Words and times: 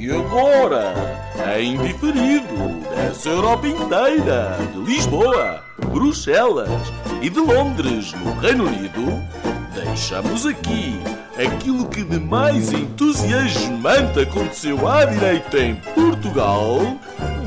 E 0.00 0.10
agora, 0.10 0.94
em 1.60 1.76
diferido, 1.76 2.80
dessa 2.88 3.28
Europa 3.28 3.68
inteira, 3.68 4.56
de 4.72 4.78
Lisboa, 4.80 5.62
Bruxelas 5.92 6.70
e 7.20 7.28
de 7.28 7.38
Londres, 7.38 8.14
no 8.14 8.32
Reino 8.40 8.64
Unido, 8.64 9.22
deixamos 9.74 10.46
aqui 10.46 10.98
aquilo 11.36 11.86
que 11.86 12.02
de 12.02 12.18
mais 12.18 12.72
entusiasmante 12.72 14.20
aconteceu 14.20 14.88
à 14.88 15.04
direita 15.04 15.58
em 15.58 15.74
Portugal 15.74 16.78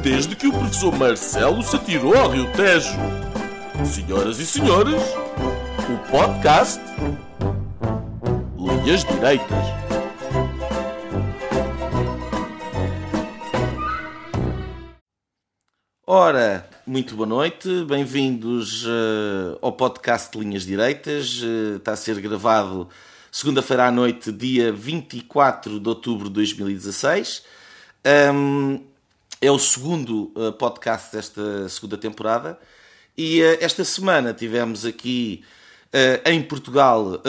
desde 0.04 0.36
que 0.36 0.46
o 0.46 0.54
professor 0.54 0.96
Marcelo 0.96 1.64
se 1.64 1.76
atirou 1.76 2.16
ao 2.16 2.30
Rio 2.30 2.46
Tejo. 2.52 3.00
Senhoras 3.84 4.38
e 4.38 4.46
senhores, 4.46 5.02
o 5.90 6.12
podcast 6.12 6.80
Linhas 8.56 9.04
Direitas. 9.06 9.63
Ora, 16.16 16.70
muito 16.86 17.16
boa 17.16 17.28
noite, 17.28 17.68
bem-vindos 17.86 18.86
uh, 18.86 19.58
ao 19.60 19.72
podcast 19.72 20.38
Linhas 20.38 20.64
Direitas. 20.64 21.42
Uh, 21.42 21.78
está 21.78 21.94
a 21.94 21.96
ser 21.96 22.22
gravado 22.22 22.88
segunda-feira 23.32 23.88
à 23.88 23.92
noite, 23.92 24.32
dia 24.32 24.72
24 24.72 25.80
de 25.80 25.90
outubro 25.90 26.28
de 26.28 26.36
2016. 26.36 27.42
Um, 28.32 28.80
é 29.42 29.50
o 29.50 29.58
segundo 29.58 30.32
uh, 30.36 30.54
podcast 30.54 31.16
desta 31.16 31.68
segunda 31.68 31.98
temporada 31.98 32.60
e 33.18 33.42
esta 33.60 33.84
semana 33.84 34.36
tivemos 34.36 34.86
aqui 34.86 35.44
em 36.26 36.42
Portugal 36.42 37.22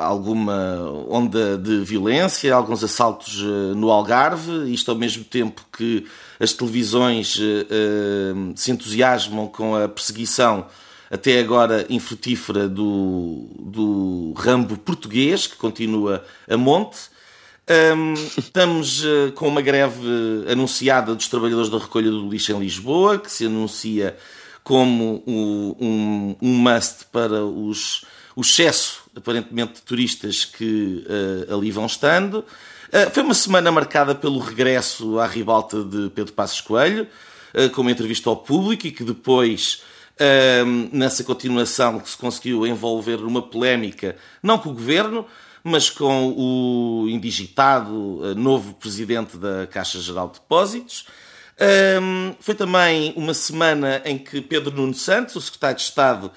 alguma 0.00 0.80
onda 1.10 1.58
de 1.58 1.80
violência, 1.80 2.54
alguns 2.54 2.82
assaltos 2.82 3.42
no 3.76 3.90
Algarve, 3.90 4.72
isto 4.72 4.90
ao 4.90 4.96
mesmo 4.96 5.24
tempo 5.24 5.66
que 5.70 6.06
as 6.42 6.52
televisões 6.52 7.36
uh, 7.36 8.52
se 8.56 8.72
entusiasmam 8.72 9.46
com 9.46 9.76
a 9.76 9.88
perseguição 9.88 10.66
até 11.08 11.38
agora 11.38 11.86
infrutífera 11.88 12.68
do, 12.68 13.46
do 13.60 14.32
Rambo 14.36 14.76
português, 14.76 15.46
que 15.46 15.56
continua 15.56 16.24
a 16.50 16.56
monte. 16.56 17.12
Um, 17.96 18.14
estamos 18.14 19.04
uh, 19.04 19.30
com 19.36 19.46
uma 19.46 19.62
greve 19.62 20.00
anunciada 20.50 21.14
dos 21.14 21.28
trabalhadores 21.28 21.70
da 21.70 21.78
recolha 21.78 22.10
do 22.10 22.28
lixo 22.28 22.50
em 22.50 22.58
Lisboa, 22.58 23.18
que 23.18 23.30
se 23.30 23.46
anuncia 23.46 24.16
como 24.64 25.22
o, 25.24 25.76
um, 25.78 26.36
um 26.42 26.54
must 26.54 27.04
para 27.12 27.44
os, 27.44 28.04
o 28.34 28.40
excesso, 28.40 29.02
aparentemente, 29.14 29.74
de 29.74 29.82
turistas 29.82 30.44
que 30.44 31.06
uh, 31.06 31.54
ali 31.54 31.70
vão 31.70 31.86
estando. 31.86 32.44
Eh, 32.94 33.08
foi 33.08 33.22
uma 33.22 33.32
semana 33.32 33.72
marcada 33.72 34.14
pelo 34.14 34.38
regresso 34.38 35.18
à 35.18 35.26
ribalta 35.26 35.82
de 35.82 36.10
Pedro 36.10 36.34
Passos 36.34 36.60
Coelho, 36.60 37.08
eh, 37.54 37.70
com 37.70 37.80
uma 37.80 37.90
entrevista 37.90 38.28
ao 38.28 38.36
público 38.36 38.86
e 38.86 38.92
que 38.92 39.02
depois, 39.02 39.82
eh, 40.18 40.62
nessa 40.92 41.24
continuação, 41.24 41.98
que 41.98 42.10
se 42.10 42.18
conseguiu 42.18 42.66
envolver 42.66 43.16
numa 43.16 43.40
polémica, 43.40 44.14
não 44.42 44.58
com 44.58 44.68
o 44.68 44.74
governo, 44.74 45.26
mas 45.64 45.88
com 45.88 46.34
o 46.36 47.08
indigitado 47.08 48.34
novo 48.36 48.74
presidente 48.74 49.38
da 49.38 49.66
Caixa 49.66 49.98
Geral 50.00 50.28
de 50.28 50.34
Depósitos. 50.34 51.06
foi 52.40 52.54
também 52.56 53.12
uma 53.16 53.32
semana 53.32 54.02
em 54.04 54.18
que 54.18 54.40
Pedro 54.40 54.74
Nuno 54.74 54.92
Santos, 54.92 55.36
o 55.36 55.40
secretário 55.40 55.76
de 55.76 55.82
Estado 55.82 56.32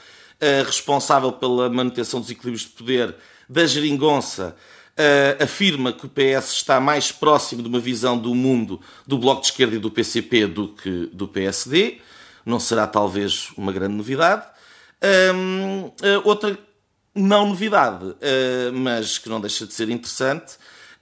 responsável 0.63 1.31
pela 1.31 1.69
manutenção 1.71 2.21
dos 2.21 2.29
equilíbrios 2.29 2.61
de 2.61 2.69
poder 2.69 3.15
da 3.49 3.65
geringonça, 3.65 4.55
uh, 4.95 5.43
afirma 5.43 5.91
que 5.91 6.05
o 6.05 6.09
PS 6.09 6.51
está 6.53 6.79
mais 6.79 7.11
próximo 7.11 7.61
de 7.61 7.67
uma 7.67 7.79
visão 7.79 8.17
do 8.17 8.33
mundo 8.33 8.79
do 9.05 9.17
Bloco 9.17 9.41
de 9.41 9.47
Esquerda 9.47 9.75
e 9.75 9.79
do 9.79 9.91
PCP 9.91 10.47
do 10.47 10.69
que 10.69 11.09
do 11.13 11.27
PSD. 11.27 11.99
Não 12.45 12.59
será 12.59 12.87
talvez 12.87 13.49
uma 13.57 13.71
grande 13.71 13.95
novidade. 13.95 14.45
Uh, 15.01 15.91
outra 16.23 16.57
não 17.13 17.47
novidade, 17.47 18.05
uh, 18.05 18.73
mas 18.73 19.17
que 19.17 19.29
não 19.29 19.39
deixa 19.39 19.65
de 19.65 19.73
ser 19.73 19.89
interessante, 19.89 20.55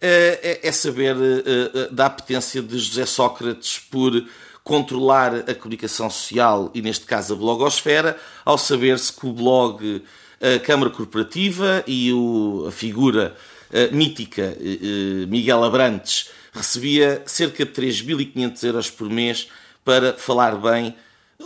é, 0.06 0.60
é, 0.62 0.72
saber 0.74 1.16
da 1.90 2.08
apetência 2.08 2.62
de 2.62 2.78
José 2.78 3.06
Sócrates 3.06 3.80
por 3.80 4.12
controlar 4.62 5.50
a 5.50 5.56
comunicação 5.56 6.10
social 6.10 6.70
e, 6.74 6.82
neste 6.82 7.06
caso, 7.06 7.34
a 7.34 7.38
blogosfera, 7.38 8.18
ao 8.44 8.58
saber-se 8.58 9.14
que 9.14 9.26
o 9.26 9.32
blog, 9.32 10.04
a 10.42 10.60
Câmara 10.60 10.92
Corporativa 10.92 11.86
e 11.88 12.12
a 12.68 12.72
figura 12.72 13.34
mítica 13.92 14.56
Miguel 15.28 15.64
Abrantes 15.64 16.30
recebia 16.54 17.24
cerca 17.26 17.66
de 17.66 17.72
3.500 17.72 18.64
euros 18.64 18.90
por 18.90 19.10
mês 19.10 19.48
para 19.84 20.14
falar 20.14 20.56
bem, 20.56 20.96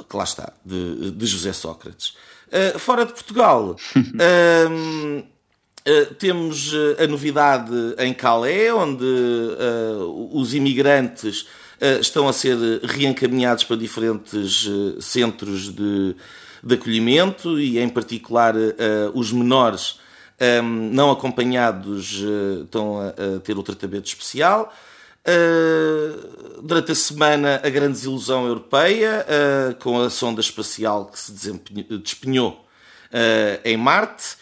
que 0.07 0.15
lá 0.15 0.23
está, 0.23 0.53
de, 0.63 1.11
de 1.11 1.25
José 1.25 1.53
Sócrates. 1.53 2.15
Uh, 2.47 2.77
fora 2.77 3.05
de 3.05 3.13
Portugal, 3.13 3.75
uh, 3.95 5.19
uh, 5.19 6.15
temos 6.15 6.71
a 6.99 7.07
novidade 7.07 7.73
em 7.97 8.13
Calais, 8.13 8.71
onde 8.73 9.05
os 10.31 10.53
imigrantes 10.53 11.47
estão 12.01 12.27
a 12.27 12.33
ser 12.33 12.57
reencaminhados 12.83 13.63
para 13.63 13.77
diferentes 13.77 14.67
centros 14.99 15.69
de, 15.69 16.15
de 16.63 16.75
acolhimento 16.75 17.59
e, 17.59 17.79
em 17.79 17.87
particular, 17.87 18.55
os 19.13 19.31
menores 19.31 19.99
um, 20.39 20.91
não 20.91 21.11
acompanhados 21.11 22.21
uh, 22.21 22.63
estão 22.63 22.99
a, 22.99 23.07
a, 23.07 23.39
ter 23.39 23.57
o 23.57 23.63
tratamento 23.63 24.05
especial. 24.05 24.73
Uh, 25.27 26.61
durante 26.61 26.91
a 26.91 26.95
semana, 26.95 27.59
a 27.63 27.69
grande 27.69 27.93
desilusão 27.93 28.47
europeia, 28.47 29.25
uh, 29.25 29.75
com 29.75 29.99
a 29.99 30.09
sonda 30.09 30.39
espacial 30.39 31.07
que 31.07 31.19
se 31.19 31.31
despenhou 32.03 32.65
em 33.63 33.77
Marte. 33.77 34.35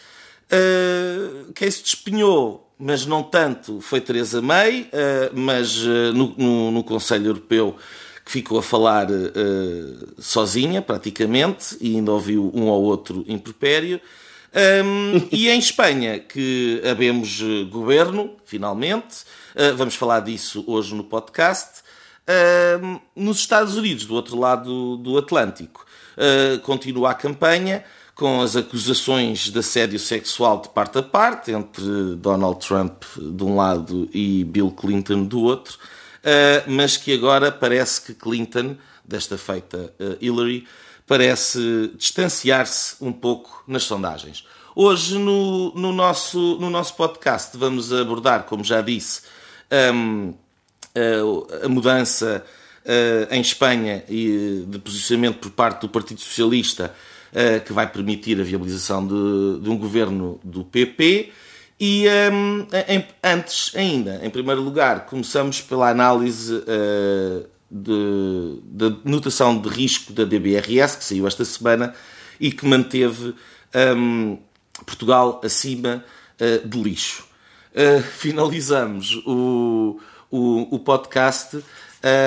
quem 1.54 1.70
se 1.70 1.84
despenhou, 1.84 2.68
mas 2.76 3.06
não 3.06 3.22
tanto, 3.22 3.80
foi 3.80 4.00
Teresa 4.00 4.42
May, 4.42 4.90
mas 5.32 5.84
no, 6.12 6.34
no, 6.36 6.70
no 6.72 6.82
Conselho 6.82 7.26
Europeu 7.26 7.76
que 8.24 8.32
ficou 8.32 8.58
a 8.58 8.62
falar 8.62 9.06
sozinha, 10.18 10.82
praticamente, 10.82 11.76
e 11.80 11.94
ainda 11.94 12.10
ouviu 12.10 12.50
um 12.52 12.64
ou 12.64 12.82
outro 12.82 13.24
impropério. 13.28 14.00
Um, 14.56 15.28
e 15.30 15.50
em 15.50 15.58
Espanha, 15.58 16.18
que 16.18 16.80
havemos 16.82 17.42
eh, 17.42 17.64
governo, 17.64 18.36
finalmente, 18.46 19.24
uh, 19.54 19.76
vamos 19.76 19.94
falar 19.96 20.20
disso 20.20 20.64
hoje 20.66 20.94
no 20.94 21.04
podcast. 21.04 21.82
Uh, 22.22 22.98
nos 23.14 23.40
Estados 23.40 23.76
Unidos, 23.76 24.06
do 24.06 24.14
outro 24.14 24.40
lado 24.40 24.96
do 24.96 25.18
Atlântico, 25.18 25.84
uh, 26.16 26.58
continua 26.60 27.10
a 27.10 27.14
campanha 27.14 27.84
com 28.14 28.40
as 28.40 28.56
acusações 28.56 29.50
de 29.50 29.58
assédio 29.58 29.98
sexual 29.98 30.62
de 30.62 30.70
parte 30.70 30.96
a 30.96 31.02
parte 31.02 31.52
entre 31.52 32.16
Donald 32.16 32.66
Trump 32.66 33.04
de 33.14 33.44
um 33.44 33.56
lado 33.56 34.08
e 34.10 34.42
Bill 34.44 34.70
Clinton 34.70 35.24
do 35.24 35.42
outro, 35.42 35.78
mas 36.66 36.96
que 36.96 37.12
agora 37.12 37.52
parece 37.52 38.00
que 38.00 38.14
Clinton, 38.14 38.74
desta 39.04 39.36
feita 39.36 39.92
Hillary, 40.18 40.66
parece 41.06 41.92
distanciar-se 41.96 42.96
um 43.00 43.12
pouco 43.12 43.62
nas 43.66 43.84
sondagens. 43.84 44.44
Hoje, 44.74 45.16
no, 45.18 45.72
no, 45.74 45.92
nosso, 45.92 46.58
no 46.60 46.68
nosso 46.68 46.94
podcast, 46.96 47.56
vamos 47.56 47.92
abordar, 47.92 48.44
como 48.44 48.62
já 48.62 48.82
disse, 48.82 49.22
um, 49.94 50.34
a, 50.94 51.64
a, 51.64 51.68
mudança 51.68 52.44
uh, 52.84 53.34
em 53.34 53.40
Espanha 53.40 54.04
e 54.08 54.64
de 54.66 54.78
posicionamento 54.78 55.38
por 55.38 55.50
parte 55.50 55.80
do 55.82 55.88
Partido 55.88 56.20
Socialista 56.20 56.94
uh, 57.32 57.64
que 57.64 57.72
vai 57.72 57.86
permitir 57.86 58.40
a 58.40 58.44
viabilização 58.44 59.06
de, 59.06 59.60
de 59.62 59.70
um 59.70 59.78
governo 59.78 60.40
do 60.42 60.64
PP. 60.64 61.32
E 61.78 62.06
um, 62.32 62.66
em, 62.88 63.06
antes 63.22 63.74
ainda, 63.74 64.20
em 64.22 64.30
primeiro 64.30 64.62
lugar, 64.62 65.06
começamos 65.06 65.60
pela 65.60 65.90
análise 65.90 66.54
uh, 66.54 67.46
da 67.82 68.96
notação 69.04 69.58
de 69.58 69.68
risco 69.68 70.12
da 70.12 70.24
DBRS, 70.24 70.96
que 70.96 71.04
saiu 71.04 71.26
esta 71.26 71.44
semana 71.44 71.94
e 72.40 72.50
que 72.50 72.66
manteve 72.66 73.34
um, 73.96 74.38
Portugal 74.84 75.40
acima 75.44 76.04
uh, 76.40 76.68
de 76.68 76.82
lixo. 76.82 77.24
Uh, 77.72 78.02
finalizamos 78.02 79.16
o, 79.26 80.00
o, 80.30 80.74
o 80.74 80.78
podcast 80.78 81.56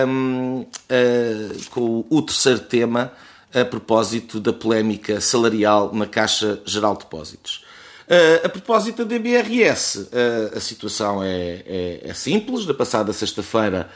um, 0.07 0.61
uh, 0.61 1.69
com 1.71 2.05
o 2.09 2.21
terceiro 2.21 2.59
tema 2.59 3.11
a 3.53 3.65
propósito 3.65 4.39
da 4.39 4.53
polémica 4.53 5.19
salarial 5.19 5.93
na 5.93 6.05
Caixa 6.05 6.61
Geral 6.65 6.93
de 6.93 6.99
Depósitos. 6.99 7.65
Uh, 8.09 8.45
a 8.45 8.49
propósito 8.49 9.05
da 9.05 9.17
DBRS, 9.17 9.95
uh, 9.97 10.57
a 10.57 10.59
situação 10.59 11.23
é, 11.23 11.63
é, 11.65 11.99
é, 12.05 12.13
simples. 12.13 12.65
Na 12.65 12.73
passada 12.73 13.13
sexta-feira, 13.13 13.89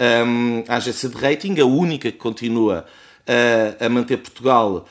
um, 0.00 0.64
a 0.66 0.76
agência 0.76 1.08
de 1.08 1.16
rating, 1.16 1.60
a 1.60 1.66
única 1.66 2.10
que 2.10 2.18
continua 2.18 2.86
uh, 3.28 3.84
a 3.84 3.88
manter 3.88 4.16
Portugal 4.16 4.86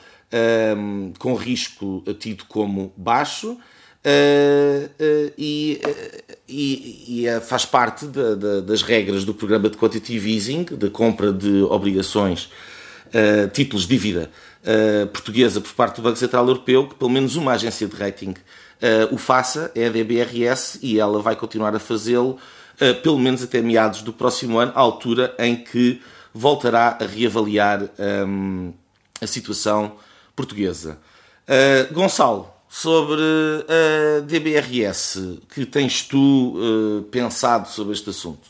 um, 0.76 1.12
com 1.18 1.34
risco 1.34 2.02
tido 2.18 2.44
como 2.44 2.92
baixo, 2.96 3.58
Uh, 4.02 4.86
uh, 4.86 5.32
e, 5.36 5.78
uh, 5.84 6.34
e, 6.48 7.26
e 7.26 7.40
faz 7.42 7.66
parte 7.66 8.06
de, 8.06 8.34
de, 8.34 8.62
das 8.62 8.80
regras 8.80 9.26
do 9.26 9.34
programa 9.34 9.68
de 9.68 9.76
quantitative 9.76 10.34
easing, 10.34 10.64
da 10.64 10.88
compra 10.88 11.30
de 11.30 11.62
obrigações, 11.64 12.50
títulos 13.52 13.82
de 13.82 13.88
dívida 13.88 14.30
portuguesa 15.12 15.60
por 15.60 15.72
parte 15.72 15.96
do 15.96 16.02
Banco 16.02 16.16
Central 16.16 16.46
Europeu, 16.46 16.88
que 16.88 16.94
pelo 16.94 17.10
menos 17.10 17.36
uma 17.36 17.52
agência 17.52 17.86
de 17.86 17.94
rating 17.94 18.34
o 19.10 19.18
faça, 19.18 19.70
é 19.74 19.86
a 19.86 19.90
DBRS, 19.90 20.78
e 20.80 20.98
ela 20.98 21.20
vai 21.20 21.36
continuar 21.36 21.74
a 21.74 21.78
fazê-lo 21.78 22.38
pelo 23.02 23.18
menos 23.18 23.42
até 23.42 23.60
meados 23.60 24.02
do 24.02 24.12
próximo 24.12 24.58
ano, 24.58 24.72
à 24.74 24.80
altura 24.80 25.34
em 25.38 25.56
que 25.56 26.00
voltará 26.32 26.96
a 27.00 27.04
reavaliar 27.04 27.88
um, 28.26 28.72
a 29.20 29.26
situação 29.26 29.96
portuguesa. 30.34 30.98
Gonçalo, 31.92 32.50
sobre 32.70 33.20
a 33.68 34.20
DBRS. 34.20 35.40
Que 35.52 35.66
tens 35.66 36.04
tu 36.04 36.54
uh, 36.56 37.02
pensado 37.10 37.68
sobre 37.68 37.92
este 37.92 38.10
assunto? 38.10 38.48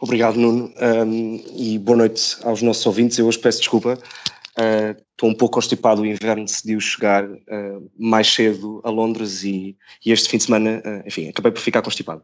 Obrigado, 0.00 0.36
Nuno, 0.36 0.72
um, 1.06 1.44
e 1.56 1.78
boa 1.78 1.98
noite 1.98 2.36
aos 2.42 2.60
nossos 2.62 2.84
ouvintes. 2.84 3.16
Eu 3.18 3.26
hoje 3.26 3.38
peço 3.38 3.58
desculpa, 3.58 3.94
uh, 3.94 5.00
estou 5.12 5.30
um 5.30 5.34
pouco 5.34 5.54
constipado, 5.54 6.02
o 6.02 6.06
inverno 6.06 6.44
decidiu 6.44 6.80
chegar 6.80 7.24
uh, 7.24 7.90
mais 7.96 8.26
cedo 8.26 8.80
a 8.82 8.90
Londres 8.90 9.44
e, 9.44 9.76
e 10.04 10.10
este 10.10 10.28
fim 10.28 10.38
de 10.38 10.44
semana, 10.44 10.82
enfim, 11.06 11.28
acabei 11.28 11.52
por 11.52 11.60
ficar 11.60 11.82
constipado. 11.82 12.22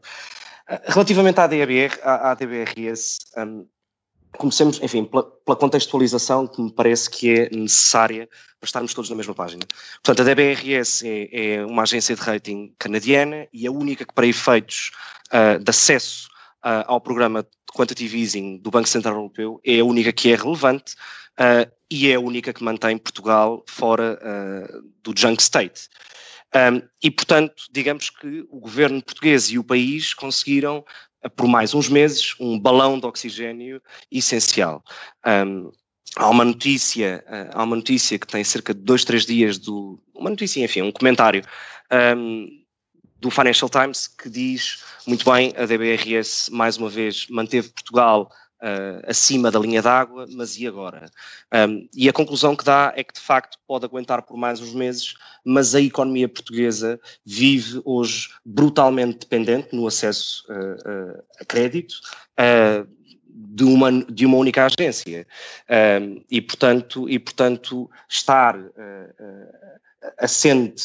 Relativamente 0.85 1.39
à, 1.39 1.47
DBR, 1.47 1.99
à, 2.03 2.31
à 2.31 2.35
DBRS, 2.35 3.19
um, 3.37 3.67
comecemos, 4.37 4.81
enfim, 4.83 5.05
pela, 5.05 5.23
pela, 5.23 5.57
contextualização 5.57 6.47
que 6.47 6.61
me 6.61 6.71
parece 6.71 7.09
que 7.09 7.31
é 7.31 7.51
necessária 7.51 8.29
para 8.61 8.67
estarmos 8.67 8.95
todos 8.95 9.11
na 9.11 9.17
mesma 9.17 9.35
página. 9.35 9.63
Portanto, 10.03 10.27
a 10.27 10.35
DBRS 10.35 11.05
é, 11.05 11.29
é 11.33 11.67
uma 11.67 11.83
agência 11.83 12.15
de 12.15 12.21
rating 12.21 12.75
canadiana 12.79 13.47
e 13.53 13.67
a 13.67 13.73
única 13.73 14.05
que, 14.05 14.13
para 14.13 14.27
efeitos 14.27 14.91
uh, 15.29 15.63
de 15.63 15.71
acesso 15.71 16.29
uh, 16.65 16.85
ao 16.87 17.01
programa 17.01 17.43
de 17.43 17.49
Quantitative 17.75 18.21
Easing 18.21 18.59
do 18.59 18.71
Banco 18.71 18.89
Central 18.89 19.15
Europeu, 19.15 19.61
é 19.65 19.81
a 19.81 19.85
única 19.85 20.13
que 20.13 20.33
é 20.33 20.37
relevante 20.37 20.95
uh, 21.41 21.71
e 21.91 22.11
é 22.11 22.15
a 22.15 22.21
única 22.21 22.53
que 22.53 22.65
mantém 22.65 22.99
Portugal 22.99 23.65
fora 23.69 24.19
do 25.05 25.15
junk 25.17 25.41
state. 25.41 25.89
Um, 26.55 26.83
e, 27.03 27.11
portanto, 27.11 27.65
digamos 27.71 28.11
que 28.11 28.45
o 28.51 28.59
governo 28.59 29.03
português 29.03 29.51
e 29.51 29.59
o 29.59 29.65
país 29.65 30.15
conseguiram 30.15 30.85
por 31.31 31.49
mais 31.49 31.75
uns 31.75 31.89
meses, 31.89 32.35
um 32.39 32.59
balão 32.59 32.99
de 32.99 33.07
oxigênio 33.07 33.83
essencial. 34.11 34.83
Um, 35.27 35.73
há 36.17 36.29
uma 36.29 36.45
notícia, 36.45 37.25
uh, 37.27 37.59
há 37.59 37.63
uma 37.65 37.77
notícia 37.77 38.19
que 38.19 38.27
tem 38.27 38.45
cerca 38.45 38.73
de 38.73 38.81
dois, 38.81 39.05
três 39.05 39.27
dias 39.27 39.59
do, 39.59 40.01
uma 40.15 40.31
notícia, 40.31 40.63
enfim, 40.65 40.83
um 40.83 40.93
comentário 40.93 41.43
um, 42.17 42.49
do 43.19 43.31
Financial 43.31 43.69
Times 43.69 44.07
que 44.07 44.29
diz 44.29 44.85
muito 45.07 45.31
bem 45.31 45.53
a 45.57 45.67
DBRS 45.67 46.51
mais 46.51 46.77
uma 46.77 46.89
vez 46.89 47.27
manteve 47.29 47.71
Portugal 47.71 48.31
uh, 48.63 49.03
acima 49.07 49.51
da 49.51 49.59
linha 49.59 49.83
d'água, 49.83 50.27
mas 50.31 50.57
e 50.57 50.67
agora? 50.67 51.11
Um, 51.53 51.89
e 51.95 52.09
a 52.09 52.13
conclusão 52.13 52.57
que 52.57 52.65
dá 52.65 52.93
é 52.97 53.03
que 53.03 53.15
de 53.15 53.21
facto 53.21 53.59
pode 53.67 53.85
aguentar 53.85 54.23
por 54.23 54.37
mais 54.37 54.61
uns 54.61 54.75
meses, 54.75 55.15
mas 55.45 55.75
a 55.75 55.81
economia 55.81 56.29
portuguesa 56.29 57.01
vive 57.25 57.81
hoje 57.85 58.31
brutalmente 58.45 59.21
dependente 59.21 59.75
no 59.75 59.87
acesso 59.87 60.45
uh, 60.49 61.17
uh, 61.17 61.23
a 61.41 61.45
crédito. 61.45 61.95
de 63.29 63.65
uma, 63.65 63.93
de 63.93 64.25
uma 64.25 64.39
única 64.39 64.65
agência. 64.65 65.27
e, 66.31 66.41
portanto, 66.41 67.07
e, 67.07 67.19
portanto, 67.19 67.91
estar 68.09 68.57
assente 70.19 70.83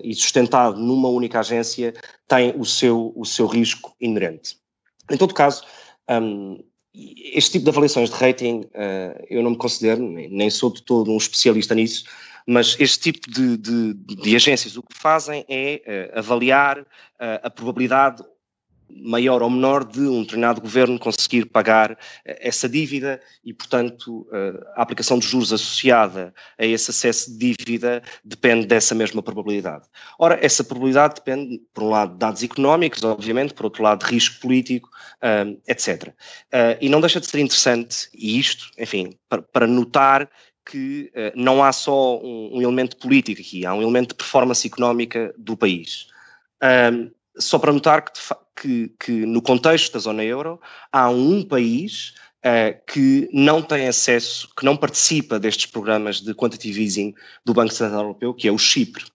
e 0.00 0.14
sustentado 0.14 0.78
numa 0.78 1.08
única 1.08 1.40
agência 1.40 1.92
tem 2.28 2.54
o 2.56 2.64
seu, 2.64 3.12
o 3.16 3.24
seu 3.24 3.46
risco 3.46 3.94
inerente. 4.00 4.56
Em 5.10 5.16
todo 5.16 5.34
caso, 5.34 5.64
um, 6.08 6.62
este 6.94 7.52
tipo 7.52 7.64
de 7.64 7.70
avaliações 7.70 8.10
de 8.10 8.16
rating, 8.16 8.60
uh, 8.60 9.24
eu 9.28 9.42
não 9.42 9.50
me 9.50 9.56
considero, 9.56 10.00
nem, 10.00 10.48
sou 10.50 10.72
de 10.72 10.82
todo 10.82 11.10
um 11.10 11.16
especialista 11.16 11.74
nisso, 11.74 12.04
mas 12.46 12.76
este 12.78 13.12
tipo 13.12 13.30
de, 13.30 13.56
de, 13.56 13.94
de 13.94 14.36
agências 14.36 14.76
o 14.76 14.82
que 14.82 14.96
fazem 14.96 15.44
é 15.48 16.10
uh, 16.14 16.18
avaliar 16.18 16.78
uh, 16.78 16.86
a 17.42 17.50
probabilidade 17.50 18.22
maior 18.88 19.42
ou 19.42 19.50
menor 19.50 19.84
de 19.84 20.00
um 20.00 20.22
determinado 20.22 20.60
governo 20.60 20.98
conseguir 20.98 21.46
pagar 21.46 21.98
eh, 22.24 22.48
essa 22.48 22.68
dívida 22.68 23.20
e, 23.44 23.52
portanto, 23.52 24.26
eh, 24.32 24.64
a 24.76 24.82
aplicação 24.82 25.18
de 25.18 25.26
juros 25.26 25.52
associada 25.52 26.34
a 26.58 26.64
esse 26.64 26.90
acesso 26.90 27.36
de 27.36 27.54
dívida 27.54 28.02
depende 28.24 28.66
dessa 28.66 28.94
mesma 28.94 29.22
probabilidade. 29.22 29.86
Ora, 30.18 30.38
essa 30.42 30.62
probabilidade 30.64 31.16
depende, 31.16 31.60
por 31.72 31.84
um 31.84 31.90
lado, 31.90 32.12
de 32.12 32.18
dados 32.18 32.42
económicos, 32.42 33.02
obviamente, 33.04 33.54
por 33.54 33.64
outro 33.66 33.82
lado, 33.82 34.04
de 34.04 34.12
risco 34.12 34.40
político, 34.40 34.88
eh, 35.20 35.56
etc. 35.68 36.12
E 36.80 36.88
não 36.88 37.00
deixa 37.00 37.20
de 37.20 37.26
ser 37.26 37.40
interessante, 37.40 38.08
e 38.14 38.38
isto, 38.38 38.70
enfim, 38.78 39.18
para 39.52 39.66
notar 39.66 40.28
que 40.64 41.12
não 41.34 41.62
há 41.62 41.72
só 41.72 42.18
um 42.22 42.62
elemento 42.62 42.96
político 42.96 43.40
aqui, 43.40 43.66
há 43.66 43.74
um 43.74 43.82
elemento 43.82 44.08
de 44.10 44.14
performance 44.14 44.66
económica 44.66 45.34
do 45.36 45.56
país. 45.56 46.06
Só 47.38 47.58
para 47.58 47.72
notar 47.72 48.04
que, 48.04 48.12
que, 48.56 48.88
que 48.98 49.12
no 49.26 49.42
contexto 49.42 49.92
da 49.92 49.98
zona 49.98 50.24
euro 50.24 50.60
há 50.92 51.08
um 51.08 51.42
país 51.42 52.14
Uh, 52.46 52.76
que 52.86 53.26
não 53.32 53.62
tem 53.62 53.88
acesso, 53.88 54.50
que 54.54 54.66
não 54.66 54.76
participa 54.76 55.38
destes 55.40 55.64
programas 55.64 56.20
de 56.20 56.34
quantitative 56.34 56.84
easing 56.84 57.14
do 57.42 57.54
Banco 57.54 57.72
Central 57.72 58.02
Europeu, 58.02 58.34
que 58.34 58.46
é 58.46 58.52
o 58.52 58.58
Chipre. 58.58 59.06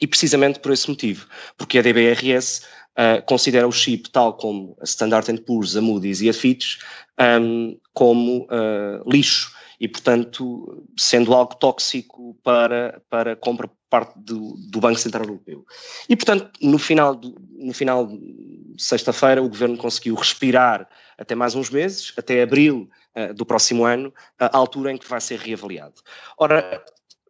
E 0.00 0.06
precisamente 0.06 0.60
por 0.60 0.70
esse 0.70 0.88
motivo, 0.88 1.26
porque 1.58 1.80
a 1.80 1.82
DBRS 1.82 2.62
uh, 2.92 3.26
considera 3.26 3.66
o 3.66 3.72
Chipre, 3.72 4.12
tal 4.12 4.34
como 4.34 4.76
a 4.80 4.84
Standard 4.84 5.26
Poor's, 5.42 5.76
a 5.76 5.80
Moody's 5.80 6.22
e 6.22 6.28
a 6.28 6.32
Fitch, 6.32 6.78
um, 7.18 7.76
como 7.92 8.44
uh, 8.44 9.10
lixo 9.10 9.52
e, 9.80 9.88
portanto, 9.88 10.86
sendo 10.96 11.34
algo 11.34 11.54
tóxico 11.54 12.36
para, 12.42 13.02
para 13.08 13.34
compra 13.34 13.66
por 13.66 13.76
parte 13.88 14.18
do, 14.18 14.54
do 14.70 14.80
Banco 14.80 15.00
Central 15.00 15.24
Europeu. 15.24 15.64
E, 16.08 16.14
portanto, 16.14 16.50
no 16.60 16.78
final, 16.78 17.14
do, 17.14 17.34
no 17.60 17.72
final 17.72 18.06
de 18.06 18.74
sexta-feira, 18.78 19.42
o 19.42 19.48
governo 19.48 19.76
conseguiu 19.76 20.14
respirar 20.14 20.88
até 21.18 21.34
mais 21.34 21.54
uns 21.54 21.68
meses, 21.70 22.12
até 22.16 22.42
abril 22.42 22.88
uh, 23.14 23.34
do 23.34 23.44
próximo 23.44 23.84
ano, 23.84 24.12
a 24.38 24.56
altura 24.56 24.90
em 24.92 24.96
que 24.96 25.08
vai 25.08 25.20
ser 25.20 25.38
reavaliado. 25.38 26.00
Ora, 26.38 26.82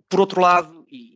por 0.09 0.21
outro 0.21 0.41
lado, 0.41 0.87
e, 0.91 1.11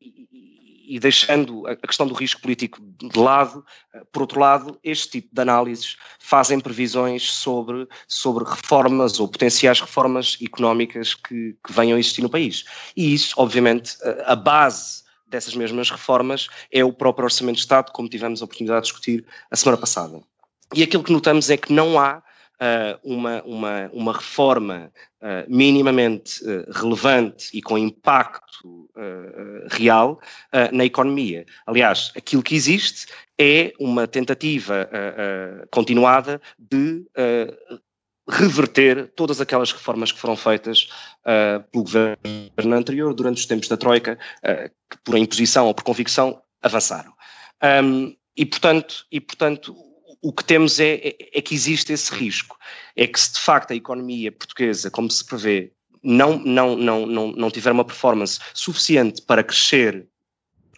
e 0.86 0.98
deixando 0.98 1.66
a 1.66 1.76
questão 1.76 2.06
do 2.06 2.14
risco 2.14 2.40
político 2.40 2.78
de 2.80 3.18
lado, 3.18 3.64
eh, 3.94 4.02
por 4.12 4.22
outro 4.22 4.38
lado, 4.38 4.78
este 4.84 5.12
tipo 5.12 5.34
de 5.34 5.40
análises 5.40 5.96
fazem 6.18 6.60
previsões 6.60 7.30
sobre, 7.32 7.88
sobre 8.06 8.44
reformas 8.44 9.18
ou 9.18 9.26
potenciais 9.26 9.80
reformas 9.80 10.36
económicas 10.42 11.14
que, 11.14 11.56
que 11.64 11.72
venham 11.72 11.96
a 11.96 12.00
existir 12.00 12.22
no 12.22 12.28
país. 12.28 12.64
E 12.96 13.14
isso, 13.14 13.34
obviamente, 13.36 13.96
a 14.26 14.36
base 14.36 15.03
dessas 15.34 15.54
mesmas 15.54 15.90
reformas 15.90 16.48
é 16.70 16.84
o 16.84 16.92
próprio 16.92 17.24
Orçamento 17.24 17.56
de 17.56 17.62
Estado, 17.62 17.92
como 17.92 18.08
tivemos 18.08 18.40
a 18.40 18.44
oportunidade 18.44 18.82
de 18.82 18.92
discutir 18.92 19.26
a 19.50 19.56
semana 19.56 19.78
passada. 19.78 20.20
E 20.72 20.82
aquilo 20.82 21.02
que 21.02 21.12
notamos 21.12 21.50
é 21.50 21.56
que 21.56 21.72
não 21.72 21.98
há 21.98 22.18
uh, 22.18 23.00
uma, 23.02 23.42
uma, 23.42 23.90
uma 23.92 24.12
reforma 24.12 24.92
uh, 25.20 25.44
minimamente 25.48 26.40
uh, 26.44 26.70
relevante 26.70 27.48
e 27.52 27.60
com 27.60 27.76
impacto 27.76 28.88
real 29.72 30.20
na 30.72 30.84
economia. 30.84 31.44
Aliás, 31.66 32.12
aquilo 32.16 32.42
que 32.42 32.54
existe 32.54 33.06
é 33.38 33.72
uma 33.78 34.06
tentativa 34.06 34.88
continuada 35.70 36.40
de 36.58 37.04
reverter 38.28 39.12
todas 39.14 39.40
aquelas 39.40 39.72
reformas 39.72 40.10
que 40.10 40.18
foram 40.18 40.36
feitas 40.36 40.88
uh, 41.20 41.62
pelo 41.70 41.84
governo 41.84 42.76
anterior 42.76 43.12
durante 43.14 43.38
os 43.38 43.46
tempos 43.46 43.68
da 43.68 43.76
Troika, 43.76 44.18
uh, 44.38 44.70
que 44.90 44.98
por 45.04 45.16
imposição 45.16 45.66
ou 45.66 45.74
por 45.74 45.84
convicção 45.84 46.40
avançaram. 46.62 47.12
Um, 47.62 48.16
e, 48.36 48.44
portanto, 48.44 49.06
e, 49.12 49.20
portanto, 49.20 49.76
o 50.22 50.32
que 50.32 50.42
temos 50.42 50.80
é, 50.80 50.94
é, 50.94 51.16
é, 51.34 51.42
que 51.42 51.54
existe 51.54 51.92
esse 51.92 52.12
risco. 52.12 52.58
É 52.96 53.06
que 53.06 53.20
se 53.20 53.34
de 53.34 53.40
facto 53.40 53.72
a 53.72 53.76
economia 53.76 54.32
portuguesa, 54.32 54.90
como 54.90 55.10
se 55.10 55.24
prevê, 55.24 55.70
não, 56.02 56.38
não, 56.38 56.74
não, 56.76 57.06
não, 57.06 57.32
não 57.32 57.50
tiver 57.50 57.72
uma 57.72 57.84
performance 57.84 58.40
suficiente 58.54 59.20
para 59.22 59.44
crescer 59.44 60.06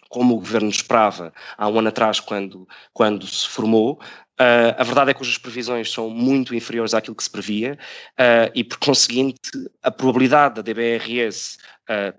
como 0.09 0.35
o 0.35 0.39
governo 0.39 0.69
esperava 0.69 1.33
há 1.57 1.67
um 1.67 1.79
ano 1.79 1.89
atrás, 1.89 2.19
quando, 2.19 2.67
quando 2.93 3.27
se 3.27 3.47
formou, 3.47 3.99
uh, 4.39 4.75
a 4.77 4.83
verdade 4.83 5.11
é 5.11 5.13
que 5.13 5.21
as 5.21 5.37
previsões 5.37 5.91
são 5.91 6.09
muito 6.09 6.55
inferiores 6.55 6.93
àquilo 6.93 7.15
que 7.15 7.23
se 7.23 7.29
previa 7.29 7.77
uh, 8.13 8.51
e, 8.53 8.63
por 8.63 8.77
conseguinte, 8.77 9.51
a 9.83 9.91
probabilidade 9.91 10.55
da 10.55 10.61
DBRS 10.61 11.57
uh, 11.89 12.17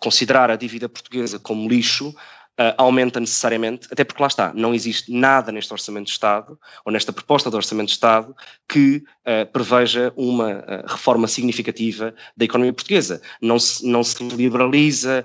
considerar 0.00 0.50
a 0.50 0.56
dívida 0.56 0.88
portuguesa 0.88 1.38
como 1.38 1.68
lixo 1.68 2.14
uh, 2.58 2.74
aumenta 2.76 3.20
necessariamente, 3.20 3.88
até 3.90 4.04
porque 4.04 4.22
lá 4.22 4.28
está, 4.28 4.52
não 4.54 4.74
existe 4.74 5.12
nada 5.12 5.52
neste 5.52 5.72
Orçamento 5.72 6.06
de 6.06 6.12
Estado, 6.12 6.58
ou 6.84 6.92
nesta 6.92 7.12
proposta 7.12 7.50
de 7.50 7.56
Orçamento 7.56 7.88
de 7.88 7.92
Estado, 7.92 8.34
que 8.68 8.96
uh, 8.96 9.50
preveja 9.52 10.12
uma 10.16 10.58
uh, 10.58 10.86
reforma 10.86 11.28
significativa 11.28 12.14
da 12.36 12.44
economia 12.44 12.72
portuguesa. 12.72 13.20
Não 13.40 13.58
se, 13.58 13.86
não 13.86 14.02
se 14.02 14.22
liberaliza, 14.22 15.24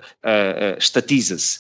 estatiza-se, 0.78 1.60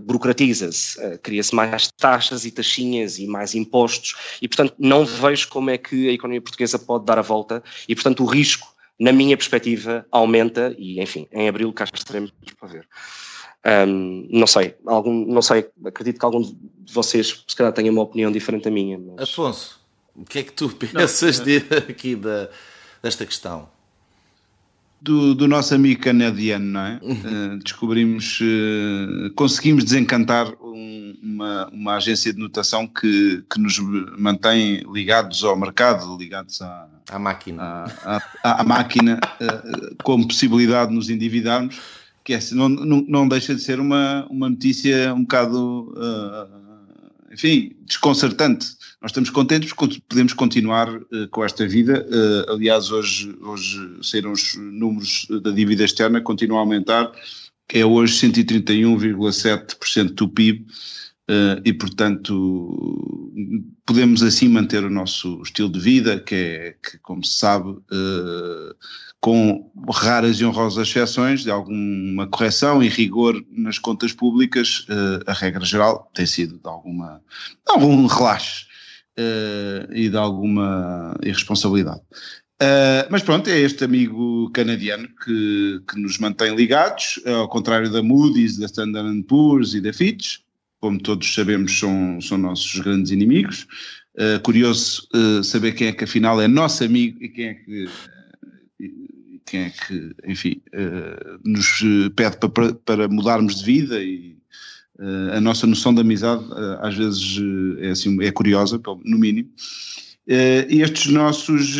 burocratiza-se, 0.00 1.18
cria-se 1.18 1.54
mais 1.54 1.90
taxas 1.92 2.44
e 2.44 2.50
taxinhas 2.50 3.18
e 3.18 3.26
mais 3.26 3.54
impostos, 3.54 4.38
e 4.40 4.48
portanto 4.48 4.74
não 4.78 5.04
vejo 5.04 5.48
como 5.48 5.70
é 5.70 5.78
que 5.78 6.08
a 6.08 6.12
economia 6.12 6.40
portuguesa 6.40 6.78
pode 6.78 7.04
dar 7.04 7.18
a 7.18 7.22
volta, 7.22 7.62
e 7.88 7.94
portanto 7.94 8.22
o 8.22 8.26
risco 8.26 8.68
na 8.98 9.12
minha 9.12 9.36
perspectiva, 9.36 10.04
aumenta 10.10 10.74
e, 10.76 11.00
enfim, 11.00 11.28
em 11.30 11.48
abril 11.48 11.72
cá 11.72 11.84
estaremos 11.84 12.32
para 12.58 12.68
ver. 12.68 12.88
Um, 13.66 14.28
não 14.30 14.46
sei, 14.46 14.76
algum, 14.86 15.26
não 15.26 15.42
sei, 15.42 15.68
acredito 15.84 16.18
que 16.18 16.24
algum 16.24 16.40
de 16.40 16.92
vocês 16.92 17.44
se 17.46 17.56
calhar 17.56 17.72
tenha 17.72 17.90
uma 17.90 18.02
opinião 18.02 18.30
diferente 18.30 18.64
da 18.64 18.70
minha. 18.70 18.98
Mas... 18.98 19.28
Afonso, 19.28 19.80
o 20.14 20.24
que 20.24 20.38
é 20.38 20.42
que 20.42 20.52
tu 20.52 20.68
pensas 20.74 21.40
de, 21.40 21.56
aqui 21.88 22.14
da, 22.14 22.48
desta 23.02 23.26
questão? 23.26 23.68
Do, 25.00 25.32
do, 25.32 25.46
nosso 25.46 25.74
amigo 25.74 26.02
canadiano, 26.02 26.64
não 26.64 26.80
é? 26.80 27.00
Uh, 27.02 27.58
descobrimos, 27.62 28.40
uh, 28.40 29.32
conseguimos 29.36 29.84
desencantar 29.84 30.52
um, 30.60 31.16
uma, 31.22 31.68
uma 31.68 31.94
agência 31.94 32.32
de 32.32 32.40
notação 32.40 32.84
que, 32.84 33.44
que 33.48 33.60
nos 33.60 33.78
mantém 34.18 34.82
ligados 34.92 35.44
ao 35.44 35.56
mercado, 35.56 36.16
ligados 36.16 36.60
à, 36.60 36.88
à 37.10 37.18
máquina, 37.18 37.62
à, 37.62 38.22
à, 38.42 38.60
à 38.60 38.64
máquina 38.64 39.20
uh, 39.40 40.02
com 40.02 40.26
possibilidade 40.26 40.90
de 40.90 40.96
nos 40.96 41.08
endividarmos 41.10 41.80
que 42.28 42.34
é, 42.34 42.40
não, 42.52 42.68
não, 42.68 43.02
não 43.08 43.26
deixa 43.26 43.54
de 43.54 43.62
ser 43.62 43.80
uma, 43.80 44.26
uma 44.28 44.50
notícia 44.50 45.14
um 45.14 45.22
bocado, 45.22 45.94
uh, 45.96 47.32
enfim, 47.32 47.74
desconcertante. 47.86 48.66
Nós 49.00 49.12
estamos 49.12 49.30
contentes 49.30 49.72
porque 49.72 50.02
podemos 50.06 50.34
continuar 50.34 50.94
uh, 50.94 51.28
com 51.30 51.42
esta 51.42 51.66
vida. 51.66 52.06
Uh, 52.06 52.52
aliás, 52.52 52.90
hoje, 52.90 53.34
hoje 53.40 53.80
saíram 54.02 54.32
os 54.32 54.54
números 54.56 55.26
da 55.42 55.50
dívida 55.50 55.84
externa, 55.84 56.20
continua 56.20 56.58
a 56.58 56.60
aumentar, 56.60 57.10
é 57.72 57.82
hoje 57.82 58.12
131,7% 58.28 60.12
do 60.12 60.28
PIB. 60.28 60.66
Uh, 61.30 61.60
e, 61.64 61.72
portanto, 61.72 63.32
podemos 63.86 64.22
assim 64.22 64.48
manter 64.48 64.84
o 64.84 64.90
nosso 64.90 65.40
estilo 65.42 65.70
de 65.70 65.80
vida, 65.80 66.20
que 66.20 66.34
é, 66.34 66.76
que, 66.82 66.98
como 66.98 67.24
se 67.24 67.38
sabe, 67.38 67.70
uh, 67.70 68.74
com 69.20 69.70
raras 69.90 70.36
e 70.40 70.44
honrosas 70.44 70.88
exceções 70.88 71.42
de 71.42 71.50
alguma 71.50 72.26
correção 72.28 72.82
e 72.82 72.88
rigor 72.88 73.44
nas 73.50 73.78
contas 73.78 74.12
públicas, 74.12 74.86
uh, 74.88 75.22
a 75.26 75.32
regra 75.32 75.64
geral 75.64 76.10
tem 76.14 76.24
sido 76.24 76.58
de 76.58 76.68
alguma 76.68 77.20
de 77.66 77.72
algum 77.72 78.06
relaxe 78.06 78.64
uh, 79.18 79.92
e 79.92 80.08
de 80.08 80.16
alguma 80.16 81.16
irresponsabilidade. 81.22 82.00
Uh, 82.60 83.06
mas 83.10 83.22
pronto, 83.22 83.48
é 83.48 83.58
este 83.58 83.84
amigo 83.84 84.50
canadiano 84.52 85.08
que, 85.24 85.80
que 85.88 86.00
nos 86.00 86.18
mantém 86.18 86.54
ligados, 86.54 87.20
ao 87.24 87.48
contrário 87.48 87.90
da 87.90 88.02
Moody's, 88.02 88.56
da 88.56 88.66
Standard 88.66 89.22
Poor's 89.24 89.74
e 89.74 89.80
da 89.80 89.92
Fitch, 89.92 90.38
como 90.80 91.00
todos 91.00 91.32
sabemos 91.32 91.76
são, 91.76 92.20
são 92.20 92.38
nossos 92.38 92.80
grandes 92.80 93.10
inimigos. 93.12 93.66
curioso 94.44 95.08
saber 95.44 95.72
quem 95.72 95.88
é 95.88 95.92
que 95.92 96.04
afinal 96.04 96.40
é 96.40 96.46
nosso 96.48 96.84
amigo 96.84 97.22
e 97.22 97.28
quem 97.28 97.48
é 97.48 97.54
que 97.54 97.88
quem 99.48 99.64
é 99.64 99.70
que, 99.70 100.14
enfim, 100.26 100.60
uh, 100.74 101.40
nos 101.44 101.82
pede 102.14 102.36
para, 102.36 102.74
para 102.74 103.08
mudarmos 103.08 103.56
de 103.56 103.64
vida 103.64 104.02
e 104.02 104.36
uh, 104.98 105.36
a 105.36 105.40
nossa 105.40 105.66
noção 105.66 105.94
de 105.94 106.00
amizade 106.00 106.44
uh, 106.44 106.78
às 106.80 106.94
vezes 106.94 107.38
é, 107.80 107.90
assim, 107.90 108.22
é 108.22 108.30
curiosa, 108.30 108.80
no 109.04 109.18
mínimo. 109.18 109.50
Estes 110.28 111.10
nossos, 111.10 111.76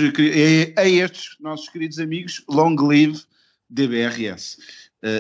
a 0.75 0.89
estes 0.89 1.37
nossos 1.39 1.69
queridos 1.69 1.99
amigos, 1.99 2.43
long 2.49 2.75
live 2.77 3.21
DBRS. 3.69 4.57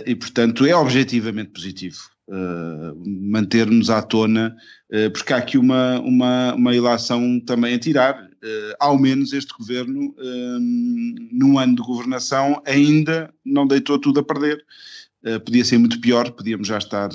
e, 0.06 0.14
portanto, 0.14 0.64
é 0.64 0.74
objetivamente 0.74 1.50
positivo. 1.50 1.98
Uh, 2.26 2.94
manter-nos 3.06 3.88
à 3.88 4.02
tona, 4.02 4.54
uh, 4.92 5.10
porque 5.10 5.32
há 5.32 5.38
aqui 5.38 5.56
uma, 5.56 5.98
uma, 6.00 6.54
uma 6.54 6.74
ilação 6.74 7.40
também 7.40 7.74
a 7.74 7.78
tirar 7.78 8.27
ao 8.78 8.98
menos 8.98 9.32
este 9.32 9.52
governo, 9.56 10.14
um, 10.18 11.28
num 11.32 11.58
ano 11.58 11.76
de 11.76 11.82
governação, 11.82 12.62
ainda 12.64 13.32
não 13.44 13.66
deitou 13.66 13.98
tudo 13.98 14.20
a 14.20 14.22
perder. 14.22 14.64
Uh, 15.24 15.40
podia 15.40 15.64
ser 15.64 15.78
muito 15.78 16.00
pior, 16.00 16.30
podíamos 16.30 16.68
já 16.68 16.78
estar 16.78 17.10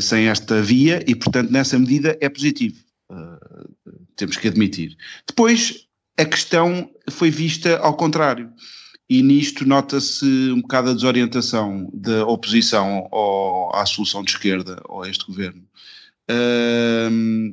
sem 0.00 0.26
esta 0.26 0.60
via 0.60 1.04
e, 1.06 1.14
portanto, 1.14 1.50
nessa 1.50 1.78
medida 1.78 2.18
é 2.20 2.28
positivo. 2.28 2.76
temos 4.16 4.36
que 4.36 4.48
admitir. 4.48 4.96
Depois, 5.26 5.86
a 6.18 6.24
questão 6.24 6.90
foi 7.10 7.30
vista 7.30 7.78
ao 7.78 7.96
contrário. 7.96 8.52
E 9.08 9.22
nisto 9.22 9.66
nota-se 9.66 10.24
um 10.50 10.60
bocado 10.60 10.90
a 10.90 10.94
desorientação 10.94 11.88
da 11.94 12.26
oposição 12.26 13.08
ao, 13.12 13.74
à 13.76 13.86
solução 13.86 14.24
de 14.24 14.32
esquerda 14.32 14.82
ou 14.88 15.02
a 15.02 15.08
este 15.08 15.24
governo 15.26 15.62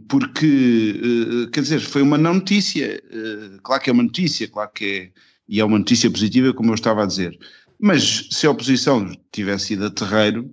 porque, 0.08 1.00
uh, 1.04 1.52
quer 1.52 1.62
dizer, 1.62 1.80
foi 1.80 2.02
uma 2.02 2.18
não 2.18 2.36
notícia. 2.36 3.02
Uh, 3.06 3.62
claro 3.62 3.82
que 3.82 3.90
é 3.90 3.94
uma 3.94 4.04
notícia, 4.04 4.48
claro 4.48 4.72
que 4.74 4.86
é, 4.86 5.22
e 5.48 5.60
é 5.60 5.66
uma 5.66 5.78
notícia 5.78 6.10
positiva, 6.10 6.54
como 6.54 6.72
eu 6.72 6.76
estava 6.76 7.04
a 7.04 7.06
dizer. 7.06 7.38
Mas 7.80 8.28
se 8.32 8.48
a 8.48 8.52
oposição 8.52 9.12
tivesse 9.32 9.74
ido 9.74 9.86
a 9.86 9.92
terreiro, 9.92 10.52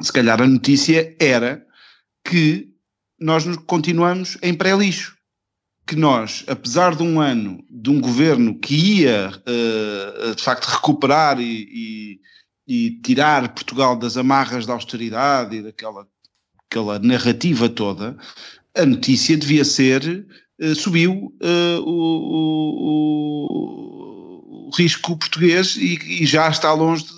se 0.00 0.12
calhar 0.12 0.40
a 0.42 0.46
notícia 0.46 1.16
era 1.18 1.64
que 2.24 2.68
nós 3.18 3.44
continuamos 3.66 4.36
em 4.42 4.54
pré-lixo. 4.54 5.16
Que 5.86 5.96
nós, 5.96 6.44
apesar 6.46 6.94
de 6.94 7.02
um 7.02 7.18
ano 7.18 7.64
de 7.70 7.88
um 7.88 8.00
governo 8.00 8.58
que 8.58 8.74
ia 8.74 9.30
de 10.36 10.42
facto 10.42 10.66
recuperar 10.66 11.40
e, 11.40 12.20
e, 12.66 12.86
e 12.86 13.00
tirar 13.00 13.54
Portugal 13.54 13.96
das 13.96 14.18
amarras 14.18 14.66
da 14.66 14.74
austeridade 14.74 15.56
e 15.56 15.62
daquela 15.62 16.06
aquela 16.68 16.98
narrativa 16.98 17.68
toda, 17.68 18.16
a 18.76 18.84
notícia 18.84 19.36
devia 19.36 19.64
ser 19.64 20.26
uh, 20.60 20.74
subiu 20.74 21.34
uh, 21.42 21.80
o, 21.80 21.90
o, 22.60 23.56
o, 24.66 24.70
risco 24.76 25.16
português 25.16 25.76
e, 25.76 25.98
e, 26.22 26.26
já 26.26 26.48
está 26.48 26.72
longe 26.74 27.04
de, 27.04 27.10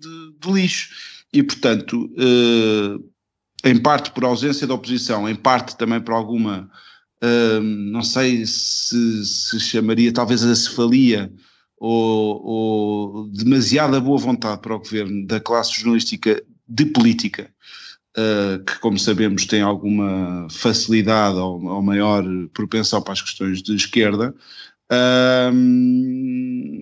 de, 0.00 0.32
de 0.40 0.52
lixo. 0.52 0.88
E, 1.32 1.42
portanto, 1.42 2.10
uh, 2.16 3.12
em 3.64 3.78
parte 3.78 4.10
por 4.10 4.24
ausência 4.24 4.66
da 4.66 4.74
oposição, 4.74 5.28
em 5.28 5.34
parte 5.34 5.76
também 5.76 6.00
por 6.00 6.14
alguma, 6.14 6.68
não 7.62 8.02
sei 8.02 8.44
se 8.44 9.24
se 9.24 9.60
chamaria 9.60 10.12
talvez 10.12 10.42
a 10.42 10.52
cefalia 10.56 11.32
ou, 11.78 12.42
ou 12.44 13.28
demasiada 13.28 14.00
boa 14.00 14.18
vontade 14.18 14.60
para 14.60 14.74
o 14.74 14.80
governo 14.80 15.24
da 15.24 15.38
classe 15.38 15.74
jornalística 15.74 16.42
de 16.68 16.86
política, 16.86 17.52
uh, 18.16 18.62
que, 18.64 18.78
como 18.78 18.98
sabemos, 18.98 19.46
tem 19.46 19.62
alguma 19.62 20.46
facilidade 20.50 21.36
ou, 21.36 21.64
ou 21.64 21.82
maior 21.82 22.24
propensão 22.52 23.02
para 23.02 23.12
as 23.12 23.22
questões 23.22 23.62
de 23.62 23.74
esquerda. 23.74 24.34
Uh, 24.90 25.52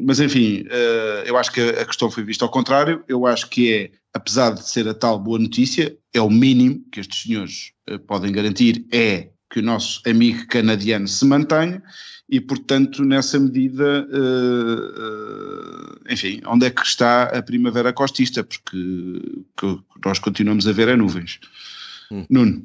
mas 0.04 0.18
enfim, 0.18 0.62
uh, 0.62 1.22
eu 1.24 1.36
acho 1.36 1.52
que 1.52 1.60
a 1.60 1.84
questão 1.84 2.10
foi 2.10 2.24
vista 2.24 2.44
ao 2.44 2.50
contrário. 2.50 3.04
Eu 3.06 3.26
acho 3.26 3.48
que 3.48 3.72
é, 3.72 3.90
apesar 4.12 4.50
de 4.50 4.68
ser 4.68 4.88
a 4.88 4.94
tal 4.94 5.18
boa 5.18 5.38
notícia, 5.38 5.96
é 6.12 6.20
o 6.20 6.30
mínimo 6.30 6.82
que 6.90 7.00
estes 7.00 7.22
senhores 7.22 7.72
uh, 7.88 7.98
podem 8.00 8.32
garantir 8.32 8.84
é 8.92 9.30
que 9.50 9.58
o 9.58 9.62
nosso 9.62 10.00
amigo 10.06 10.46
canadiano 10.46 11.08
se 11.08 11.24
mantenha 11.24 11.82
e, 12.30 12.40
portanto, 12.40 13.04
nessa 13.04 13.40
medida, 13.40 14.06
uh, 14.08 14.84
uh, 15.96 16.00
enfim, 16.08 16.40
onde 16.46 16.66
é 16.66 16.70
que 16.70 16.86
está 16.86 17.24
a 17.24 17.42
primavera 17.42 17.92
costista? 17.92 18.44
Porque 18.44 18.76
que 19.56 19.78
nós 20.04 20.20
continuamos 20.20 20.68
a 20.68 20.72
ver 20.72 20.86
é 20.86 20.96
nuvens. 20.96 21.40
Hum. 22.12 22.24
Nuno. 22.30 22.64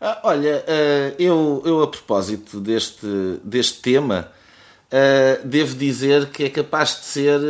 Ah, 0.00 0.20
olha, 0.24 0.64
uh, 0.66 1.14
eu, 1.18 1.62
eu 1.66 1.82
a 1.82 1.86
propósito 1.86 2.60
deste, 2.60 3.06
deste 3.44 3.82
tema, 3.82 4.32
devo 5.44 5.76
dizer 5.76 6.30
que 6.30 6.44
é 6.44 6.48
capaz 6.48 7.00
de 7.00 7.04
ser 7.04 7.40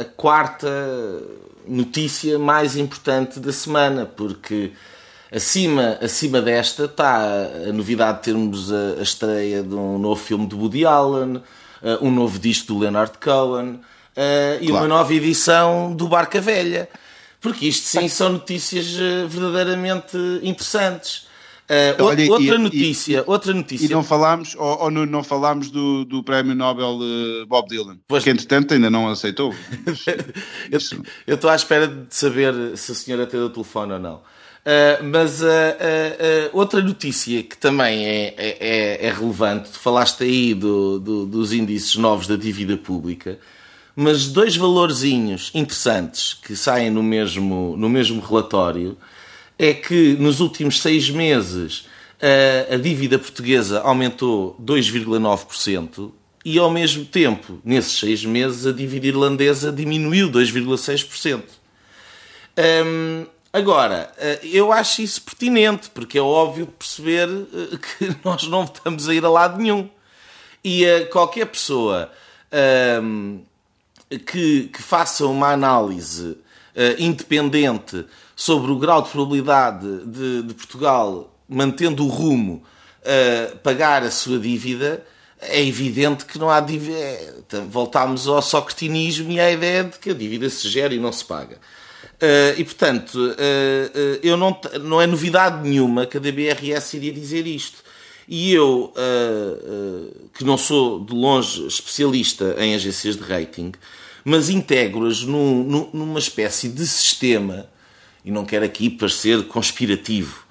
a 0.00 0.04
quarta 0.04 0.66
notícia 1.68 2.38
mais 2.38 2.76
importante 2.76 3.38
da 3.38 3.52
semana, 3.52 4.06
porque 4.06 4.72
Acima, 5.32 5.96
acima 6.02 6.42
desta 6.42 6.86
está 6.86 7.24
a 7.68 7.72
novidade 7.72 8.18
de 8.18 8.24
termos 8.24 8.72
a, 8.72 8.98
a 8.98 9.02
estreia 9.02 9.62
de 9.62 9.74
um 9.74 9.96
novo 9.98 10.20
filme 10.20 10.46
de 10.46 10.56
Woody 10.56 10.84
Allen, 10.84 11.36
uh, 11.36 11.42
um 12.02 12.10
novo 12.10 12.38
disco 12.38 12.74
do 12.74 12.80
Leonard 12.80 13.12
Cohen 13.18 13.74
uh, 13.74 13.80
e 14.60 14.66
claro. 14.66 14.84
uma 14.84 14.88
nova 14.88 15.14
edição 15.14 15.94
do 15.94 16.08
Barca 16.08 16.40
Velha. 16.40 16.88
Porque 17.40 17.66
isto 17.66 17.86
sim 17.86 18.08
são 18.08 18.32
notícias 18.32 18.94
uh, 18.96 19.28
verdadeiramente 19.28 20.16
interessantes. 20.42 21.28
Uh, 21.70 22.02
Olha, 22.02 22.28
outra, 22.32 22.56
e, 22.56 22.58
notícia, 22.58 23.18
e, 23.18 23.30
outra 23.30 23.54
notícia. 23.54 23.86
E 23.86 23.88
não 23.88 24.02
falámos, 24.02 24.56
ou, 24.56 24.82
ou 24.82 24.90
não 24.90 25.22
falámos 25.22 25.70
do, 25.70 26.04
do 26.04 26.24
prémio 26.24 26.52
Nobel 26.52 26.98
uh, 26.98 27.46
Bob 27.46 27.68
Dylan, 27.68 27.96
pois, 28.08 28.24
que 28.24 28.30
entretanto 28.30 28.74
ainda 28.74 28.90
não 28.90 29.08
aceitou. 29.08 29.54
eu 31.24 31.34
estou 31.36 31.48
à 31.48 31.54
espera 31.54 31.86
de 31.86 32.12
saber 32.12 32.76
se 32.76 32.90
a 32.90 32.94
senhora 32.96 33.24
tem 33.24 33.38
o 33.38 33.48
telefone 33.48 33.92
ou 33.92 33.98
não. 34.00 34.20
Uh, 34.60 35.02
mas 35.04 35.40
uh, 35.40 35.46
uh, 35.46 36.50
outra 36.52 36.82
notícia 36.82 37.42
que 37.42 37.56
também 37.56 38.04
é, 38.04 38.34
é, 38.36 39.06
é 39.06 39.10
relevante, 39.10 39.70
tu 39.70 39.78
falaste 39.78 40.22
aí 40.22 40.52
do, 40.52 41.00
do, 41.00 41.26
dos 41.26 41.52
índices 41.52 41.96
novos 41.96 42.26
da 42.26 42.36
dívida 42.36 42.76
pública, 42.76 43.38
mas 43.96 44.28
dois 44.28 44.56
valorzinhos 44.56 45.50
interessantes 45.54 46.34
que 46.34 46.54
saem 46.54 46.90
no 46.90 47.02
mesmo, 47.02 47.74
no 47.78 47.88
mesmo 47.88 48.20
relatório 48.20 48.98
é 49.58 49.72
que 49.72 50.14
nos 50.18 50.40
últimos 50.40 50.80
seis 50.80 51.08
meses 51.08 51.86
a, 52.20 52.74
a 52.74 52.76
dívida 52.76 53.18
portuguesa 53.18 53.80
aumentou 53.80 54.56
2,9% 54.62 56.12
e 56.44 56.58
ao 56.58 56.70
mesmo 56.70 57.04
tempo, 57.04 57.60
nesses 57.64 57.98
seis 57.98 58.24
meses, 58.24 58.66
a 58.66 58.72
dívida 58.72 59.06
irlandesa 59.06 59.70
diminuiu 59.70 60.30
2,6%. 60.30 61.42
Um, 62.58 63.26
agora, 63.52 64.12
eu 64.42 64.72
acho 64.72 65.02
isso 65.02 65.22
pertinente, 65.22 65.90
porque 65.90 66.18
é 66.18 66.22
óbvio 66.22 66.66
perceber 66.66 67.28
que 67.98 68.16
nós 68.24 68.44
não 68.44 68.64
estamos 68.64 69.08
a 69.08 69.14
ir 69.14 69.24
a 69.24 69.30
lado 69.30 69.58
nenhum. 69.58 69.88
E 70.62 70.84
qualquer 71.10 71.46
pessoa 71.46 72.10
um, 73.02 73.40
que, 74.26 74.68
que, 74.68 74.82
faça 74.82 75.26
uma 75.26 75.52
análise 75.52 76.36
independente 76.98 78.04
sobre 78.36 78.70
o 78.72 78.78
grau 78.78 79.02
de 79.02 79.10
probabilidade 79.10 80.06
de, 80.06 80.42
de 80.42 80.54
Portugal, 80.54 81.30
mantendo 81.46 82.06
o 82.06 82.08
rumo, 82.08 82.62
uh, 83.00 83.56
pagar 83.58 84.02
a 84.02 84.10
sua 84.10 84.38
dívida, 84.38 85.04
é 85.40 85.62
evidente 85.62 86.24
que 86.24 86.38
não 86.38 86.48
há 86.50 86.60
dívida. 86.60 86.96
Voltámos 87.68 88.28
ao 88.28 88.40
socretinismo 88.40 89.30
e 89.32 89.40
à 89.40 89.50
ideia 89.50 89.84
de 89.84 89.98
que 89.98 90.10
a 90.10 90.14
dívida 90.14 90.48
se 90.48 90.68
gera 90.68 90.94
e 90.94 90.98
não 90.98 91.12
se 91.12 91.24
paga. 91.24 91.58
Uh, 92.20 92.60
e 92.60 92.64
portanto, 92.64 93.14
uh, 93.14 93.30
uh, 93.30 94.20
eu 94.22 94.36
não, 94.36 94.60
não 94.82 95.00
é 95.00 95.06
novidade 95.06 95.66
nenhuma 95.66 96.04
que 96.04 96.18
a 96.18 96.20
DBRS 96.20 96.92
iria 96.92 97.12
dizer 97.12 97.46
isto. 97.46 97.78
E 98.28 98.52
eu, 98.52 98.94
que 100.34 100.44
não 100.44 100.56
sou 100.56 101.04
de 101.04 101.12
longe 101.12 101.66
especialista 101.66 102.54
em 102.60 102.76
agências 102.76 103.16
de 103.16 103.24
rating, 103.24 103.72
mas 104.24 104.48
integro-as 104.48 105.22
num, 105.22 105.64
num, 105.64 105.90
numa 105.92 106.20
espécie 106.20 106.68
de 106.68 106.86
sistema 106.86 107.68
e 108.24 108.30
não 108.30 108.44
quero 108.44 108.64
aqui 108.64 108.88
parecer 108.88 109.48
conspirativo, 109.48 110.44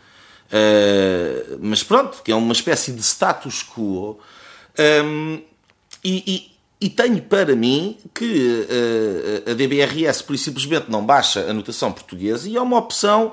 mas 1.62 1.82
pronto, 1.82 2.22
que 2.22 2.34
é 2.34 2.36
uma 2.36 2.52
espécie 2.52 2.92
de 2.92 3.02
status 3.02 3.64
quo. 3.64 4.20
Um, 4.78 5.42
e, 6.04 6.49
e, 6.82 6.90
tenho 6.90 7.22
para 7.22 7.56
mim 7.56 7.98
que 8.14 8.66
uh, 9.46 9.52
a 9.52 9.54
DBRS, 9.54 10.22
por 10.22 10.38
simplesmente, 10.38 10.90
não 10.90 11.06
baixa 11.06 11.42
a 11.42 11.54
notação 11.54 11.92
portuguesa 11.92 12.48
e 12.50 12.56
é 12.56 12.62
uma 12.62 12.78
opção 12.78 13.32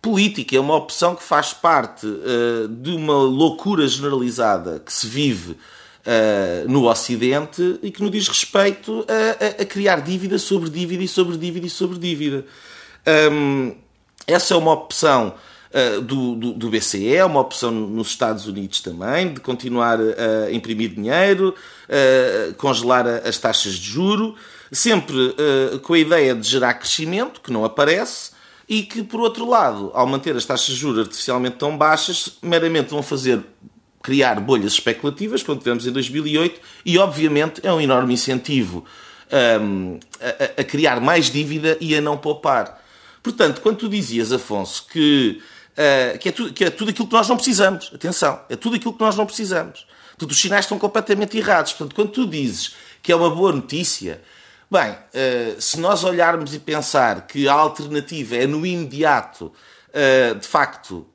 política, 0.00 0.56
é 0.56 0.60
uma 0.60 0.74
opção 0.74 1.14
que 1.14 1.22
faz 1.22 1.52
parte 1.52 2.06
uh, 2.06 2.68
de 2.68 2.90
uma 2.90 3.14
loucura 3.14 3.86
generalizada 3.86 4.80
que 4.84 4.92
se 4.92 5.06
vive 5.06 5.56
no 6.66 6.88
Ocidente 6.88 7.78
e 7.82 7.90
que 7.90 8.00
nos 8.00 8.10
diz 8.10 8.28
respeito 8.28 9.04
a, 9.06 9.44
a, 9.44 9.62
a, 9.62 9.66
criar 9.66 10.00
dívida 10.00 10.38
sobre 10.38 10.70
dívida 10.70 11.04
e 11.04 11.08
sobre 11.08 11.36
dívida 11.36 11.66
e 11.66 11.68
sobre 11.68 11.98
dívida. 11.98 12.46
Essa 14.26 14.54
é 14.54 14.56
uma 14.56 14.72
opção 14.72 15.34
uh, 15.70 16.00
do, 16.00 16.34
do, 16.34 16.52
do, 16.52 16.70
BCE, 16.70 17.14
é 17.14 17.24
uma 17.24 17.40
opção 17.40 17.70
nos 17.70 18.08
Estados 18.08 18.46
Unidos 18.46 18.80
também, 18.80 19.34
de 19.34 19.40
continuar 19.40 19.98
a 20.00 20.52
imprimir 20.52 20.90
dinheiro, 20.90 21.54
uh, 21.88 22.54
congelar 22.54 23.06
as 23.06 23.38
taxas 23.38 23.74
de 23.74 23.86
juro, 23.90 24.34
sempre 24.70 25.34
com 25.82 25.94
a 25.94 25.98
ideia 25.98 26.34
de 26.34 26.46
gerar 26.46 26.74
crescimento, 26.74 27.40
que 27.40 27.50
não 27.50 27.64
aparece, 27.64 28.32
e 28.68 28.82
que, 28.82 29.02
por 29.02 29.20
outro 29.20 29.48
lado, 29.48 29.90
ao 29.94 30.06
manter 30.06 30.36
as 30.36 30.44
taxas 30.44 30.74
de 30.74 30.74
juros 30.74 30.98
artificialmente 30.98 31.56
tão 31.56 31.74
baixas, 31.76 32.36
meramente 32.42 32.90
vão 32.90 33.02
fazer 33.02 33.42
criar 34.02 34.38
bolhas 34.40 34.72
especulativas, 34.72 35.42
como 35.42 35.58
tivemos 35.58 35.86
em 35.86 35.90
2008, 35.90 36.60
e 36.84 36.98
obviamente 36.98 37.60
é 37.64 37.72
um 37.72 37.80
enorme 37.80 38.12
incentivo 38.12 38.84
um, 39.60 39.98
a, 40.20 40.60
a, 40.60 40.64
criar 40.64 41.00
mais 41.00 41.30
dívida 41.30 41.76
e 41.80 41.94
a 41.94 42.00
não 42.00 42.16
poupar. 42.16 42.82
Portanto, 43.22 43.60
quando 43.60 43.78
tu 43.78 43.88
dizias, 43.88 44.32
Afonso, 44.32 44.86
que, 44.90 45.42
uh, 45.78 46.18
que, 46.18 46.28
é 46.28 46.32
tudo, 46.32 46.52
que 46.52 46.64
é 46.64 46.70
tudo 46.70 46.90
aquilo 46.90 47.06
que 47.06 47.14
nós 47.14 47.28
não 47.28 47.36
precisamos, 47.36 47.90
atenção, 47.94 48.40
é 48.48 48.56
tudo 48.56 48.76
aquilo 48.76 48.92
que 48.92 49.00
nós 49.00 49.16
não 49.16 49.24
precisamos. 49.24 49.86
Portanto, 50.10 50.32
os 50.32 50.40
sinais 50.40 50.64
estão 50.64 50.78
completamente 50.78 51.38
errados. 51.38 51.72
Portanto, 51.72 51.94
quando 51.94 52.10
tu 52.10 52.26
dizes 52.26 52.74
que 53.00 53.12
é 53.12 53.16
uma 53.16 53.30
boa 53.30 53.52
notícia, 53.52 54.20
bem, 54.68 54.90
uh, 54.90 55.60
se 55.60 55.78
nós 55.78 56.02
olharmos 56.02 56.52
e 56.54 56.58
pensar 56.58 57.26
que 57.26 57.48
a 57.48 57.52
alternativa 57.52 58.36
é 58.36 58.46
no 58.46 58.66
imediato, 58.66 59.52
uh, 59.90 60.34
de 60.34 60.46
facto, 60.46 61.06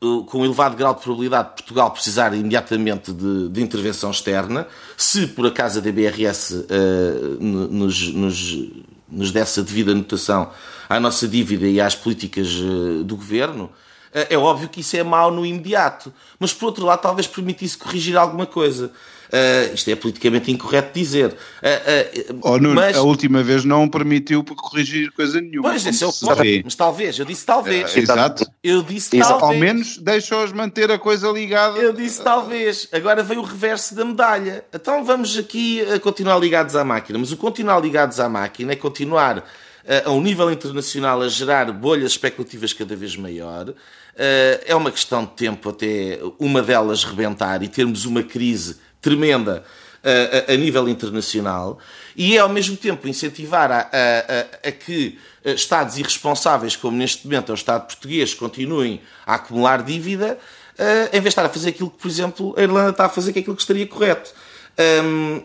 com 0.00 0.38
um 0.38 0.44
elevado 0.44 0.76
grau 0.76 0.94
de 0.94 1.02
probabilidade 1.02 1.48
de 1.48 1.54
Portugal 1.54 1.90
precisar 1.90 2.32
imediatamente 2.32 3.12
de, 3.12 3.48
de 3.48 3.60
intervenção 3.60 4.12
externa, 4.12 4.68
se 4.96 5.26
por 5.26 5.44
acaso 5.44 5.80
a 5.80 5.82
DBRS 5.82 6.66
nos, 7.40 8.12
nos, 8.12 8.68
nos 9.08 9.32
desse 9.32 9.58
a 9.58 9.62
devida 9.64 9.90
anotação 9.90 10.52
à 10.88 10.98
nossa 10.98 11.28
dívida 11.28 11.66
e 11.66 11.80
às 11.80 11.94
políticas 11.94 12.48
uh, 12.54 13.04
do 13.04 13.16
governo, 13.16 13.64
uh, 13.64 14.26
é 14.30 14.36
óbvio 14.38 14.68
que 14.68 14.80
isso 14.80 14.96
é 14.96 15.02
mau 15.02 15.30
no 15.30 15.44
imediato. 15.44 16.12
Mas 16.38 16.52
por 16.52 16.66
outro 16.66 16.86
lado, 16.86 17.00
talvez 17.00 17.26
permitisse 17.26 17.76
corrigir 17.76 18.16
alguma 18.16 18.46
coisa. 18.46 18.92
Uh, 19.28 19.74
isto 19.74 19.90
é 19.90 19.96
politicamente 19.96 20.50
incorreto 20.50 20.90
dizer. 20.94 21.28
Uh, 21.28 22.32
uh, 22.32 22.40
oh, 22.42 22.58
Nuno, 22.58 22.74
mas... 22.74 22.96
a 22.96 23.02
última 23.02 23.42
vez 23.42 23.62
não 23.62 23.86
permitiu 23.86 24.42
corrigir 24.42 25.12
coisa 25.12 25.38
nenhuma. 25.40 25.68
Pois, 25.68 25.84
esse 25.84 26.02
é 26.02 26.06
o 26.06 26.12
ponto. 26.12 26.42
Mas 26.64 26.74
talvez, 26.74 27.18
eu 27.18 27.26
disse 27.26 27.44
talvez. 27.44 27.94
exato. 27.94 28.46
Eu 28.64 28.82
disse 28.82 29.16
exato. 29.16 29.40
talvez. 29.40 29.60
Ao 29.60 29.66
menos 29.66 29.98
deixa-os 29.98 30.52
manter 30.52 30.90
a 30.90 30.98
coisa 30.98 31.28
ligada. 31.28 31.78
Eu 31.78 31.92
disse 31.92 32.22
talvez. 32.22 32.88
Agora 32.90 33.22
vem 33.22 33.36
o 33.36 33.42
reverso 33.42 33.94
da 33.94 34.04
medalha. 34.04 34.64
Então 34.72 35.04
vamos 35.04 35.36
aqui 35.36 35.82
a 35.82 36.00
continuar 36.00 36.38
ligados 36.38 36.74
à 36.74 36.82
máquina. 36.82 37.18
Mas 37.18 37.30
o 37.30 37.36
continuar 37.36 37.80
ligados 37.80 38.18
à 38.18 38.28
máquina 38.30 38.72
é 38.72 38.76
continuar 38.76 39.44
a 40.04 40.10
um 40.10 40.20
nível 40.20 40.52
internacional 40.52 41.22
a 41.22 41.28
gerar 41.28 41.72
bolhas 41.72 42.12
especulativas 42.12 42.72
cada 42.72 42.94
vez 42.94 43.16
maior. 43.16 43.72
É 44.66 44.74
uma 44.74 44.90
questão 44.90 45.24
de 45.24 45.30
tempo 45.30 45.70
até 45.70 46.18
uma 46.38 46.60
delas 46.60 47.04
rebentar 47.04 47.62
e 47.62 47.68
termos 47.68 48.04
uma 48.04 48.22
crise 48.22 48.76
tremenda 49.00 49.64
a, 50.02 50.52
a, 50.52 50.56
nível 50.56 50.88
internacional 50.88 51.78
e 52.16 52.36
é 52.36 52.40
ao 52.40 52.48
mesmo 52.48 52.76
tempo 52.76 53.08
incentivar 53.08 53.70
a, 53.70 53.88
a, 54.64 54.72
que 54.72 55.18
Estados 55.44 55.96
irresponsáveis, 55.96 56.76
como 56.76 56.96
neste 56.96 57.26
momento 57.26 57.50
é 57.50 57.52
o 57.52 57.54
Estado 57.54 57.86
português, 57.86 58.34
continuem 58.34 59.00
a 59.24 59.36
acumular 59.36 59.82
dívida, 59.82 60.38
em 61.08 61.20
vez 61.20 61.22
de 61.22 61.28
estar 61.28 61.46
a 61.46 61.48
fazer 61.48 61.70
aquilo 61.70 61.90
que, 61.90 61.98
por 61.98 62.08
exemplo, 62.08 62.54
a 62.56 62.62
Irlanda 62.62 62.90
está 62.90 63.06
a 63.06 63.08
fazer, 63.08 63.32
que 63.32 63.38
é 63.38 63.40
aquilo 63.40 63.56
que 63.56 63.62
estaria 63.62 63.86
correto. 63.86 64.32
Um, 64.78 65.42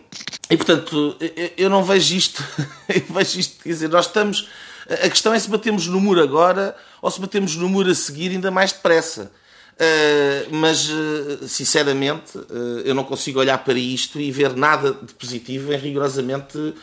e 0.50 0.56
portanto, 0.56 1.17
eu 1.58 1.69
não 1.69 1.84
vejo 1.84 2.15
isto, 2.15 2.43
eu 2.88 3.02
vejo 3.10 3.39
isto, 3.39 3.63
quer 3.63 3.69
dizer, 3.69 3.89
nós 3.89 4.06
estamos. 4.06 4.48
A 4.89 5.10
questão 5.10 5.34
é 5.34 5.39
se 5.39 5.50
batemos 5.50 5.88
no 5.88 6.00
muro 6.00 6.22
agora 6.22 6.76
ou 7.02 7.10
se 7.10 7.19
batemos 7.19 7.56
no 7.56 7.69
muro 7.69 7.89
a 7.89 7.96
seguir 7.96 8.32
ainda 8.32 8.52
mais 8.52 8.72
depressa. 8.72 9.32
Uh, 9.74 10.56
mas, 10.56 10.88
uh, 10.88 11.48
sinceramente, 11.48 12.38
uh, 12.38 12.82
eu 12.86 12.93
não 12.93 13.04
consigo 13.04 13.39
olhar 13.39 13.58
para 13.63 13.78
isto 13.80 14.19
e 14.19 14.30
ver 14.32 14.56
nada 14.56 14.93
de 14.93 15.13
positivo 15.13 15.74
em 15.74 15.78
rigorosamente 15.78 16.76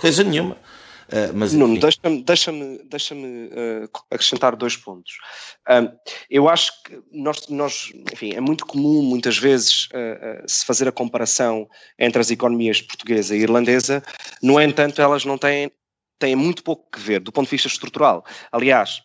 coisa 0.00 0.24
nenhuma. 0.24 0.56
Mas, 1.34 1.52
Nuno, 1.52 1.78
deixa-me 1.78 2.22
deixa 2.22 2.52
deixa 2.88 3.14
acrescentar 4.10 4.56
dois 4.56 4.76
pontos. 4.76 5.14
eu 6.30 6.48
acho 6.48 6.72
que 6.84 7.00
nós, 7.12 7.48
nós, 7.48 7.92
enfim, 8.12 8.32
é 8.34 8.40
muito 8.40 8.66
comum 8.66 9.02
muitas 9.02 9.38
vezes 9.38 9.88
se 10.46 10.64
fazer 10.64 10.88
a 10.88 10.92
comparação 10.92 11.68
entre 11.98 12.20
as 12.20 12.30
economias 12.30 12.80
portuguesa 12.80 13.36
e 13.36 13.40
irlandesa, 13.40 14.02
no 14.42 14.60
entanto, 14.60 15.02
elas 15.02 15.24
não 15.24 15.36
têm, 15.36 15.70
têm 16.18 16.36
muito 16.36 16.62
pouco 16.62 16.90
que 16.90 17.00
ver 17.00 17.20
do 17.20 17.32
ponto 17.32 17.46
de 17.46 17.50
vista 17.50 17.68
estrutural. 17.68 18.24
Aliás, 18.52 19.02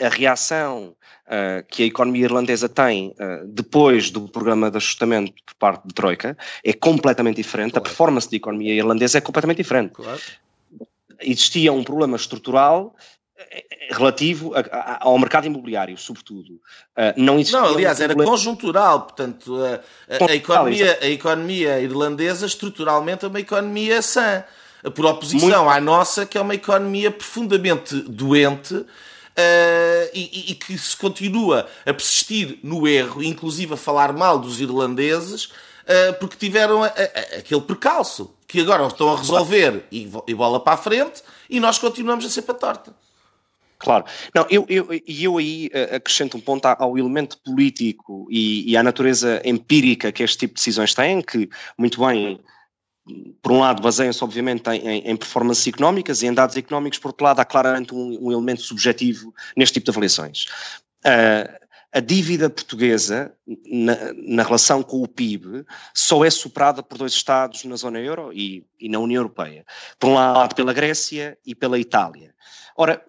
a 0.00 0.08
reação 0.08 0.94
uh, 1.26 1.66
que 1.68 1.82
a 1.82 1.86
economia 1.86 2.24
irlandesa 2.24 2.68
tem 2.68 3.08
uh, 3.08 3.46
depois 3.46 4.10
do 4.10 4.28
programa 4.28 4.70
de 4.70 4.76
ajustamento 4.76 5.32
por 5.44 5.54
parte 5.56 5.88
de 5.88 5.94
Troika 5.94 6.36
é 6.64 6.72
completamente 6.72 7.36
diferente. 7.36 7.72
Claro. 7.72 7.84
A 7.84 7.88
performance 7.88 8.30
da 8.30 8.36
economia 8.36 8.74
irlandesa 8.74 9.18
é 9.18 9.20
completamente 9.20 9.58
diferente. 9.58 9.92
Claro. 9.94 10.20
Existia 11.20 11.72
um 11.72 11.82
problema 11.82 12.16
estrutural 12.16 12.94
eh, 13.36 13.64
relativo 13.90 14.52
a, 14.54 14.60
a, 14.60 14.98
ao 15.04 15.18
mercado 15.18 15.46
imobiliário, 15.46 15.96
sobretudo. 15.96 16.54
Uh, 16.96 17.14
não 17.16 17.38
existia. 17.38 17.60
Não, 17.60 17.68
aliás, 17.68 18.00
um 18.00 18.02
era 18.02 18.14
conjuntural, 18.14 19.02
portanto, 19.02 19.56
a, 19.64 20.24
a, 20.24 20.34
economia, 20.34 20.98
a 21.00 21.08
economia 21.08 21.80
irlandesa 21.80 22.46
estruturalmente 22.46 23.24
é 23.24 23.28
uma 23.28 23.40
economia 23.40 24.02
sã, 24.02 24.44
por 24.94 25.06
oposição 25.06 25.64
Muito... 25.64 25.70
à 25.70 25.80
nossa, 25.80 26.26
que 26.26 26.36
é 26.36 26.40
uma 26.40 26.54
economia 26.54 27.10
profundamente 27.10 27.94
doente 28.02 28.84
Uh, 29.38 30.10
e, 30.12 30.50
e, 30.50 30.54
que 30.56 30.76
se 30.76 30.96
continua 30.96 31.68
a 31.86 31.94
persistir 31.94 32.58
no 32.60 32.88
erro, 32.88 33.22
inclusive 33.22 33.74
a 33.74 33.76
falar 33.76 34.12
mal 34.12 34.36
dos 34.36 34.60
irlandeses, 34.60 35.44
uh, 35.44 36.18
porque 36.18 36.34
tiveram 36.36 36.82
aquele 36.82 37.60
percalço, 37.60 38.34
que 38.48 38.62
agora 38.62 38.86
estão 38.86 39.12
a 39.12 39.16
resolver 39.18 39.84
e, 39.92 40.10
e, 40.26 40.34
bola 40.34 40.58
para 40.58 40.72
a 40.72 40.78
frente, 40.78 41.22
e 41.50 41.60
nós 41.60 41.78
continuamos 41.78 42.24
a 42.24 42.30
ser 42.30 42.42
para 42.42 42.54
a 42.54 42.58
torta. 42.58 42.94
Claro. 43.78 44.06
Não, 44.34 44.46
eu, 44.50 44.66
eu, 44.68 44.88
eu 45.06 45.38
aí 45.38 45.68
uh, 45.68 45.96
acrescento 45.96 46.36
um 46.36 46.40
ponto 46.40 46.64
ao 46.66 46.98
elemento 46.98 47.38
político 47.38 48.26
e, 48.30 48.68
e 48.72 48.76
à 48.76 48.82
natureza 48.82 49.40
empírica 49.44 50.10
que 50.10 50.22
este 50.22 50.38
tipo 50.38 50.54
de 50.54 50.60
decisões 50.60 50.94
têm, 50.94 51.20
que, 51.20 51.48
muito 51.76 52.04
bem 52.04 52.40
por 53.40 53.52
um 53.52 53.60
lado, 53.60 53.82
baseiam-se 53.82 54.22
obviamente 54.22 54.68
em, 54.70 54.98
em, 54.98 55.16
performances 55.16 55.66
económicas 55.66 56.22
e 56.22 56.26
em 56.26 56.34
dados 56.34 56.56
económicos, 56.56 56.98
por 56.98 57.08
outro 57.08 57.24
lado, 57.24 57.40
há 57.40 57.44
claramente 57.44 57.94
um, 57.94 58.26
um 58.26 58.32
elemento 58.32 58.62
subjetivo 58.62 59.34
neste 59.56 59.74
tipo 59.74 59.84
de 59.84 59.90
avaliações. 59.90 60.46
Uh, 61.04 61.67
a 61.92 62.00
dívida 62.00 62.50
portuguesa, 62.50 63.34
na, 63.66 63.96
na, 64.14 64.42
relação 64.42 64.82
com 64.82 65.02
o 65.02 65.08
PIB, 65.08 65.64
só 65.94 66.24
é 66.24 66.30
superada 66.30 66.82
por 66.82 66.98
dois 66.98 67.12
Estados 67.12 67.64
na 67.64 67.76
zona 67.76 67.98
euro 67.98 68.30
e, 68.32 68.66
e 68.78 68.88
na 68.88 68.98
União 68.98 69.20
Europeia. 69.20 69.64
Por 69.98 70.10
um 70.10 70.14
lado, 70.14 70.54
pela 70.54 70.72
Grécia 70.72 71.38
e 71.46 71.54
pela 71.54 71.78
Itália. 71.78 72.34
Ora, 72.76 73.02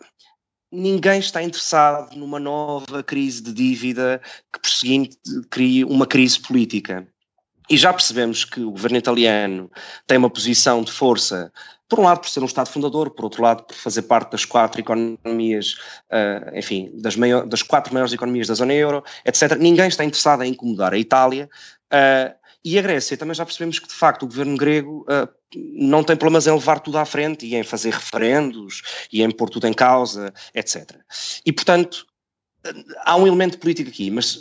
ninguém 0.72 1.20
está 1.20 1.44
interessado 1.44 2.15
numa 2.15 2.39
nova 2.39 3.04
crise 3.04 3.44
de 3.44 3.52
dívida 3.52 4.22
que, 4.52 4.60
por 4.62 4.70
seguinte, 4.70 5.18
crie 5.50 5.84
uma 5.84 6.08
crise 6.08 6.39
política. 6.39 7.08
E 7.69 7.77
já 7.77 7.93
percebemos 7.93 8.43
que 8.43 8.62
o 8.62 8.71
governo 8.71 8.97
italiano 8.97 9.71
tem 10.08 10.17
uma 10.17 10.29
posição 10.29 10.82
de 10.82 10.91
força, 10.91 11.51
por 11.88 11.99
um 11.99 12.03
lado 12.03 12.21
por 12.21 12.29
ser 12.29 12.41
um 12.41 12.45
Estado 12.45 12.69
fundador, 12.69 13.10
por 13.12 13.25
outro 13.25 13.41
lado 13.41 13.63
por 13.63 13.75
fazer 13.75 14.03
parte 14.03 14.32
das 14.32 14.45
quatro 14.45 14.79
economias, 14.79 15.73
uh, 16.12 16.55
enfim, 16.55 16.91
das, 16.93 17.15
maior, 17.15 17.45
das, 17.47 17.63
quatro 17.63 17.93
maiores 17.93 18.13
economias 18.13 18.47
da 18.47 18.53
zona 18.53 18.73
euro, 18.73 19.03
etc. 19.25 19.55
Ninguém 19.58 19.88
está 19.88 20.03
interessado 20.03 20.43
em 20.43 20.51
incomodar 20.51 20.93
a 20.93 20.97
Itália. 20.97 21.49
Uh, 21.91 22.38
e 22.63 22.77
a 22.77 22.82
Grécia, 22.82 23.17
também 23.17 23.34
já 23.34 23.45
percebemos 23.45 23.79
que 23.79 23.88
de 23.88 23.93
facto 23.93 24.23
o 24.23 24.27
governo 24.27 24.58
grego 24.58 25.05
uh, 25.10 25.27
não 25.55 26.03
tem 26.03 26.15
problemas 26.15 26.45
em 26.45 26.51
levar 26.51 26.79
tudo 26.79 26.97
à 26.97 27.05
frente 27.05 27.45
e 27.45 27.55
em 27.55 27.63
fazer 27.63 27.93
referendos 27.93 28.82
e 29.12 29.23
em 29.23 29.32
pôr 29.32 29.49
tudo 29.49 29.65
em 29.65 29.73
causa, 29.73 30.34
etc. 30.53 30.91
E 31.45 31.51
portanto, 31.51 32.05
há 33.06 33.15
um 33.15 33.26
elemento 33.26 33.58
político 33.58 33.89
aqui, 33.89 34.12
mas 34.12 34.39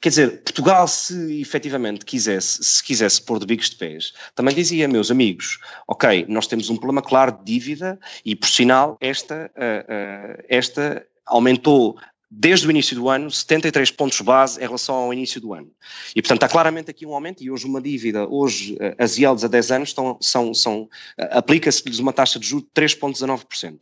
quer 0.00 0.08
dizer, 0.08 0.42
Portugal, 0.42 0.88
se 0.88 1.40
efetivamente 1.40 2.04
quisesse, 2.04 2.62
se 2.62 2.82
quisesse 2.82 3.22
pôr 3.22 3.38
de 3.38 3.46
bicos 3.46 3.70
de 3.70 3.76
pés, 3.76 4.12
também 4.34 4.54
dizia, 4.54 4.88
meus 4.88 5.10
amigos, 5.10 5.58
ok, 5.86 6.26
nós 6.28 6.46
temos 6.46 6.68
um 6.68 6.76
problema 6.76 7.02
claro 7.02 7.32
de 7.32 7.44
dívida 7.44 7.98
e, 8.24 8.34
por 8.34 8.48
sinal, 8.48 8.96
esta, 9.00 9.50
uh, 9.56 10.38
uh, 10.38 10.44
esta 10.48 11.06
aumentou 11.26 11.98
desde 12.30 12.66
o 12.66 12.70
início 12.70 12.94
do 12.94 13.08
ano, 13.08 13.30
73 13.30 13.90
pontos 13.90 14.20
base 14.20 14.58
em 14.58 14.62
relação 14.62 14.94
ao 14.94 15.12
início 15.12 15.40
do 15.40 15.54
ano. 15.54 15.70
E, 16.14 16.20
portanto, 16.20 16.42
há 16.42 16.48
claramente 16.48 16.90
aqui 16.90 17.06
um 17.06 17.14
aumento 17.14 17.42
e 17.42 17.50
hoje 17.50 17.66
uma 17.66 17.80
dívida, 17.80 18.28
hoje 18.28 18.76
eh, 18.80 18.94
as 18.98 19.16
IELDs 19.16 19.44
a 19.44 19.48
10 19.48 19.70
anos 19.70 19.88
estão, 19.90 20.18
são, 20.20 20.52
são 20.52 20.88
eh, 21.16 21.28
aplica-se-lhes 21.32 21.98
uma 21.98 22.12
taxa 22.12 22.38
de 22.38 22.46
juros 22.46 22.66
de 22.66 22.82
3,19%. 22.82 23.78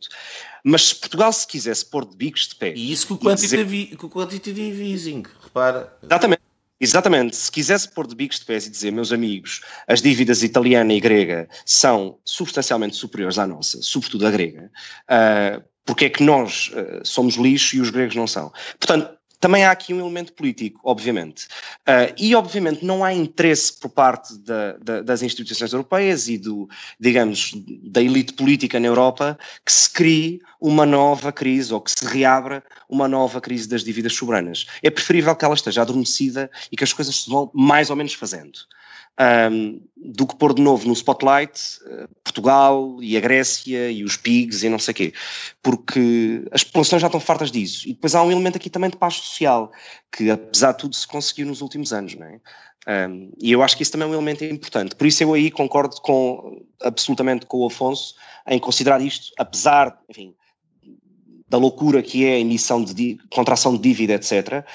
Mas 0.63 0.87
se 0.87 0.95
Portugal 0.95 1.31
se 1.33 1.45
quisesse 1.45 1.85
pôr 1.85 2.05
de 2.05 2.15
bicos 2.15 2.47
de 2.47 2.55
pé... 2.55 2.73
E 2.73 2.91
isso 2.91 3.07
com 3.07 3.13
o 3.15 3.19
quantitative, 3.19 3.83
dizer, 3.83 3.97
com 3.97 4.07
o 4.07 4.09
quantitative 4.09 4.91
easing, 4.91 5.23
repara... 5.41 5.93
Exatamente. 6.01 6.47
Exatamente, 6.79 7.35
se 7.35 7.51
quisesse 7.51 7.89
pôr 7.89 8.05
de 8.05 8.13
bicos 8.13 8.39
de 8.39 8.45
pés 8.45 8.67
e 8.67 8.69
dizer, 8.69 8.91
meus 8.91 9.11
amigos, 9.11 9.61
as 9.87 9.99
dívidas 9.99 10.43
italiana 10.43 10.93
e 10.93 10.99
grega 10.99 11.49
são 11.65 12.19
substancialmente 12.23 12.95
superiores 12.95 13.39
à 13.39 13.47
nossa, 13.47 13.81
sobretudo 13.81 14.27
a 14.27 14.31
grega, 14.31 14.71
uh, 15.09 15.63
porque 15.87 16.05
é 16.05 16.09
que 16.09 16.21
nós 16.21 16.69
uh, 16.73 17.01
somos 17.03 17.35
lixo 17.35 17.77
e 17.77 17.81
os 17.81 17.89
gregos 17.89 18.15
não 18.15 18.27
são. 18.27 18.51
Portanto, 18.77 19.17
também 19.39 19.63
há 19.63 19.71
aqui 19.71 19.93
um 19.93 19.99
elemento 19.99 20.33
político, 20.33 20.79
obviamente. 20.83 21.45
Uh, 21.87 22.13
e, 22.17 22.35
obviamente, 22.35 22.83
não 22.83 23.03
há 23.03 23.13
interesse 23.13 23.71
por 23.79 23.89
parte 23.89 24.37
da, 24.39 24.73
da, 24.73 25.01
das 25.01 25.21
instituições 25.21 25.71
europeias 25.71 26.27
e, 26.27 26.37
do, 26.37 26.67
digamos, 26.99 27.53
da 27.83 28.01
elite 28.01 28.33
política 28.33 28.79
na 28.79 28.87
Europa 28.87 29.37
que 29.63 29.71
se 29.71 29.89
crie 29.91 30.41
uma 30.59 30.85
nova 30.85 31.31
crise 31.31 31.73
ou 31.73 31.79
que 31.79 31.91
se 31.91 32.05
reabra 32.05 32.63
uma 32.89 33.07
nova 33.07 33.39
crise 33.39 33.69
das 33.69 33.83
dívidas 33.83 34.13
soberanas. 34.13 34.65
É 34.81 34.89
preferível 34.89 35.35
que 35.35 35.45
ela 35.45 35.55
esteja 35.55 35.83
adormecida 35.83 36.49
e 36.71 36.75
que 36.75 36.83
as 36.83 36.93
coisas 36.93 37.23
se 37.23 37.29
vão 37.29 37.49
mais 37.53 37.89
ou 37.89 37.95
menos 37.95 38.13
fazendo 38.13 38.59
um, 39.51 39.81
do 39.95 40.27
que 40.27 40.35
pôr 40.35 40.53
de 40.53 40.61
novo 40.61 40.87
no 40.87 40.93
spotlight 40.93 41.59
uh, 41.85 42.07
Portugal 42.23 42.97
e 43.01 43.17
a 43.17 43.19
Grécia 43.19 43.89
e 43.89 44.03
os 44.03 44.15
PIGs 44.15 44.63
e 44.63 44.69
não 44.69 44.79
sei 44.79 44.91
o 44.91 44.95
quê, 44.95 45.13
porque 45.61 46.45
as 46.51 46.63
populações 46.63 47.01
já 47.01 47.07
estão 47.07 47.19
fartas 47.19 47.51
disso. 47.51 47.87
E 47.87 47.93
depois 47.93 48.13
há 48.15 48.23
um 48.23 48.31
elemento 48.31 48.57
aqui 48.57 48.69
também 48.69 48.89
de 48.89 48.97
paz 48.97 49.15
social, 49.15 49.71
que 50.11 50.29
apesar 50.29 50.73
de 50.73 50.79
tudo 50.79 50.95
se 50.95 51.07
conseguiu 51.07 51.47
nos 51.47 51.61
últimos 51.61 51.91
anos, 51.91 52.15
não 52.15 52.27
é? 52.27 52.39
Um, 52.87 53.33
e 53.41 53.51
eu 53.51 53.61
acho 53.61 53.75
que 53.75 53.83
isso 53.83 53.91
também 53.91 54.07
é 54.07 54.11
um 54.11 54.13
elemento 54.13 54.45
importante. 54.45 54.95
Por 54.95 55.05
isso 55.05 55.21
eu 55.21 55.33
aí 55.33 55.51
concordo 55.51 55.99
com, 56.01 56.63
absolutamente 56.81 57.45
com 57.45 57.57
o 57.57 57.65
Afonso 57.65 58.15
em 58.47 58.57
considerar 58.59 59.01
isto, 59.01 59.33
apesar, 59.37 59.99
enfim, 60.09 60.33
da 61.49 61.57
loucura 61.57 62.01
que 62.01 62.25
é 62.25 62.35
a 62.35 62.39
emissão 62.39 62.83
de 62.83 63.17
contração 63.29 63.73
de 63.73 63.81
dívida, 63.81 64.13
etc., 64.13 64.65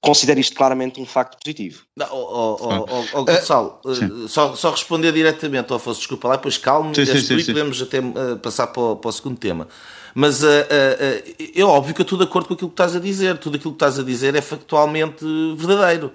considero 0.00 0.40
isto 0.40 0.56
claramente 0.56 1.00
um 1.00 1.06
facto 1.06 1.38
positivo. 1.38 1.82
Não, 1.96 2.06
oh, 2.10 2.56
oh, 2.60 2.86
oh, 2.88 3.04
oh 3.14 3.24
Gonçalo, 3.24 3.80
uh, 3.84 4.28
só, 4.28 4.54
só 4.56 4.70
responder 4.70 5.12
diretamente 5.12 5.70
ao 5.70 5.76
Afonso, 5.76 5.98
desculpa 6.00 6.28
lá, 6.28 6.36
depois 6.36 6.56
calmo 6.56 6.94
sim, 6.94 7.04
sim, 7.04 7.20
sim, 7.20 7.44
podemos 7.44 7.82
até 7.82 8.00
uh, 8.00 8.38
passar 8.38 8.68
para 8.68 8.82
o, 8.82 8.96
para 8.96 9.08
o, 9.08 9.12
segundo 9.12 9.38
tema. 9.38 9.68
Mas 10.14 10.42
uh, 10.42 10.46
é 11.54 11.62
óbvio 11.62 11.94
que 11.94 12.00
eu 12.00 12.04
estou 12.04 12.18
de 12.18 12.24
acordo 12.24 12.48
com 12.48 12.54
aquilo 12.54 12.70
que 12.70 12.74
estás 12.74 12.96
a 12.96 13.00
dizer, 13.00 13.38
tudo 13.38 13.56
aquilo 13.56 13.72
que 13.72 13.76
estás 13.76 13.98
a 13.98 14.02
dizer 14.02 14.34
é 14.34 14.40
factualmente 14.40 15.24
verdadeiro. 15.56 16.12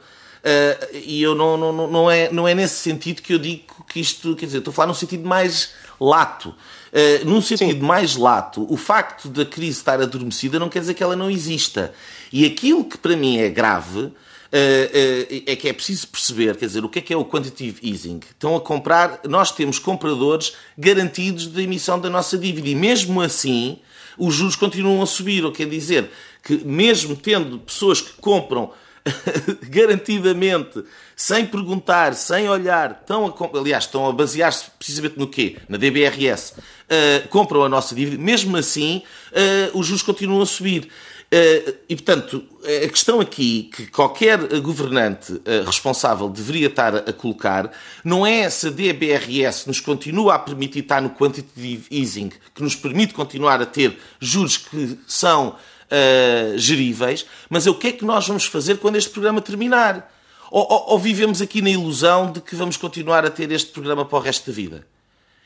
E 0.94 1.22
eu 1.22 1.34
não, 1.34 1.58
não, 1.58 1.88
não, 1.88 2.12
é, 2.12 2.32
não 2.32 2.48
é 2.48 2.54
nesse 2.54 2.76
sentido 2.76 3.22
que 3.22 3.34
eu 3.34 3.40
digo 3.40 3.86
que 3.88 4.00
isto, 4.00 4.36
quer 4.36 4.46
dizer, 4.46 4.60
estou 4.60 4.72
a 4.72 4.76
falar 4.76 4.88
num 4.88 4.94
sentido 4.94 5.28
mais 5.28 5.74
lato. 6.00 6.50
Uh, 6.50 7.26
num 7.26 7.42
sentido 7.42 7.72
Sim. 7.72 7.86
mais 7.86 8.16
lato, 8.16 8.66
o 8.72 8.78
facto 8.78 9.28
da 9.28 9.46
crise 9.46 9.80
estar 9.80 10.02
adormecida 10.02 10.58
não 10.58 10.70
quer 10.70 10.80
dizer 10.80 10.94
que 10.94 11.04
ela 11.04 11.16
não 11.16 11.30
exista. 11.30 11.94
E 12.32 12.46
aquilo 12.46 12.86
que 12.86 12.98
para 12.98 13.18
mim 13.18 13.38
é 13.38 13.50
grave 13.50 14.00
uh, 14.00 14.10
uh, 14.10 15.44
é 15.46 15.56
que 15.56 15.68
é 15.68 15.74
preciso 15.74 16.08
perceber, 16.08 16.56
quer 16.56 16.68
dizer, 16.68 16.86
o 16.86 16.90
que 16.90 17.00
é 17.00 17.02
que 17.02 17.14
é 17.14 17.18
o 17.18 17.26
quantitative 17.26 17.80
easing? 17.84 18.22
Estão 18.30 18.56
a 18.56 18.62
comprar, 18.62 19.20
nós 19.28 19.52
temos 19.52 19.78
compradores 19.78 20.54
garantidos 20.78 21.48
da 21.48 21.62
emissão 21.62 22.00
da 22.00 22.10
nossa 22.10 22.38
dívida 22.38 22.70
e 22.70 22.76
mesmo 22.76 23.20
assim 23.22 23.80
os 24.18 24.34
juros 24.34 24.56
continuam 24.56 25.02
a 25.02 25.06
subir, 25.06 25.46
o 25.46 25.52
que 25.52 25.66
quer 25.66 25.70
dizer 25.70 26.10
que 26.42 26.64
mesmo 26.64 27.16
tendo 27.16 27.60
pessoas 27.60 28.00
que 28.00 28.14
compram 28.22 28.72
garantidamente, 29.70 30.84
sem 31.15 31.46
perguntar, 31.46 32.15
sem 32.15 32.50
olhar, 32.50 33.00
estão 33.02 33.28
a, 33.28 33.58
aliás, 33.58 33.84
estão 33.84 34.08
a 34.08 34.12
basear-se 34.12 34.65
precisamente 34.78 35.18
no 35.20 35.28
quê? 35.28 35.58
Na 35.70 35.78
DBRS, 35.78 36.54
uh, 36.54 37.28
compram 37.30 37.63
a 37.63 37.70
nossa 37.70 37.94
dívida, 37.94 38.22
mesmo 38.22 38.58
assim 38.58 39.04
uh, 39.32 39.78
os 39.78 39.86
juros 39.86 40.02
continuam 40.02 40.41
a 40.41 40.46
subir. 40.46 40.89
Uh, 41.26 41.76
e, 41.89 41.96
portanto, 41.96 42.44
a 42.63 42.88
questão 42.88 43.20
aqui 43.20 43.70
que 43.76 43.88
qualquer 43.88 44.38
governante 44.62 45.34
uh, 45.34 45.65
responsável 45.65 46.30
deveria 46.30 46.68
estar 46.68 46.96
a 46.96 47.12
colocar 47.12 47.72
não 48.04 48.26
é 48.26 48.50
se 48.50 48.68
a 48.68 48.70
DBRS 48.70 49.65
nos 49.65 49.80
continua 49.80 50.36
a 50.36 50.39
permitir 50.39 50.80
estar 50.80 51.02
no 51.02 51.10
quantitative 51.10 51.88
easing, 51.91 52.32
que 52.54 52.63
nos 52.63 52.76
permite 52.76 53.13
continuar 53.13 53.60
a 53.62 53.65
ter 53.65 53.98
juros 54.20 54.58
que 54.58 54.98
são 55.08 55.56
uh, 55.91 56.58
geríveis, 56.58 57.26
mas 57.50 57.67
é 57.67 57.69
o 57.69 57.76
que 57.76 57.88
é 57.88 57.91
que 57.91 58.06
nós 58.06 58.28
vamos 58.28 58.45
fazer 58.45 58.78
quando 58.78 58.95
este 58.95 59.10
programa 59.10 59.41
terminar? 59.41 60.12
Ou, 60.52 60.65
ou, 60.69 60.86
ou 60.91 61.00
vivemos 61.00 61.41
aqui 61.41 61.62
na 61.62 61.69
ilusão 61.69 62.32
de 62.32 62.41
que 62.41 62.56
vamos 62.56 62.78
continuar 62.78 63.26
a 63.26 63.30
ter 63.30 63.52
este 63.52 63.71
programa 63.71 64.06
para 64.06 64.17
o 64.17 64.21
resto 64.21 64.50
da 64.50 64.56
vida? 64.56 64.88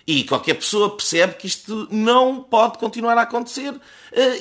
E 0.05 0.23
qualquer 0.23 0.55
pessoa 0.55 0.89
percebe 0.95 1.35
que 1.35 1.45
isto 1.45 1.87
não 1.91 2.41
pode 2.41 2.77
continuar 2.79 3.17
a 3.17 3.21
acontecer 3.21 3.71
uh, 3.71 3.79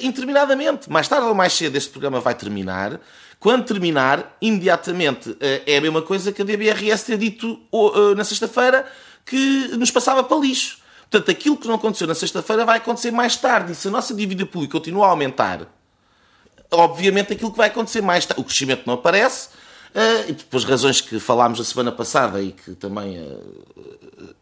interminadamente. 0.01 0.91
Mais 0.91 1.07
tarde 1.07 1.27
ou 1.27 1.35
mais 1.35 1.53
cedo 1.53 1.77
este 1.77 1.91
programa 1.91 2.21
vai 2.21 2.35
terminar. 2.35 2.99
Quando 3.39 3.67
terminar, 3.67 4.37
imediatamente 4.41 5.31
uh, 5.31 5.37
é 5.67 5.77
a 5.77 5.81
mesma 5.81 6.03
coisa 6.03 6.33
que 6.33 6.43
a 6.43 6.45
DBRS 6.45 7.05
ter 7.05 7.19
dito 7.19 7.61
uh, 7.71 8.15
na 8.17 8.25
sexta-feira 8.25 8.87
que 9.25 9.69
nos 9.77 9.91
passava 9.91 10.25
para 10.25 10.39
lixo. 10.39 10.79
Portanto, 11.11 11.31
aquilo 11.31 11.57
que 11.57 11.69
não 11.69 11.75
aconteceu 11.75 12.07
na 12.07 12.15
sexta-feira 12.15 12.65
vai 12.65 12.79
acontecer 12.79 13.11
mais 13.11 13.37
tarde. 13.37 13.73
E 13.73 13.75
se 13.75 13.89
a 13.89 13.91
nossa 13.91 14.15
dívida 14.15 14.45
pública 14.47 14.73
continua 14.73 15.07
a 15.07 15.11
aumentar, 15.11 15.67
obviamente 16.71 17.33
aquilo 17.33 17.51
que 17.51 17.57
vai 17.57 17.69
acontecer 17.69 18.01
mais 18.01 18.27
tarde, 18.27 18.41
o 18.41 18.45
crescimento 18.45 18.83
não 18.87 18.95
aparece, 18.95 19.49
Uh, 19.89 20.31
e 20.31 20.35
pelas 20.35 20.65
razões 20.65 21.01
que 21.01 21.19
falámos 21.19 21.59
a 21.59 21.65
semana 21.65 21.91
passada 21.91 22.43
e 22.43 22.53
que 22.53 22.75
também 22.75 23.19
uh, 23.21 24.35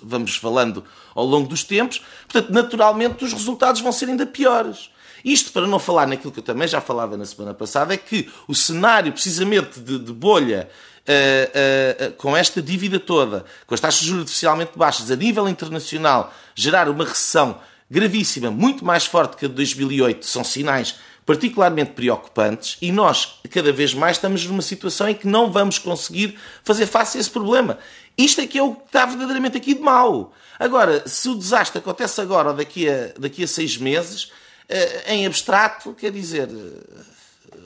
vamos 0.00 0.36
falando 0.36 0.84
ao 1.12 1.24
longo 1.26 1.48
dos 1.48 1.64
tempos, 1.64 2.00
portanto, 2.28 2.52
naturalmente 2.52 3.24
os 3.24 3.32
resultados 3.32 3.80
vão 3.80 3.90
ser 3.90 4.08
ainda 4.08 4.24
piores. 4.24 4.90
Isto 5.24 5.52
para 5.52 5.66
não 5.66 5.80
falar 5.80 6.06
naquilo 6.06 6.32
que 6.32 6.38
eu 6.38 6.44
também 6.44 6.68
já 6.68 6.80
falava 6.80 7.16
na 7.16 7.26
semana 7.26 7.52
passada, 7.52 7.92
é 7.92 7.96
que 7.96 8.30
o 8.46 8.54
cenário 8.54 9.12
precisamente 9.12 9.80
de, 9.80 9.98
de 9.98 10.12
bolha 10.12 10.68
uh, 11.02 12.12
com 12.12 12.36
esta 12.36 12.62
dívida 12.62 13.00
toda, 13.00 13.44
com 13.66 13.74
as 13.74 13.80
taxas 13.80 14.00
de 14.00 14.06
juros 14.06 14.22
artificialmente 14.22 14.72
baixas 14.76 15.10
a 15.10 15.16
nível 15.16 15.48
internacional, 15.48 16.32
gerar 16.54 16.88
uma 16.88 17.04
recessão 17.04 17.58
gravíssima, 17.90 18.50
muito 18.50 18.84
mais 18.84 19.04
forte 19.04 19.36
que 19.36 19.44
a 19.44 19.48
de 19.48 19.54
2008, 19.54 20.24
são 20.24 20.42
sinais 20.42 20.94
particularmente 21.24 21.92
preocupantes 21.92 22.76
e 22.80 22.90
nós, 22.90 23.40
cada 23.50 23.72
vez 23.72 23.94
mais, 23.94 24.16
estamos 24.16 24.44
numa 24.46 24.62
situação 24.62 25.08
em 25.08 25.14
que 25.14 25.26
não 25.26 25.50
vamos 25.50 25.78
conseguir 25.78 26.38
fazer 26.64 26.86
face 26.86 27.16
a 27.16 27.20
esse 27.20 27.30
problema. 27.30 27.78
Isto 28.16 28.40
é 28.40 28.46
que 28.46 28.58
é 28.58 28.62
o 28.62 28.74
que 28.74 28.86
está 28.86 29.06
verdadeiramente 29.06 29.56
aqui 29.56 29.74
de 29.74 29.80
mal. 29.80 30.32
Agora, 30.58 31.06
se 31.08 31.28
o 31.28 31.34
desastre 31.34 31.78
acontece 31.78 32.20
agora 32.20 32.50
ou 32.50 32.54
daqui 32.54 32.88
a, 32.88 33.12
daqui 33.18 33.44
a 33.44 33.48
seis 33.48 33.76
meses, 33.76 34.30
eh, 34.68 35.14
em 35.14 35.26
abstrato, 35.26 35.94
quer 35.94 36.12
dizer, 36.12 36.48
eh, 36.48 37.56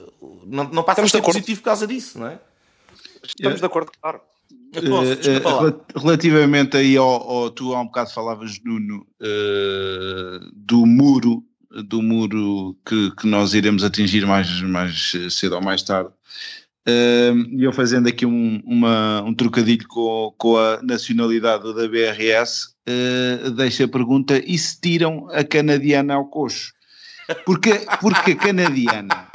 não, 0.45 0.63
não 0.65 0.83
passa 0.83 1.01
Estamos 1.03 1.15
a 1.15 1.17
ser 1.17 1.21
positivo 1.21 1.59
por 1.61 1.65
causa 1.65 1.85
disso, 1.85 2.19
não 2.19 2.27
é? 2.27 2.39
Estamos 3.23 3.59
de 3.59 3.65
acordo, 3.65 3.91
claro. 4.01 4.21
Uh, 4.75 5.99
relativamente 5.99 6.77
aí 6.77 6.95
ao, 6.97 7.05
ao, 7.07 7.49
tu 7.49 7.73
há 7.73 7.81
um 7.81 7.85
bocado 7.85 8.11
falavas 8.13 8.59
Nuno 8.63 9.07
uh, 9.21 10.51
do 10.53 10.85
muro 10.85 11.43
do 11.83 12.01
muro 12.01 12.75
que, 12.85 13.11
que, 13.11 13.27
nós 13.27 13.53
iremos 13.53 13.83
atingir 13.83 14.25
mais, 14.25 14.61
mais 14.61 15.13
cedo 15.29 15.55
ou 15.55 15.61
mais 15.61 15.81
tarde. 15.83 16.09
E 17.51 17.63
eu 17.63 17.73
fazendo 17.73 18.07
aqui 18.07 18.25
um, 18.25 18.61
uma, 18.65 19.21
um 19.23 19.33
trocadilho 19.33 19.85
com, 19.87 20.33
com 20.37 20.57
a 20.57 20.81
nacionalidade 20.81 21.73
da 21.75 21.87
BRS 21.87 22.73
uh, 22.87 23.51
deixo 23.51 23.83
a 23.83 23.87
pergunta 23.87 24.41
e 24.45 24.57
se 24.57 24.79
tiram 24.79 25.27
a 25.31 25.43
canadiana 25.43 26.13
ao 26.13 26.25
coxo? 26.25 26.71
Porque, 27.45 27.85
porque 27.99 28.31
a 28.31 28.35
canadiana 28.37 29.27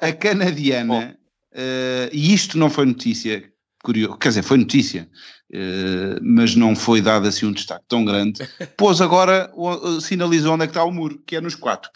a 0.00 0.12
canadiana 0.12 1.16
uh, 1.52 2.08
e 2.12 2.34
isto 2.34 2.58
não 2.58 2.70
foi 2.70 2.86
notícia 2.86 3.50
curioso, 3.88 4.18
quer 4.18 4.28
dizer, 4.28 4.42
foi 4.42 4.58
notícia, 4.58 5.08
uh, 5.50 6.20
mas 6.22 6.54
não 6.54 6.76
foi 6.76 7.00
dado 7.00 7.26
assim 7.26 7.46
um 7.46 7.52
destaque 7.52 7.86
tão 7.88 8.04
grande, 8.04 8.46
pôs 8.76 9.00
agora, 9.00 9.50
uh, 9.54 9.98
sinalizou 9.98 10.52
onde 10.52 10.64
é 10.64 10.66
que 10.66 10.72
está 10.72 10.84
o 10.84 10.92
muro, 10.92 11.22
que 11.26 11.36
é 11.36 11.40
nos 11.40 11.56
4%. 11.56 11.86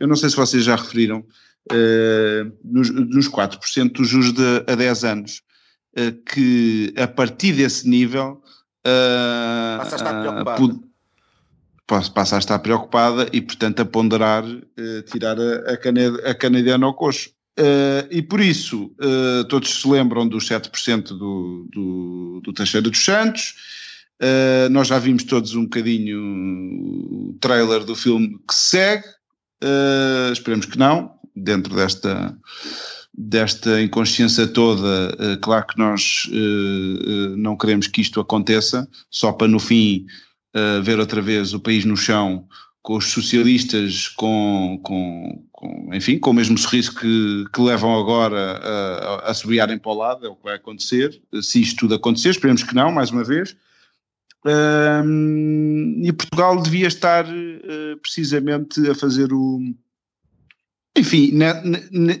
Eu 0.00 0.08
não 0.08 0.16
sei 0.16 0.30
se 0.30 0.36
vocês 0.36 0.64
já 0.64 0.74
referiram, 0.74 1.24
uh, 1.70 2.52
nos, 2.64 2.90
nos 2.90 3.28
4% 3.28 3.92
dos 3.92 4.08
juros 4.08 4.32
de, 4.32 4.64
a 4.66 4.74
10 4.74 5.04
anos, 5.04 5.42
que 6.32 6.94
a 6.96 7.08
partir 7.08 7.54
desse 7.54 7.88
nível... 7.88 8.40
passa 8.84 9.94
a 9.94 9.96
estar 9.96 10.20
preocupada. 10.20 10.80
passa 12.14 12.36
a 12.36 12.38
estar 12.38 12.58
preocupada 12.60 13.28
e, 13.32 13.40
portanto, 13.40 13.80
a 13.80 13.84
ponderar 13.84 14.44
tirar 15.10 15.36
a, 15.40 15.72
a, 15.72 15.76
caned, 15.76 16.20
a 16.24 16.34
canadiana 16.34 16.86
ao 16.86 16.94
coxo. 16.94 17.30
Uh, 17.58 18.06
e 18.08 18.22
por 18.22 18.40
isso, 18.40 18.94
uh, 19.00 19.42
todos 19.48 19.80
se 19.80 19.88
lembram 19.88 20.28
dos 20.28 20.48
7% 20.48 21.08
do, 21.08 21.66
do, 21.72 22.40
do 22.44 22.52
Teixeira 22.52 22.88
dos 22.88 23.04
Santos. 23.04 23.54
Uh, 24.22 24.68
nós 24.70 24.86
já 24.86 24.98
vimos 25.00 25.24
todos 25.24 25.56
um 25.56 25.64
bocadinho 25.64 26.20
o 26.20 27.36
trailer 27.40 27.84
do 27.84 27.96
filme 27.96 28.38
que 28.46 28.54
se 28.54 28.70
segue. 28.70 29.04
esperemos 30.32 30.66
que 30.66 30.78
não, 30.78 31.10
dentro 31.34 31.74
desta, 31.74 32.36
desta 33.12 33.82
inconsciência 33.82 34.46
toda. 34.46 35.16
claro 35.42 35.66
que 35.66 35.78
nós 35.78 36.28
não 37.36 37.56
queremos 37.56 37.88
que 37.88 38.00
isto 38.00 38.20
aconteça, 38.20 38.88
só 39.10 39.32
para 39.32 39.48
no 39.48 39.58
fim 39.58 40.06
ver 40.82 40.98
outra 40.98 41.20
vez 41.20 41.54
o 41.54 41.60
país 41.60 41.84
no 41.84 41.96
chão 41.96 42.46
com 42.82 42.96
os 42.96 43.06
socialistas 43.06 44.08
com, 44.08 44.80
com, 44.82 45.44
com, 45.52 45.94
enfim, 45.94 46.18
com 46.18 46.30
o 46.30 46.34
mesmo 46.34 46.56
sorriso 46.56 46.94
que, 46.94 47.44
que 47.52 47.60
levam 47.60 47.98
agora 47.98 48.36
a, 48.36 49.28
a, 49.28 49.30
a 49.30 49.78
para 49.78 49.90
o 49.90 49.94
lado, 49.94 50.26
é 50.26 50.28
o 50.28 50.36
que 50.36 50.44
vai 50.44 50.56
acontecer, 50.56 51.20
se 51.42 51.60
isto 51.60 51.80
tudo 51.80 51.94
acontecer, 51.94 52.30
esperemos 52.30 52.62
que 52.62 52.74
não, 52.74 52.90
mais 52.90 53.10
uma 53.10 53.24
vez. 53.24 53.56
Um, 54.44 56.00
e 56.04 56.12
Portugal 56.12 56.62
devia 56.62 56.86
estar 56.86 57.26
uh, 57.26 57.96
precisamente 58.00 58.88
a 58.88 58.94
fazer 58.94 59.32
o. 59.32 59.60
Enfim, 60.96 61.32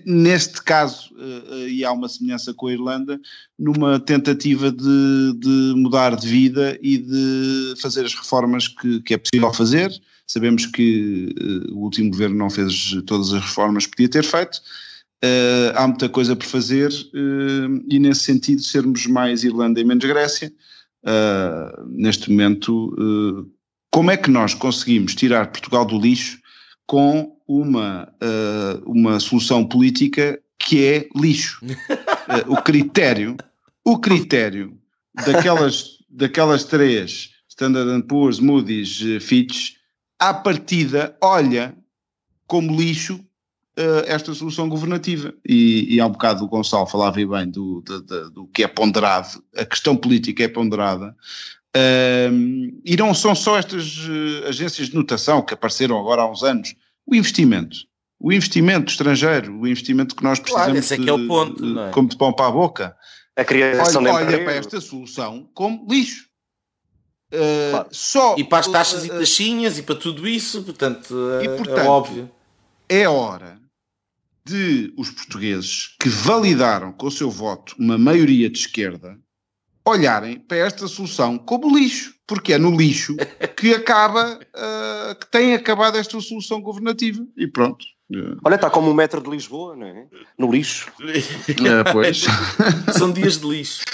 neste 0.04 0.62
caso, 0.62 1.12
uh, 1.14 1.68
e 1.68 1.84
há 1.84 1.92
uma 1.92 2.08
semelhança 2.08 2.52
com 2.54 2.66
a 2.66 2.72
Irlanda, 2.72 3.20
numa 3.58 3.98
tentativa 3.98 4.70
de, 4.70 5.32
de 5.38 5.72
mudar 5.76 6.14
de 6.16 6.28
vida 6.28 6.78
e 6.82 6.98
de 6.98 7.74
fazer 7.80 8.04
as 8.04 8.14
reformas 8.14 8.68
que, 8.68 9.00
que 9.02 9.14
é 9.14 9.18
possível 9.18 9.52
fazer, 9.52 9.90
Sabemos 10.28 10.66
que 10.66 11.34
uh, 11.40 11.74
o 11.74 11.84
último 11.84 12.10
governo 12.10 12.36
não 12.36 12.50
fez 12.50 12.94
todas 13.06 13.32
as 13.32 13.40
reformas 13.40 13.86
que 13.86 13.92
podia 13.92 14.10
ter 14.10 14.24
feito. 14.24 14.60
Uh, 15.24 15.72
há 15.74 15.88
muita 15.88 16.08
coisa 16.08 16.36
por 16.36 16.44
fazer 16.44 16.90
uh, 16.90 17.84
e, 17.88 17.98
nesse 17.98 18.24
sentido, 18.24 18.62
sermos 18.62 19.06
mais 19.06 19.42
Irlanda 19.42 19.80
e 19.80 19.84
menos 19.84 20.04
Grécia. 20.04 20.52
neste 21.86 22.30
momento, 22.30 23.48
como 23.90 24.10
é 24.10 24.16
que 24.16 24.30
nós 24.30 24.52
conseguimos 24.52 25.14
tirar 25.14 25.50
Portugal 25.50 25.86
do 25.86 25.98
lixo 25.98 26.38
com 26.86 27.34
uma, 27.46 28.12
uma 28.84 29.18
solução 29.18 29.66
política 29.66 30.38
que 30.58 30.84
é 30.84 31.08
lixo? 31.16 31.64
o 32.46 32.56
critério, 32.56 33.36
o 33.84 33.98
critério 33.98 34.76
daquelas, 35.24 35.98
daquelas 36.10 36.64
três 36.64 37.30
Standard 37.48 38.06
Poor's, 38.06 38.38
Moody's, 38.38 39.00
Fitch, 39.20 39.77
à 40.18 40.34
partida, 40.34 41.16
olha 41.20 41.76
como 42.46 42.74
lixo 42.74 43.14
uh, 43.78 44.04
esta 44.06 44.34
solução 44.34 44.68
governativa. 44.68 45.32
E, 45.46 45.94
e 45.94 46.00
há 46.00 46.06
um 46.06 46.12
bocado 46.12 46.44
o 46.44 46.48
Gonçalo 46.48 46.86
falava 46.86 47.14
bem 47.14 47.48
do, 47.48 47.80
do, 47.82 48.02
do, 48.02 48.30
do, 48.30 48.46
que 48.48 48.64
é 48.64 48.68
ponderado, 48.68 49.42
a 49.56 49.64
questão 49.64 49.96
política 49.96 50.42
é 50.42 50.48
ponderada. 50.48 51.14
Uh, 51.76 52.80
e 52.84 52.96
não 52.96 53.14
são 53.14 53.34
só 53.34 53.58
estas 53.58 53.98
uh, 53.98 54.48
agências 54.48 54.88
de 54.88 54.96
notação 54.96 55.42
que 55.42 55.54
apareceram 55.54 55.98
agora 55.98 56.22
há 56.22 56.30
uns 56.30 56.42
anos, 56.42 56.74
o 57.06 57.14
investimento. 57.14 57.76
O 58.20 58.32
investimento 58.32 58.90
estrangeiro, 58.90 59.60
o 59.60 59.66
investimento 59.66 60.16
que 60.16 60.24
nós 60.24 60.40
precisamos 60.40 60.66
claro, 60.66 60.78
esse 60.78 60.94
é 60.94 60.98
que 60.98 61.08
é 61.08 61.12
o 61.12 61.28
ponto, 61.28 61.62
de, 61.62 61.78
é? 61.78 61.90
como 61.90 62.08
de 62.08 62.16
pão 62.16 62.32
para 62.32 62.48
a 62.48 62.50
boca. 62.50 62.96
A 63.36 63.44
criação 63.44 64.02
olha, 64.02 64.14
olha 64.14 64.42
para 64.42 64.54
esta 64.54 64.80
solução 64.80 65.48
como 65.54 65.86
lixo. 65.88 66.27
Uh, 67.32 67.70
claro. 67.70 67.88
só, 67.90 68.36
e 68.38 68.44
para 68.44 68.58
as 68.58 68.68
taxas 68.68 69.02
uh, 69.02 69.06
e 69.06 69.08
taxinhas 69.10 69.78
e 69.78 69.82
para 69.82 69.96
tudo 69.96 70.26
isso, 70.26 70.62
portanto, 70.62 71.14
e, 71.42 71.46
é, 71.46 71.56
portanto, 71.56 71.78
é 71.78 71.84
óbvio. 71.84 72.30
É 72.88 73.08
hora 73.08 73.58
de 74.46 74.94
os 74.96 75.10
portugueses 75.10 75.94
que 76.00 76.08
validaram 76.08 76.90
com 76.92 77.06
o 77.06 77.10
seu 77.10 77.30
voto 77.30 77.74
uma 77.78 77.98
maioria 77.98 78.48
de 78.48 78.58
esquerda 78.58 79.18
olharem 79.84 80.38
para 80.38 80.58
esta 80.58 80.86
solução 80.86 81.38
como 81.38 81.76
lixo, 81.76 82.14
porque 82.26 82.52
é 82.52 82.58
no 82.58 82.74
lixo 82.74 83.16
que 83.56 83.74
acaba, 83.74 84.38
uh, 84.38 85.14
que 85.18 85.30
tem 85.30 85.54
acabado 85.54 85.96
esta 85.96 86.20
solução 86.20 86.60
governativa. 86.60 87.26
E 87.36 87.46
pronto. 87.46 87.84
Olha, 88.42 88.54
está 88.54 88.70
como 88.70 88.90
o 88.90 88.94
metro 88.94 89.20
de 89.20 89.28
Lisboa, 89.28 89.76
não 89.76 89.86
é? 89.86 90.06
No 90.38 90.50
lixo. 90.50 90.90
é, 91.04 91.92
pois. 91.92 92.24
São 92.96 93.12
dias 93.12 93.38
de 93.38 93.46
lixo. 93.46 93.84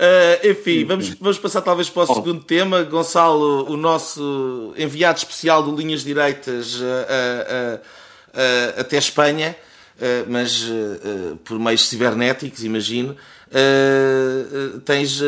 Uh, 0.00 0.48
enfim, 0.48 0.86
vamos, 0.86 1.10
vamos 1.20 1.38
passar 1.38 1.60
talvez 1.60 1.90
para 1.90 2.04
o 2.04 2.14
segundo 2.14 2.42
tema. 2.42 2.82
Gonçalo, 2.82 3.70
o 3.70 3.76
nosso 3.76 4.72
enviado 4.78 5.18
especial 5.18 5.62
do 5.62 5.76
Linhas 5.76 6.02
Direitas 6.02 6.76
uh, 6.76 6.84
uh, 6.84 8.80
até 8.80 8.96
Espanha, 8.96 9.54
mas 10.26 10.64
por 11.44 11.58
meios 11.58 11.86
cibernéticos, 11.86 12.64
imagino. 12.64 13.14
tens 14.86 15.20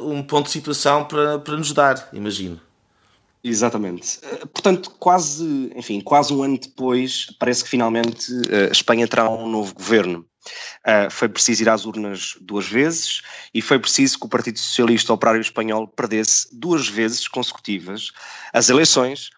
um 0.00 0.22
ponto 0.22 0.46
de 0.46 0.52
situação 0.52 1.04
para, 1.04 1.40
para 1.40 1.56
nos 1.56 1.72
dar, 1.72 2.08
imagino. 2.12 2.60
Exatamente. 3.42 4.18
Eh, 4.22 4.46
portanto, 4.52 4.90
quase, 4.98 5.72
enfim, 5.74 6.00
quase 6.00 6.32
um 6.32 6.42
ano 6.42 6.58
depois, 6.58 7.26
parece 7.38 7.64
que 7.64 7.70
finalmente 7.70 8.30
eh, 8.50 8.68
a 8.68 8.72
Espanha 8.72 9.08
terá 9.08 9.28
um 9.30 9.48
novo 9.48 9.74
governo. 9.74 10.26
Uh, 10.86 11.10
foi 11.10 11.28
preciso 11.28 11.62
ir 11.62 11.68
às 11.68 11.84
urnas 11.84 12.34
duas 12.40 12.66
vezes 12.66 13.20
e 13.52 13.60
foi 13.60 13.78
preciso 13.78 14.18
que 14.18 14.26
o 14.26 14.28
Partido 14.28 14.58
Socialista 14.58 15.12
Operário 15.12 15.40
Espanhol 15.40 15.86
perdesse 15.86 16.48
duas 16.58 16.88
vezes 16.88 17.28
consecutivas 17.28 18.10
as 18.52 18.70
eleições 18.70 19.30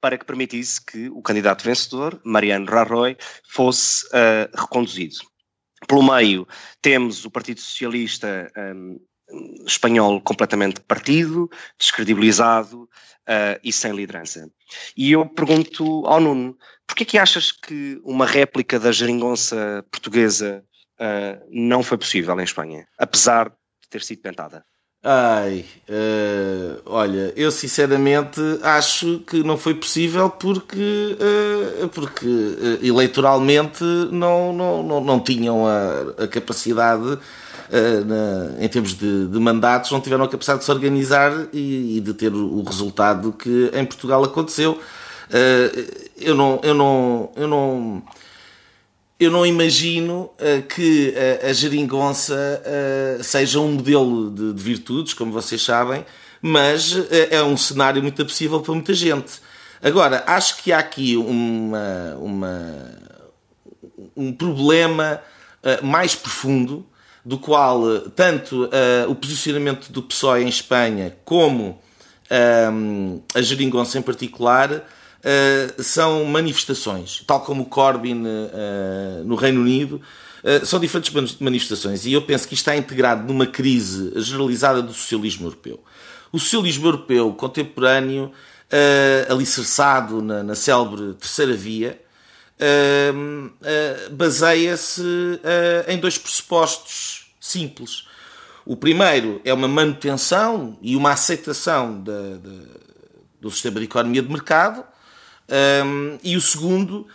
para 0.00 0.18
que 0.18 0.24
permitisse 0.24 0.84
que 0.84 1.08
o 1.10 1.22
candidato 1.22 1.64
vencedor, 1.64 2.20
Mariano 2.24 2.66
Rajoy, 2.66 3.16
fosse 3.48 4.06
uh, 4.06 4.50
reconduzido. 4.54 5.16
Pelo 5.86 6.02
meio, 6.02 6.46
temos 6.80 7.24
o 7.24 7.30
Partido 7.30 7.60
Socialista 7.60 8.50
um, 8.74 9.00
espanhol 9.66 10.20
completamente 10.20 10.80
partido, 10.80 11.50
descredibilizado, 11.78 12.88
uh, 13.30 13.60
e 13.62 13.72
sem 13.72 13.92
liderança. 13.92 14.50
E 14.96 15.12
eu 15.12 15.26
pergunto 15.26 16.06
ao 16.06 16.20
Nuno, 16.20 16.56
porquê 16.90 17.04
que 17.04 17.18
achas 17.18 17.52
que 17.52 18.00
uma 18.04 18.26
réplica 18.26 18.78
da 18.78 18.90
geringonça 18.90 19.84
portuguesa 19.92 20.64
uh, 21.00 21.46
não 21.48 21.84
foi 21.84 21.96
possível 21.96 22.38
em 22.40 22.42
Espanha, 22.42 22.84
apesar 22.98 23.48
de 23.48 23.88
ter 23.88 24.02
sido 24.02 24.20
tentada? 24.20 24.64
Ai, 25.02 25.64
uh, 25.88 26.82
olha, 26.84 27.32
eu 27.34 27.50
sinceramente 27.52 28.40
acho 28.60 29.20
que 29.20 29.42
não 29.42 29.56
foi 29.56 29.72
possível 29.74 30.28
porque, 30.28 31.16
uh, 31.80 31.88
porque 31.88 32.26
uh, 32.26 32.84
eleitoralmente 32.84 33.82
não, 34.10 34.52
não, 34.52 34.82
não, 34.82 35.00
não 35.00 35.20
tinham 35.20 35.66
a, 35.66 36.24
a 36.24 36.28
capacidade 36.28 37.18
na, 38.04 38.64
em 38.64 38.68
termos 38.68 38.94
de, 38.94 39.28
de, 39.28 39.38
mandatos, 39.38 39.92
não 39.92 40.00
tiveram 40.00 40.24
a 40.24 40.28
capacidade 40.28 40.58
de 40.58 40.64
se 40.64 40.72
organizar 40.72 41.32
e, 41.52 41.98
e 41.98 42.00
de 42.00 42.12
ter 42.12 42.34
o, 42.34 42.60
resultado 42.64 43.32
que 43.32 43.70
em 43.72 43.84
Portugal 43.84 44.24
aconteceu. 44.24 44.80
Uh, 45.30 46.10
eu 46.16 46.34
não. 46.34 46.60
Eu 46.62 46.74
não, 46.74 47.32
eu 47.36 47.48
não 47.48 48.02
eu 49.20 49.30
não 49.30 49.44
imagino 49.44 50.30
uh, 50.38 50.62
que 50.62 51.14
a, 51.42 51.48
a 51.48 51.52
geringonça 51.52 52.34
uh, 52.34 53.22
seja 53.22 53.60
um 53.60 53.72
modelo 53.72 54.30
de, 54.30 54.54
de, 54.54 54.62
virtudes, 54.62 55.12
como 55.12 55.30
vocês 55.30 55.62
sabem, 55.62 56.06
mas 56.40 56.94
uh, 56.94 57.06
é 57.30 57.42
um 57.42 57.54
cenário 57.54 58.02
muito 58.02 58.24
possível 58.24 58.60
para 58.60 58.72
muita 58.72 58.94
gente. 58.94 59.42
Agora, 59.82 60.24
acho 60.26 60.62
que 60.62 60.72
há 60.72 60.78
aqui 60.78 61.18
uma, 61.18 62.16
uma 62.18 62.98
um 64.16 64.32
problema 64.32 65.22
mais 65.82 66.14
profundo, 66.14 66.86
do 67.24 67.38
qual 67.38 67.82
tanto 68.14 68.68
o 69.08 69.14
posicionamento 69.14 69.90
do 69.90 70.02
PSOE 70.02 70.42
em 70.42 70.48
Espanha 70.48 71.16
como 71.24 71.80
a 73.34 73.40
geringonça 73.40 73.98
em 73.98 74.02
particular 74.02 74.84
uh, 75.20 75.82
são 75.82 76.24
manifestações, 76.24 77.22
tal 77.26 77.40
como 77.40 77.62
o 77.62 77.66
Corbyn 77.66 78.22
uh, 78.22 79.24
no 79.24 79.34
Reino 79.34 79.60
Unido, 79.60 80.00
uh, 80.42 80.66
são 80.66 80.80
diferentes 80.80 81.38
manifestações. 81.38 82.06
E 82.06 82.12
eu 82.12 82.22
penso 82.22 82.48
que 82.48 82.54
isto 82.54 82.62
está 82.62 82.76
integrado 82.76 83.26
numa 83.26 83.46
crise 83.46 84.12
generalizada 84.16 84.82
do 84.82 84.92
socialismo 84.92 85.46
europeu. 85.46 85.82
O 86.32 86.38
socialismo 86.38 86.86
europeu 86.86 87.32
contemporâneo, 87.34 88.26
uh, 88.26 89.32
alicerçado 89.32 90.22
na, 90.22 90.42
na 90.42 90.54
célebre 90.54 91.14
Terceira 91.14 91.54
Via, 91.54 92.00
baseia-se 94.12 95.02
em 95.88 95.96
dois 95.96 96.18
pressupostos 96.18 97.32
simples. 97.40 98.04
O 98.66 98.76
primeiro 98.76 99.40
é 99.46 99.54
uma 99.54 99.66
manutenção 99.66 100.78
e 100.82 100.94
uma 100.94 101.12
aceitação 101.12 102.04
do 103.40 103.50
sistema 103.50 103.80
de 103.80 103.86
economia 103.86 104.20
de 104.20 104.28
mercado, 104.28 104.84
um, 105.50 106.18
e 106.22 106.36
o 106.36 106.40
segundo 106.40 107.00
uh, 107.00 107.06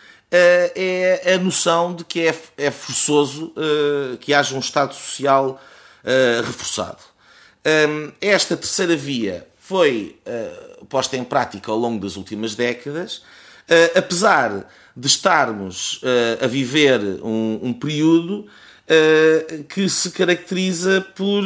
é 0.76 1.34
a 1.34 1.38
noção 1.38 1.96
de 1.96 2.04
que 2.04 2.22
é, 2.22 2.36
é 2.58 2.72
forçoso 2.72 3.54
uh, 3.56 4.18
que 4.18 4.34
haja 4.34 4.56
um 4.56 4.60
Estado 4.60 4.94
Social 4.94 5.62
uh, 6.04 6.46
reforçado. 6.46 7.00
Um, 7.66 8.12
esta 8.22 8.56
terceira 8.56 8.96
via 8.96 9.48
foi 9.58 10.20
posta 10.88 11.18
em 11.18 11.24
prática 11.24 11.72
ao 11.72 11.78
longo 11.78 12.00
das 12.00 12.16
últimas 12.16 12.54
décadas, 12.54 13.24
apesar 13.96 14.70
de 14.96 15.08
estarmos 15.08 16.00
a 16.40 16.46
viver 16.46 17.02
um, 17.24 17.60
um 17.64 17.74
período 17.74 18.46
que 19.68 19.90
se 19.90 20.12
caracteriza 20.12 21.02
por 21.16 21.44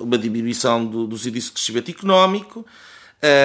uma 0.00 0.16
diminuição 0.16 0.86
do, 0.86 1.08
de 1.08 1.32
crescimento 1.50 1.90
económico, 1.90 2.64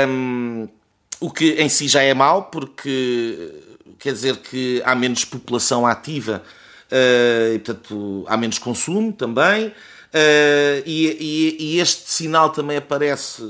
um, 0.07 0.69
o 1.19 1.31
que 1.31 1.53
em 1.53 1.69
si 1.69 1.87
já 1.87 2.01
é 2.01 2.13
mau, 2.13 2.43
porque 2.43 3.53
quer 3.99 4.13
dizer 4.13 4.37
que 4.37 4.81
há 4.85 4.95
menos 4.95 5.25
população 5.25 5.85
ativa 5.85 6.43
uh, 6.91 7.55
e, 7.55 7.59
portanto, 7.59 8.25
há 8.27 8.37
menos 8.37 8.59
consumo 8.59 9.11
também. 9.11 9.67
Uh, 9.67 10.81
e, 10.85 11.17
e, 11.19 11.57
e, 11.59 11.79
este 11.79 12.09
sinal 12.09 12.49
também 12.49 12.77
aparece 12.77 13.43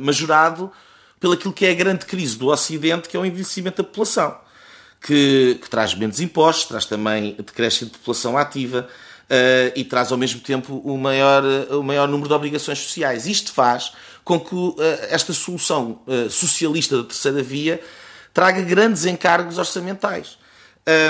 majorado 0.00 0.70
pelaquilo 1.18 1.52
que 1.52 1.66
é 1.66 1.70
a 1.70 1.74
grande 1.74 2.06
crise 2.06 2.38
do 2.38 2.48
Ocidente, 2.48 3.08
que 3.08 3.16
é 3.16 3.20
o 3.20 3.26
envelhecimento 3.26 3.82
da 3.82 3.84
população, 3.84 4.38
que, 5.02 5.58
que 5.60 5.68
traz 5.68 5.94
menos 5.94 6.20
impostos, 6.20 6.66
traz 6.66 6.86
também 6.86 7.34
decréscimo 7.34 7.90
de 7.90 7.98
população 7.98 8.38
ativa 8.38 8.88
e 9.76 9.84
traz 9.84 10.10
ao 10.10 10.18
mesmo 10.18 10.40
tempo 10.40 10.82
o 10.84 10.98
maior, 10.98 11.44
o 11.70 11.82
maior 11.82 12.08
número 12.08 12.28
de 12.28 12.34
obrigações 12.34 12.78
sociais. 12.78 13.26
Isto 13.26 13.52
faz 13.52 13.92
com 14.24 14.38
que 14.38 14.54
uh, 14.54 14.76
esta 15.08 15.32
solução 15.32 16.00
uh, 16.06 16.30
socialista 16.30 16.96
da 16.98 17.04
terceira 17.04 17.42
via 17.42 17.80
traga 18.32 18.62
grandes 18.62 19.04
encargos 19.04 19.58
orçamentais. 19.58 20.38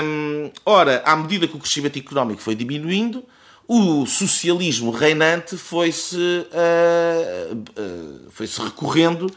Um, 0.03 0.51
ora, 0.65 1.01
à 1.05 1.15
medida 1.15 1.47
que 1.47 1.55
o 1.55 1.59
crescimento 1.59 1.97
económico 1.99 2.41
foi 2.41 2.55
diminuindo, 2.55 3.23
o 3.67 4.05
socialismo 4.05 4.91
reinante 4.91 5.55
foi-se 5.55 6.17
uh, 6.17 7.65
foi-se 8.31 8.59
recorrendo 8.59 9.31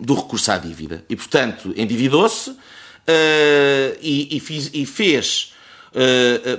do 0.00 0.14
recurso 0.14 0.52
à 0.52 0.58
dívida. 0.58 1.02
E, 1.08 1.16
portanto, 1.16 1.72
endividou-se 1.74 2.54
e, 4.02 4.36
e, 4.36 4.82
e, 4.82 4.84
fez 4.84 5.53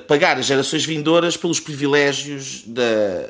pagar 0.08 0.38
as 0.38 0.46
gerações 0.46 0.86
vindouras 0.86 1.36
pelos 1.36 1.60
privilégios 1.60 2.64
da, 2.66 3.28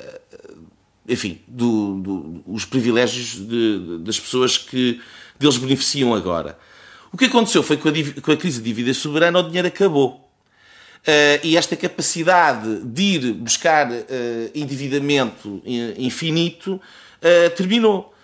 enfim, 1.07 1.39
do, 1.47 1.99
do, 1.99 2.43
os 2.47 2.65
privilégios 2.65 3.35
de, 3.35 3.99
das 3.99 4.19
pessoas 4.19 4.57
que 4.57 5.01
deles 5.39 5.57
beneficiam 5.57 6.13
agora. 6.13 6.57
O 7.11 7.17
que 7.17 7.25
aconteceu 7.25 7.61
foi 7.63 7.77
que 7.77 7.83
com 7.83 7.89
a, 7.89 8.21
com 8.21 8.31
a 8.31 8.37
crise 8.37 8.57
de 8.59 8.65
dívida 8.65 8.93
soberana 8.93 9.39
o 9.39 9.43
dinheiro 9.43 9.67
acabou. 9.67 10.21
Uh, 11.07 11.37
e 11.43 11.55
esta 11.55 11.75
capacidade 11.75 12.83
de 12.83 13.03
ir 13.03 13.33
buscar 13.33 13.91
uh, 13.91 14.03
endividamento 14.55 15.61
infinito 15.97 16.73
uh, 16.73 17.49
terminou. 17.55 18.14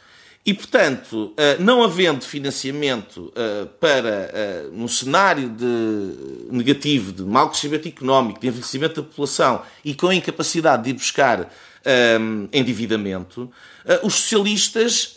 E, 0.43 0.55
portanto, 0.55 1.33
não 1.59 1.83
havendo 1.83 2.25
financiamento 2.25 3.31
para, 3.79 4.69
num 4.71 4.87
cenário 4.87 5.49
de 5.49 6.51
negativo, 6.51 7.11
de 7.11 7.21
mau 7.21 7.49
crescimento 7.49 7.87
económico, 7.87 8.39
de 8.39 8.47
envelhecimento 8.47 9.01
da 9.01 9.07
população 9.07 9.61
e 9.85 9.93
com 9.93 10.07
a 10.07 10.15
incapacidade 10.15 10.83
de 10.83 10.89
ir 10.89 10.93
buscar 10.93 11.47
endividamento, 12.51 13.51
os 14.01 14.15
socialistas 14.15 15.13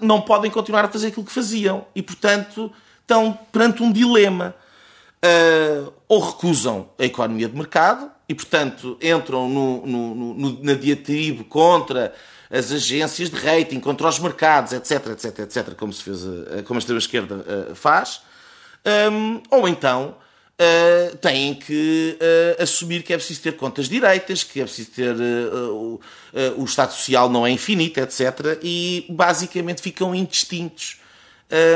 não 0.00 0.22
podem 0.22 0.50
continuar 0.50 0.86
a 0.86 0.88
fazer 0.88 1.08
aquilo 1.08 1.26
que 1.26 1.32
faziam 1.32 1.84
e, 1.94 2.00
portanto, 2.00 2.72
estão 3.02 3.38
perante 3.52 3.82
um 3.82 3.92
dilema. 3.92 4.54
Ou 6.08 6.20
recusam 6.20 6.88
a 6.98 7.04
economia 7.04 7.48
de 7.48 7.54
mercado 7.54 8.10
e, 8.26 8.34
portanto, 8.34 8.96
entram 9.02 9.50
no, 9.50 9.86
no, 9.86 10.34
no, 10.34 10.64
na 10.64 10.72
diatribe 10.72 11.44
contra 11.44 12.14
as 12.50 12.72
agências 12.72 13.30
de 13.30 13.36
rating, 13.36 13.80
contra 13.80 14.08
os 14.08 14.18
mercados, 14.18 14.72
etc, 14.72 15.08
etc, 15.08 15.38
etc, 15.40 15.74
como, 15.74 15.92
se 15.92 16.02
fez, 16.02 16.20
como 16.64 16.78
a 16.78 16.80
extrema-esquerda 16.80 17.74
faz, 17.74 18.22
um, 19.12 19.42
ou 19.50 19.68
então 19.68 20.16
uh, 20.58 21.16
têm 21.18 21.54
que 21.54 22.18
uh, 22.20 22.62
assumir 22.62 23.02
que 23.02 23.12
é 23.12 23.16
preciso 23.16 23.42
ter 23.42 23.52
contas 23.56 23.88
direitas, 23.88 24.42
que 24.42 24.60
é 24.60 24.64
preciso 24.64 24.90
ter. 24.90 25.14
Uh, 25.14 26.00
o 26.56 26.64
Estado 26.64 26.92
Social 26.92 27.28
não 27.30 27.46
é 27.46 27.50
infinito, 27.50 27.98
etc. 27.98 28.58
E 28.62 29.06
basicamente 29.08 29.80
ficam 29.80 30.14
indistintos 30.14 31.00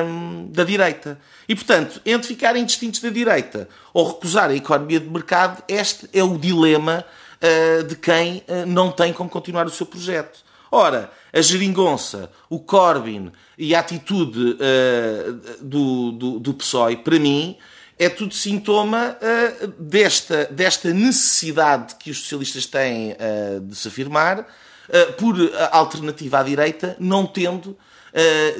um, 0.04 0.46
da 0.50 0.62
direita. 0.62 1.18
E, 1.48 1.54
portanto, 1.54 2.00
entre 2.04 2.28
ficarem 2.28 2.64
distintos 2.64 3.00
da 3.00 3.08
direita 3.08 3.68
ou 3.94 4.06
recusar 4.08 4.50
a 4.50 4.54
economia 4.54 5.00
de 5.00 5.08
mercado, 5.08 5.62
este 5.66 6.08
é 6.12 6.22
o 6.22 6.38
dilema 6.38 7.04
de 7.88 7.96
quem 7.96 8.44
não 8.68 8.92
tem 8.92 9.12
como 9.12 9.28
continuar 9.28 9.66
o 9.66 9.70
seu 9.70 9.84
projeto. 9.84 10.44
Ora, 10.74 11.12
a 11.30 11.40
geringonça, 11.42 12.30
o 12.48 12.58
Corbyn 12.58 13.30
e 13.58 13.74
a 13.74 13.80
atitude 13.80 14.56
uh, 14.56 15.62
do, 15.62 16.12
do, 16.12 16.38
do 16.38 16.54
PSOE, 16.54 16.96
para 16.96 17.18
mim, 17.18 17.58
é 17.98 18.08
tudo 18.08 18.32
sintoma 18.32 19.18
uh, 19.20 19.66
desta, 19.78 20.46
desta 20.46 20.94
necessidade 20.94 21.96
que 21.96 22.10
os 22.10 22.22
socialistas 22.22 22.64
têm 22.64 23.12
uh, 23.12 23.60
de 23.60 23.76
se 23.76 23.86
afirmar, 23.86 24.40
uh, 24.40 25.12
por 25.18 25.36
alternativa 25.70 26.38
à 26.38 26.42
direita, 26.42 26.96
não 26.98 27.26
tendo, 27.26 27.76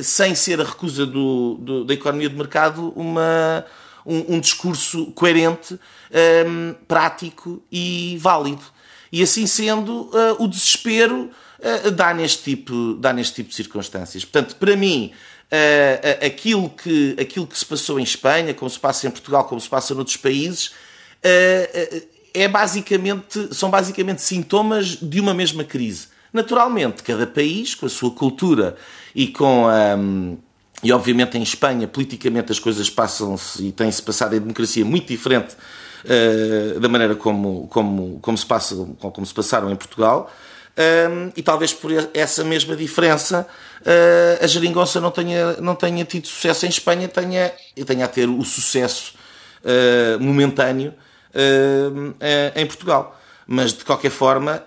sem 0.03 0.35
ser 0.35 0.61
a 0.63 0.65
recusa 0.65 1.05
do, 1.05 1.59
do, 1.61 1.85
da 1.85 1.93
economia 1.93 2.29
de 2.29 2.35
mercado, 2.35 2.91
uma, 2.97 3.65
um, 4.05 4.37
um 4.37 4.41
discurso 4.41 5.13
coerente, 5.13 5.79
um, 6.47 6.75
prático 6.89 7.63
e 7.71 8.17
válido. 8.19 8.63
E 9.11 9.23
assim 9.23 9.47
sendo, 9.47 10.11
o 10.39 10.49
desespero 10.49 11.31
dá, 11.95 12.13
neste 12.15 12.43
tipo, 12.43 12.95
dá 12.95 13.13
neste 13.13 13.35
tipo 13.35 13.51
de 13.51 13.55
circunstâncias. 13.55 14.25
Portanto, 14.25 14.57
para 14.57 14.77
mim, 14.77 15.13
uh, 15.51 16.27
aquilo, 16.27 16.71
que, 16.71 17.17
aquilo 17.21 17.47
que 17.47 17.59
se 17.59 17.65
passou 17.65 18.01
em 18.01 18.03
Espanha, 18.03 18.55
como 18.55 18.71
se 18.71 18.79
passa 18.79 19.07
em 19.07 19.11
Portugal, 19.11 19.45
como 19.45 19.61
se 19.61 19.69
passa 19.69 19.95
noutros 19.95 20.17
países, 20.17 20.73
é 22.35 22.49
basicamente, 22.49 23.55
são 23.55 23.71
basicamente 23.71 24.23
sintomas 24.23 24.97
de 24.97 25.21
uma 25.21 25.33
mesma 25.33 25.65
crise. 25.65 26.09
Naturalmente, 26.33 27.03
cada 27.03 27.27
país, 27.27 27.75
com 27.75 27.87
a 27.87 27.91
sua 27.91 28.11
cultura 28.11 28.77
e 29.15 29.29
com 29.29 29.69
a. 29.69 29.95
Um, 29.97 30.39
e 30.83 30.91
obviamente 30.91 31.39
em 31.39 31.43
Espanha, 31.43 31.87
politicamente, 31.87 32.51
as 32.51 32.59
coisas 32.59 32.91
passam-se 32.91 33.67
e 33.67 33.71
têm-se 33.71 34.03
passado 34.03 34.35
em 34.35 34.41
democracia 34.41 34.85
muito 34.85 35.07
diferente 35.07 35.55
uh, 36.05 36.81
da 36.81 36.89
maneira 36.89 37.15
como, 37.15 37.69
como, 37.69 38.19
como, 38.21 38.37
se 38.37 38.45
passa, 38.45 38.75
como 38.99 39.25
se 39.25 39.33
passaram 39.33 39.71
em 39.71 39.77
Portugal. 39.77 40.33
Um, 40.75 41.31
e 41.37 41.43
talvez 41.43 41.75
por 41.75 41.91
essa 42.15 42.43
mesma 42.43 42.75
diferença 42.75 43.47
uh, 43.81 44.43
a 44.43 44.47
geringonça 44.47 45.03
não 45.03 45.11
tenha, 45.11 45.53
não 45.61 45.75
tenha 45.75 46.03
tido 46.03 46.27
sucesso 46.27 46.65
em 46.65 46.71
Espanha 46.71 47.07
tenha, 47.09 47.53
tenha 47.87 48.07
a 48.07 48.09
ter 48.09 48.27
o 48.27 48.43
sucesso 48.43 49.13
uh, 49.63 50.19
momentâneo 50.19 50.95
uh, 51.35 52.15
em 52.57 52.67
Portugal. 52.67 53.19
Mas, 53.45 53.75
de 53.75 53.85
qualquer 53.85 54.11
forma, 54.11 54.65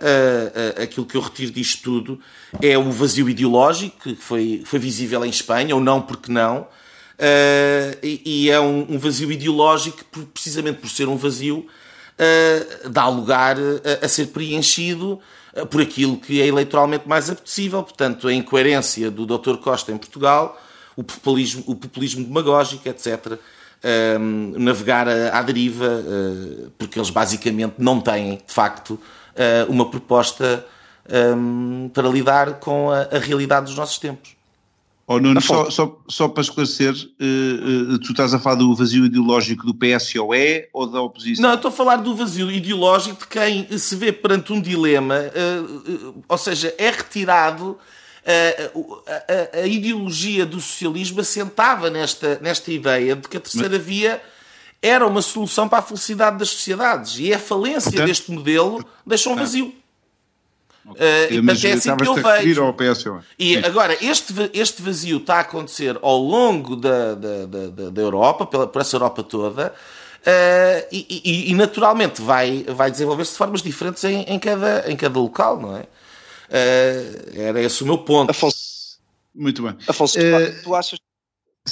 aquilo 0.83 1.05
que 1.05 1.15
eu 1.15 1.21
retiro 1.21 1.49
disto 1.49 1.81
tudo 1.81 2.19
é 2.61 2.77
o 2.77 2.91
vazio 2.91 3.27
ideológico 3.29 3.97
que 3.99 4.15
foi, 4.15 4.61
foi 4.65 4.77
visível 4.77 5.25
em 5.25 5.29
Espanha, 5.29 5.73
ou 5.73 5.81
não 5.81 6.01
porque 6.01 6.29
não, 6.31 6.67
Uh, 7.15 7.95
e, 8.03 8.21
e, 8.25 8.49
é 8.51 8.59
um, 8.59 8.85
um, 8.89 8.99
vazio 8.99 9.31
ideológico 9.31 10.03
que, 10.11 10.25
precisamente 10.25 10.79
por 10.79 10.89
ser 10.89 11.07
um 11.07 11.15
vazio, 11.15 11.65
uh, 12.19 12.89
dá 12.89 13.07
lugar 13.07 13.55
a, 13.57 14.05
a, 14.05 14.09
ser 14.09 14.27
preenchido 14.27 15.21
por 15.69 15.81
aquilo 15.81 16.17
que 16.17 16.41
é 16.41 16.47
eleitoralmente 16.47 17.07
mais 17.07 17.29
apetecível. 17.29 17.81
Portanto, 17.83 18.27
a 18.27 18.33
incoerência 18.33 19.09
do 19.09 19.25
Dr. 19.25 19.57
Costa 19.57 19.91
em 19.91 19.97
Portugal, 19.97 20.59
o 20.95 21.03
populismo, 21.03 21.63
o 21.67 21.75
populismo 21.75 22.25
demagógico, 22.25 22.87
etc. 22.89 23.39
Um, 24.19 24.53
navegar 24.57 25.07
à 25.07 25.41
deriva, 25.41 25.85
uh, 25.85 26.71
porque 26.77 26.97
eles 26.97 27.09
basicamente 27.09 27.75
não 27.77 28.01
têm, 28.01 28.37
de 28.45 28.53
facto, 28.53 28.91
uh, 28.91 29.71
uma 29.71 29.89
proposta 29.89 30.65
um, 31.09 31.89
para 31.93 32.07
lidar 32.09 32.55
com 32.55 32.89
a, 32.89 33.01
a, 33.03 33.19
realidade 33.19 33.67
dos 33.67 33.75
nossos 33.75 33.99
tempos. 33.99 34.34
Oh, 35.07 35.19
Nuno, 35.19 35.39
só, 35.39 35.69
só, 35.69 36.01
só 36.07 36.27
para 36.27 36.41
esclarecer, 36.41 36.93
uh, 36.93 37.99
tu 37.99 38.11
estás 38.11 38.33
a 38.33 38.39
falar 38.39 38.55
do 38.55 38.73
vazio 38.73 39.05
ideológico 39.05 39.63
do 39.63 39.75
PSOE 39.75 40.67
ou 40.73 40.87
da 40.87 40.99
oposição? 40.99 41.43
Não, 41.43 41.51
eu 41.51 41.55
estou 41.57 41.69
a 41.69 41.71
falar 41.71 41.97
do 41.97 42.15
vazio 42.15 42.51
ideológico 42.51 43.19
de 43.19 43.27
quem 43.27 43.77
se 43.77 43.95
vê 43.95 44.11
perante 44.11 44.51
um 44.51 44.59
dilema, 44.59 45.19
ou 46.27 46.37
seja, 46.39 46.73
é 46.79 46.89
retirado 46.89 47.77
a, 48.25 49.57
a, 49.57 49.59
a, 49.61 49.67
ideologia 49.67 50.45
do 50.45 50.59
socialismo 50.59 51.21
assentava 51.21 51.91
nesta, 51.91 52.39
nesta 52.41 52.71
ideia 52.71 53.15
de 53.15 53.27
que 53.27 53.37
a 53.37 53.39
terceira 53.39 53.77
Mas... 53.77 53.85
via 53.85 54.21
era 54.81 55.05
uma 55.05 55.21
solução 55.21 55.69
para 55.69 55.79
a 55.79 55.81
felicidade 55.81 56.37
das 56.37 56.49
sociedades 56.49 57.17
e 57.19 57.33
a 57.33 57.39
falência 57.39 57.91
Portanto, 57.91 58.07
deste 58.07 58.31
modelo 58.31 58.85
deixou 59.05 59.33
um 59.33 59.35
vazio. 59.35 59.73
Okay. 60.87 61.01
Uh, 61.01 61.33
e 61.33 61.41
portanto 61.41 61.65
é 61.65 61.71
assim 61.71 61.97
que 61.97 62.07
eu 62.07 62.15
vejo. 62.15 62.75
E 63.39 63.57
agora, 63.57 63.97
este, 64.01 64.33
este 64.53 64.81
vazio 64.81 65.17
está 65.17 65.37
a 65.37 65.39
acontecer 65.39 65.97
ao 66.01 66.17
longo 66.17 66.75
da, 66.75 67.15
da, 67.15 67.45
da, 67.45 67.89
da 67.89 68.01
Europa, 68.01 68.45
pela, 68.45 68.67
por 68.67 68.81
essa 68.81 68.95
Europa 68.95 69.23
toda, 69.23 69.73
uh, 69.73 70.87
e, 70.91 71.21
e, 71.25 71.51
e, 71.51 71.55
naturalmente 71.55 72.21
vai, 72.21 72.63
vai 72.69 72.91
desenvolver-se 72.91 73.31
de 73.31 73.37
formas 73.37 73.63
diferentes 73.63 74.03
em, 74.03 74.21
em, 74.23 74.37
cada, 74.37 74.89
em 74.89 74.95
cada 74.95 75.19
local, 75.19 75.59
não 75.59 75.75
é? 75.75 75.81
Uh, 75.81 77.41
era 77.41 77.61
esse 77.61 77.81
o 77.81 77.87
meu 77.87 77.97
ponto. 77.97 78.29
Afonso, 78.29 78.99
Muito 79.33 79.63
bem. 79.63 79.75
Afonso, 79.87 80.19
uh, 80.19 80.63
tu 80.63 80.75
achas, 80.75 80.99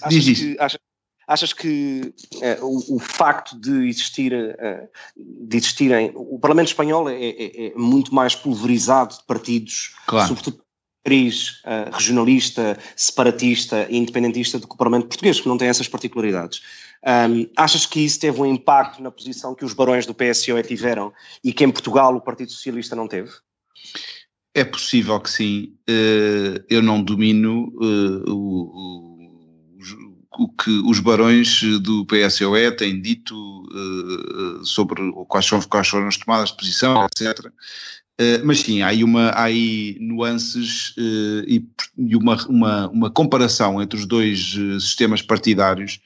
achas 0.01 0.25
que, 0.25 0.57
achas, 0.59 0.79
achas 1.27 1.53
que 1.53 2.13
uh, 2.35 2.65
o, 2.65 2.97
o, 2.97 2.99
facto 2.99 3.59
de 3.59 3.87
existir, 3.87 4.31
de 5.15 5.57
existirem, 5.57 6.11
o 6.15 6.39
Parlamento 6.39 6.67
espanhol 6.67 7.09
é, 7.09 7.15
é, 7.15 7.67
é, 7.67 7.73
muito 7.75 8.13
mais 8.13 8.35
pulverizado 8.35 9.15
de 9.15 9.23
partidos, 9.25 9.95
claro. 10.05 10.27
sobretudo 10.27 10.63
país 11.05 11.61
regionalista, 11.91 12.79
separatista 12.95 13.85
e 13.89 13.97
independentista 13.97 14.57
do 14.57 14.65
que 14.65 14.73
o 14.73 14.77
Parlamento 14.77 15.07
português, 15.07 15.41
que 15.41 15.49
não 15.49 15.57
tem 15.57 15.67
essas 15.67 15.87
particularidades. 15.87 16.61
Um, 17.05 17.49
achas 17.57 17.85
que 17.85 17.99
isso 17.99 18.19
teve 18.19 18.39
um 18.39 18.45
impacto 18.45 19.01
na 19.03 19.11
posição 19.11 19.53
que 19.53 19.65
os 19.65 19.73
barões 19.73 20.05
do 20.05 20.13
PSOE 20.13 20.63
tiveram 20.63 21.11
e 21.43 21.51
que 21.51 21.65
em 21.65 21.71
Portugal 21.71 22.15
o 22.15 22.21
Partido 22.21 22.51
Socialista 22.51 22.95
não 22.95 23.09
teve? 23.09 23.29
É 24.55 24.63
possível 24.63 25.19
que 25.19 25.29
sim. 25.29 25.75
Uh, 25.89 26.63
eu 26.69 26.81
não 26.81 27.03
domino 27.03 27.73
uh, 27.75 28.31
o, 28.31 29.12
o, 30.37 30.49
que 30.49 30.71
os 30.85 30.99
barões 30.99 31.61
do 31.81 32.05
PSOE 32.05 32.71
têm 32.71 33.01
dito 33.01 33.35
uh, 33.35 34.65
sobre 34.65 35.01
quais, 35.27 35.45
são, 35.45 35.61
quais 35.61 35.87
foram 35.87 36.07
as 36.07 36.17
tomadas 36.17 36.49
de 36.49 36.57
posição, 36.57 37.05
etc. 37.05 37.51
mas 38.43 38.59
sim, 38.59 38.81
há 38.81 38.87
aí, 38.87 39.03
uma, 39.03 39.29
há 39.29 39.43
aí 39.43 39.97
nuances 39.99 40.93
e, 41.47 41.65
e 41.97 42.15
uma, 42.15 42.35
uma, 42.47 42.89
uma, 42.89 43.11
comparação 43.11 43.81
entre 43.81 43.97
os 43.97 44.05
dois 44.05 44.53
sistemas 44.79 45.21
partidários 45.21 45.99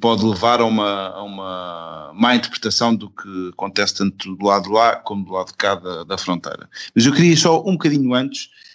pode 0.00 0.24
levar 0.24 0.60
a 0.60 0.66
uma, 0.66 1.08
a 1.08 1.22
uma 1.22 2.12
má 2.14 2.34
interpretação 2.34 2.94
do 2.94 3.10
que 3.10 3.50
acontece 3.52 3.94
tanto 3.94 4.36
do 4.36 4.44
lado 4.44 4.70
lá 4.70 4.96
como 4.96 5.24
do 5.24 5.32
lado 5.32 5.48
de 5.48 5.54
cá 5.54 5.74
da, 5.74 6.04
da 6.04 6.18
fronteira. 6.18 6.68
Mas 6.94 7.06
eu 7.06 7.12
queria 7.12 7.36
só 7.36 7.60
um 7.60 7.72
bocadinho 7.72 8.14
antes 8.14 8.44
uh, 8.44 8.65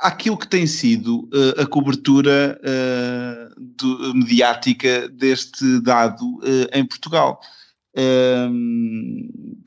aquilo 0.00 0.36
que 0.36 0.48
tem 0.48 0.66
sido 0.66 1.28
uh, 1.32 1.62
a 1.62 1.66
cobertura 1.66 2.60
uh, 2.60 3.54
do, 3.56 4.14
mediática 4.14 5.08
deste 5.08 5.80
dado 5.80 6.24
uh, 6.38 6.68
em 6.72 6.84
Portugal, 6.84 7.40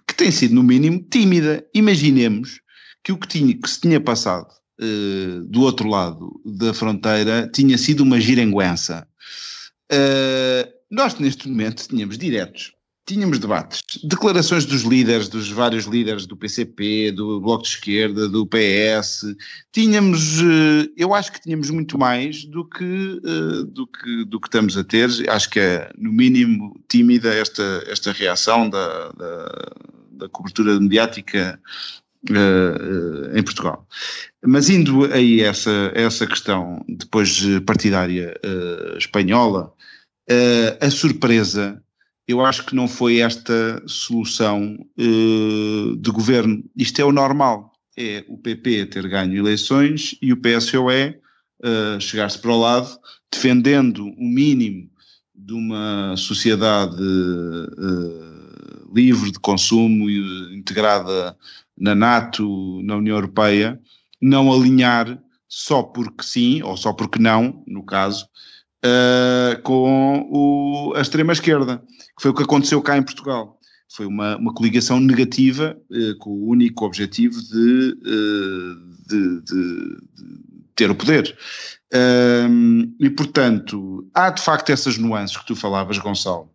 que 0.08 0.16
tem 0.16 0.32
sido 0.32 0.56
no 0.56 0.64
mínimo 0.64 1.04
tímida. 1.10 1.66
Imaginemos 1.74 2.62
que 3.04 3.12
o 3.12 3.18
que, 3.18 3.28
tinha, 3.28 3.58
que 3.58 3.70
se 3.70 3.82
tinha 3.82 4.00
passado 4.00 4.48
do 5.48 5.62
outro 5.62 5.90
lado 5.90 6.42
da 6.46 6.74
fronteira 6.74 7.50
tinha 7.54 7.78
sido 7.78 8.04
uma 8.04 8.22
girenguença. 8.22 9.06
Nós, 10.90 11.16
neste 11.20 11.50
momento, 11.50 11.90
tínhamos 11.90 12.18
diretos, 12.18 12.72
tínhamos 13.12 13.40
debates, 13.40 13.84
declarações 14.04 14.64
dos 14.64 14.84
líderes, 14.84 15.28
dos 15.28 15.52
vários 15.52 15.86
líderes 15.86 16.26
do 16.26 16.38
PCP, 16.38 17.12
do 17.12 17.42
Bloco 17.42 17.64
de 17.64 17.70
Esquerda, 17.70 18.30
do 18.30 18.48
PS, 18.48 19.36
tínhamos, 19.70 20.40
uh, 20.40 20.90
eu 20.96 21.14
acho 21.14 21.30
que 21.34 21.42
tínhamos 21.42 21.70
muito 21.70 21.98
mais 21.98 22.46
do 22.46 22.64
que, 22.64 23.22
do 23.68 23.86
que, 23.86 24.26
do 24.26 24.40
que 24.40 24.48
estamos 24.48 24.78
a 24.78 24.84
ter. 24.86 25.10
Acho 25.30 25.50
que 25.50 25.60
é, 25.60 25.92
no 25.98 26.12
mínimo, 26.14 26.80
tímida 26.88 27.34
esta, 27.34 27.84
esta 27.88 28.14
reação 28.14 28.70
da, 28.70 29.10
da, 29.12 29.72
da 30.12 30.30
cobertura 30.30 30.80
mediática 30.80 31.60
uh, 32.30 33.38
em 33.38 33.44
Portugal. 33.44 33.86
Mas 34.42 34.70
indo 34.70 35.04
aí 35.14 35.42
essa, 35.42 35.92
essa 35.94 36.26
questão 36.26 36.82
depois 36.88 37.44
partidária 37.66 38.34
espanhola, 38.98 39.74
a 40.80 40.90
surpresa 40.90 41.84
eu 42.28 42.46
acho 42.46 42.66
que 42.66 42.76
não 42.76 42.88
foi 42.88 43.20
esta 43.20 43.82
solução 43.88 44.78
uh, 44.98 45.96
de 45.98 46.12
governo. 46.12 46.64
Isto 46.76 47.02
é 47.02 47.06
o 47.06 47.12
normal. 47.12 47.72
É 47.98 48.24
o 48.30 48.38
PP 48.38 48.86
ter 48.88 49.08
ganho 49.08 49.36
eleições 49.36 50.16
e 50.22 50.32
o 50.32 50.38
PSOE 50.38 51.20
uh, 51.64 52.00
chegar-se 52.00 52.40
para 52.40 52.52
o 52.52 52.60
lado, 52.60 52.90
defendendo 53.32 54.06
o 54.06 54.24
mínimo 54.24 54.90
de 55.36 55.54
uma 55.54 56.16
sociedade 56.16 57.02
uh, 57.02 58.94
livre 58.94 59.32
de 59.32 59.40
consumo 59.40 60.10
e 60.10 60.56
integrada 60.56 61.36
na 61.78 61.96
NATO, 61.96 62.82
na 62.84 62.96
União 62.96 63.18
Europeia, 63.18 63.80
não 64.22 64.52
alinhar 64.54 65.22
só 65.48 65.84
porque 65.84 66.24
sim, 66.24 66.62
ou 66.62 66.78
só 66.78 66.94
porque 66.94 67.20
não, 67.20 67.64
no 67.68 67.84
caso, 67.84 68.26
uh, 68.86 69.62
com 69.62 70.28
o, 70.30 70.94
a 70.96 71.02
extrema-esquerda, 71.02 71.78
que 71.78 72.22
foi 72.22 72.32
o 72.32 72.34
que 72.34 72.44
aconteceu 72.44 72.82
cá 72.82 72.98
em 72.98 73.04
Portugal. 73.04 73.58
Foi 73.90 74.06
uma, 74.06 74.38
uma 74.38 74.54
coligação 74.54 75.00
negativa 75.00 75.78
uh, 75.90 76.18
com 76.18 76.30
o 76.30 76.50
único 76.50 76.86
objetivo 76.86 77.42
de, 77.42 77.98
uh, 78.06 79.08
de, 79.08 79.42
de, 79.42 79.44
de, 79.44 79.98
ter 80.76 80.90
o 80.90 80.96
poder. 80.96 81.38
e, 83.00 83.10
portanto, 83.10 84.08
há 84.14 84.30
de 84.30 84.42
facto 84.42 84.72
essas 84.72 84.98
nuances 84.98 85.38
que 85.38 85.46
tu 85.46 85.56
falavas, 85.56 85.98
Gonçalo, 85.98 86.50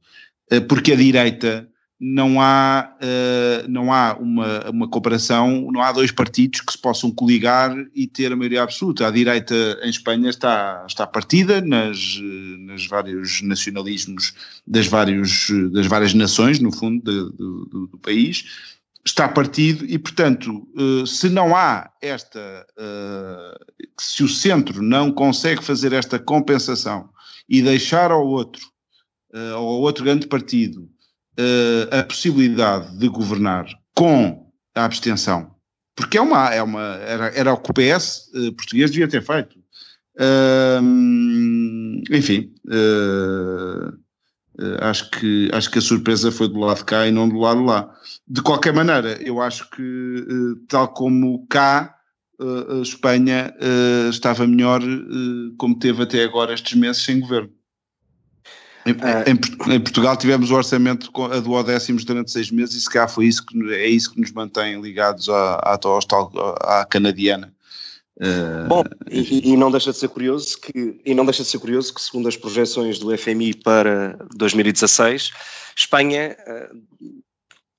porque 0.68 0.92
a 0.92 0.96
direita 0.96 1.68
não 1.98 2.40
há, 2.40 2.94
uh, 3.00 3.68
não 3.68 3.90
há 3.90 4.14
uma, 4.14 4.70
uma 4.70 4.88
cooperação, 4.88 5.70
não 5.72 5.80
há 5.80 5.92
dois 5.92 6.10
partidos 6.10 6.60
que 6.60 6.72
se 6.72 6.78
possam 6.78 7.10
coligar 7.10 7.74
e 7.94 8.06
ter 8.06 8.30
a 8.30 8.36
maioria 8.36 8.62
absoluta. 8.62 9.06
A 9.06 9.10
direita 9.10 9.54
em 9.82 9.88
Espanha 9.88 10.28
está, 10.28 10.84
está 10.86 11.06
partida 11.06 11.60
nas, 11.62 12.20
nas 12.60 12.86
vários 12.86 13.40
nacionalismos 13.40 14.34
das, 14.66 14.86
vários, 14.86 15.48
das 15.72 15.86
várias 15.86 16.12
nações, 16.12 16.60
no 16.60 16.70
fundo, 16.70 17.02
de, 17.02 17.36
do, 17.36 17.86
do, 17.86 17.98
país, 17.98 18.44
está 19.02 19.26
partido 19.26 19.86
e, 19.86 19.98
portanto, 19.98 20.68
uh, 20.76 21.06
se 21.06 21.30
não 21.30 21.56
há 21.56 21.90
esta, 22.02 22.66
uh, 22.78 23.82
se 23.98 24.22
o 24.22 24.28
centro 24.28 24.82
não 24.82 25.10
consegue 25.10 25.64
fazer 25.64 25.94
esta 25.94 26.18
compensação 26.18 27.08
e 27.48 27.62
deixar 27.62 28.10
ao 28.10 28.26
outro, 28.26 28.60
ao 29.54 29.64
outro 29.64 30.02
grande 30.02 30.26
partido, 30.26 30.88
uh, 31.38 32.00
a 32.00 32.02
possibilidade 32.02 32.96
de 32.98 33.08
governar 33.08 33.66
com 33.94 34.50
a 34.74 34.84
abstenção, 34.84 35.50
porque 35.96 36.18
é 36.18 36.20
uma, 36.20 36.54
é 36.54 36.62
uma 36.62 36.82
era, 36.96 37.26
era 37.28 37.54
o 37.54 37.56
que 37.56 37.70
o 37.70 37.74
PS 37.74 38.30
uh, 38.34 38.48
eh, 38.48 38.50
português 38.52 38.90
devia 38.90 39.08
ter 39.08 39.22
feito. 39.22 39.58
Uh, 40.18 42.02
enfim, 42.10 42.52
eh, 42.70 43.90
acho, 44.80 45.10
que, 45.10 45.50
acho 45.52 45.70
que 45.70 45.78
a 45.78 45.82
surpresa 45.82 46.30
foi 46.30 46.48
do 46.48 46.58
lado 46.58 46.78
de 46.78 46.84
cá 46.84 47.06
e 47.06 47.10
não 47.10 47.28
do 47.28 47.38
lado 47.38 47.60
de 47.60 47.66
lá. 47.66 47.94
De 48.28 48.42
qualquer 48.42 48.74
maneira, 48.74 49.18
eu 49.22 49.40
acho 49.40 49.68
que, 49.70 50.26
tal 50.68 50.88
como 50.88 51.46
cá, 51.48 51.94
a 52.38 52.82
Espanha 52.82 53.54
estava 54.10 54.46
melhor 54.46 54.82
como 55.58 55.78
teve 55.78 56.02
até 56.02 56.24
agora 56.24 56.52
estes 56.54 56.74
meses 56.74 57.02
sem 57.02 57.20
governo. 57.20 57.50
Em, 58.86 58.92
em, 58.92 59.74
em, 59.74 59.80
Portugal 59.80 60.16
tivemos 60.16 60.50
o 60.50 60.54
orçamento 60.54 61.10
a 61.24 61.40
duodécimos 61.40 62.04
durante 62.04 62.30
seis 62.30 62.52
meses 62.52 62.76
e 62.76 62.80
se 62.80 62.88
cá 62.88 63.08
foi 63.08 63.26
isso 63.26 63.44
que, 63.44 63.58
é 63.74 63.88
isso 63.88 64.12
que 64.12 64.20
nos 64.20 64.30
mantém 64.30 64.80
ligados 64.80 65.28
à, 65.28 65.54
à, 65.56 66.80
à 66.80 66.84
canadiana. 66.84 67.52
Uh, 68.18 68.66
Bom, 68.68 68.84
e, 69.10 69.52
e, 69.52 69.56
não 69.56 69.70
deixa 69.70 69.92
de 69.92 69.98
ser 69.98 70.08
curioso 70.08 70.58
que 70.58 70.98
e 71.04 71.14
não 71.14 71.26
deixa 71.26 71.42
de 71.42 71.50
ser 71.50 71.58
curioso 71.58 71.92
que 71.92 72.00
segundo 72.00 72.26
as 72.26 72.36
projeções 72.36 72.98
do 72.98 73.16
FMI 73.16 73.54
para 73.54 74.16
2016, 74.36 75.32
Espanha 75.76 76.34
uh, 76.48 77.22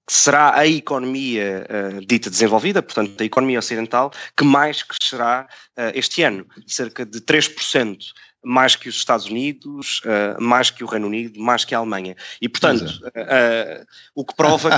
será 0.08 0.56
a 0.56 0.68
economia 0.68 1.66
uh, 1.72 2.06
dita 2.06 2.30
desenvolvida, 2.30 2.84
portanto 2.84 3.20
a 3.20 3.26
economia 3.26 3.58
ocidental, 3.58 4.12
que 4.36 4.44
mais 4.44 4.84
crescerá 4.84 5.48
este 5.94 6.22
ano, 6.24 6.46
cerca 6.66 7.06
de 7.06 7.20
3% 7.22 7.98
mais 8.44 8.76
que 8.76 8.88
os 8.88 8.96
Estados 8.96 9.26
Unidos, 9.26 10.02
uh, 10.06 10.42
mais 10.42 10.70
que 10.70 10.84
o 10.84 10.88
Reino 10.88 11.08
Unido, 11.08 11.40
mais 11.40 11.66
que 11.66 11.76
a 11.76 11.80
Alemanha. 11.80 12.16
E, 12.42 12.48
portanto, 12.48 12.86
uh, 12.86 13.86
o 14.16 14.24
que 14.24 14.36
prova 14.36 14.70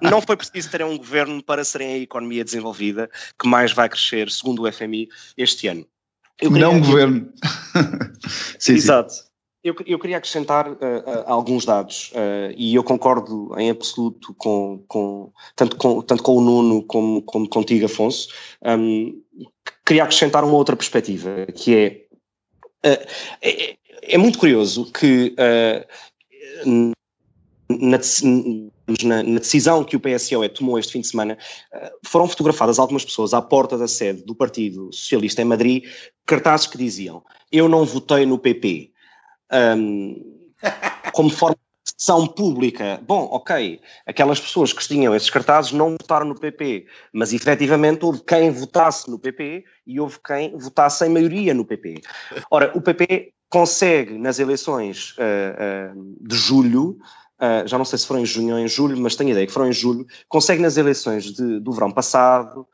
que 0.00 0.08
não 0.08 0.20
foi 0.20 0.36
preciso 0.36 0.70
ter 0.70 0.82
um 0.84 0.96
governo 0.96 1.42
para 1.42 1.64
serem 1.64 1.94
a 1.94 1.98
economia 1.98 2.44
desenvolvida 2.44 3.10
que 3.38 3.48
mais 3.48 3.72
vai 3.72 3.88
crescer, 3.88 4.30
segundo 4.30 4.62
o 4.62 4.72
FMI, 4.72 5.08
este 5.36 5.68
ano. 5.68 5.86
Queria... 6.38 6.58
Não 6.58 6.74
um 6.74 6.80
governo. 6.80 7.32
sim, 8.58 8.74
Exato. 8.74 9.12
Sim. 9.12 9.28
Eu, 9.62 9.74
eu, 9.86 9.98
queria 9.98 10.18
acrescentar 10.18 10.70
uh, 10.70 10.76
alguns 11.26 11.64
dados 11.64 12.12
uh, 12.14 12.54
e 12.56 12.76
eu 12.76 12.84
concordo 12.84 13.50
em 13.58 13.68
absoluto 13.70 14.32
com, 14.34 14.84
com, 14.86 15.32
tanto, 15.56 15.76
com 15.76 16.00
tanto 16.00 16.22
com 16.22 16.36
o 16.36 16.40
Nuno 16.40 16.82
como, 16.84 17.22
como 17.22 17.48
contigo, 17.48 17.84
Afonso. 17.84 18.28
Um, 18.64 19.20
queria 19.84 20.04
acrescentar 20.04 20.44
uma 20.44 20.54
outra 20.54 20.76
perspectiva, 20.76 21.46
que 21.56 21.74
é 21.74 22.07
é, 22.82 23.76
é, 24.02 24.18
muito 24.18 24.38
curioso 24.38 24.90
que 24.92 25.34
na, 27.68 27.98
na, 29.04 29.22
na, 29.22 29.38
decisão 29.38 29.84
que 29.84 29.96
o 29.96 30.00
PSOE 30.00 30.48
tomou 30.48 30.78
este 30.78 30.92
fim 30.92 31.00
de 31.00 31.08
semana, 31.08 31.36
foram 32.04 32.26
fotografadas 32.28 32.78
algumas 32.78 33.04
pessoas 33.04 33.34
à 33.34 33.42
porta 33.42 33.76
da 33.76 33.86
sede 33.86 34.22
do 34.24 34.34
Partido 34.34 34.90
Socialista 34.92 35.42
em 35.42 35.44
Madrid, 35.44 35.84
cartazes 36.24 36.66
que 36.66 36.78
diziam: 36.78 37.22
Eu 37.52 37.68
não 37.68 37.84
votei 37.84 38.24
no 38.24 38.38
PP. 38.38 38.92
Um, 39.52 40.38
como 41.12 41.30
forma 41.30 41.56
são 41.98 42.28
pública. 42.28 43.00
Bom, 43.02 43.28
ok, 43.32 43.80
aquelas 44.06 44.38
pessoas 44.38 44.72
que 44.72 44.86
tinham 44.86 45.14
esses 45.16 45.28
cartazes 45.28 45.72
não 45.72 45.90
votaram 45.90 46.26
no 46.26 46.38
PP, 46.38 46.86
mas 47.12 47.32
efetivamente 47.32 48.04
houve 48.04 48.22
quem 48.22 48.50
votasse 48.52 49.10
no 49.10 49.18
PP 49.18 49.64
e 49.84 49.98
houve 49.98 50.16
quem 50.24 50.56
votasse 50.56 51.04
em 51.04 51.08
maioria 51.08 51.52
no 51.52 51.64
PP. 51.64 52.00
Ora, 52.52 52.70
o 52.76 52.80
PP 52.80 53.32
consegue 53.50 54.16
nas 54.16 54.38
eleições 54.38 55.16
uh, 55.18 55.96
uh, 55.96 56.16
de 56.20 56.36
julho, 56.36 56.98
uh, 57.40 57.66
já 57.66 57.76
não 57.76 57.84
sei 57.84 57.98
se 57.98 58.06
foram 58.06 58.20
em 58.20 58.26
junho 58.26 58.54
ou 58.54 58.60
em 58.60 58.68
julho, 58.68 58.96
mas 58.96 59.16
tenho 59.16 59.30
ideia 59.30 59.46
que 59.46 59.52
foram 59.52 59.68
em 59.68 59.72
julho, 59.72 60.06
consegue 60.28 60.62
nas 60.62 60.76
eleições 60.76 61.32
de, 61.32 61.58
do 61.58 61.72
verão 61.72 61.90
passado 61.90 62.66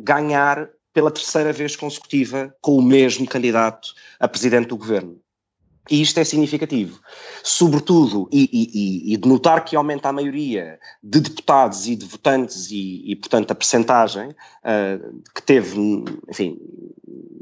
ganhar 0.00 0.68
pela 0.92 1.10
terceira 1.10 1.50
vez 1.50 1.74
consecutiva 1.74 2.54
com 2.60 2.76
o 2.76 2.82
mesmo 2.82 3.26
candidato 3.26 3.94
a 4.20 4.28
presidente 4.28 4.68
do 4.68 4.76
governo. 4.76 5.18
E 5.90 6.00
isto 6.00 6.18
é 6.20 6.24
significativo. 6.24 7.00
Sobretudo, 7.42 8.28
e, 8.30 8.48
e, 8.52 9.14
e, 9.14 9.16
de 9.16 9.28
notar 9.28 9.64
que 9.64 9.74
aumenta 9.74 10.08
a 10.08 10.12
maioria 10.12 10.78
de 11.02 11.20
deputados 11.20 11.88
e 11.88 11.96
de 11.96 12.06
votantes 12.06 12.70
e, 12.70 13.02
e 13.04 13.16
portanto, 13.16 13.50
a 13.50 13.54
percentagem 13.54 14.28
uh, 14.28 15.22
que 15.34 15.42
teve, 15.42 15.76
enfim, 16.28 16.56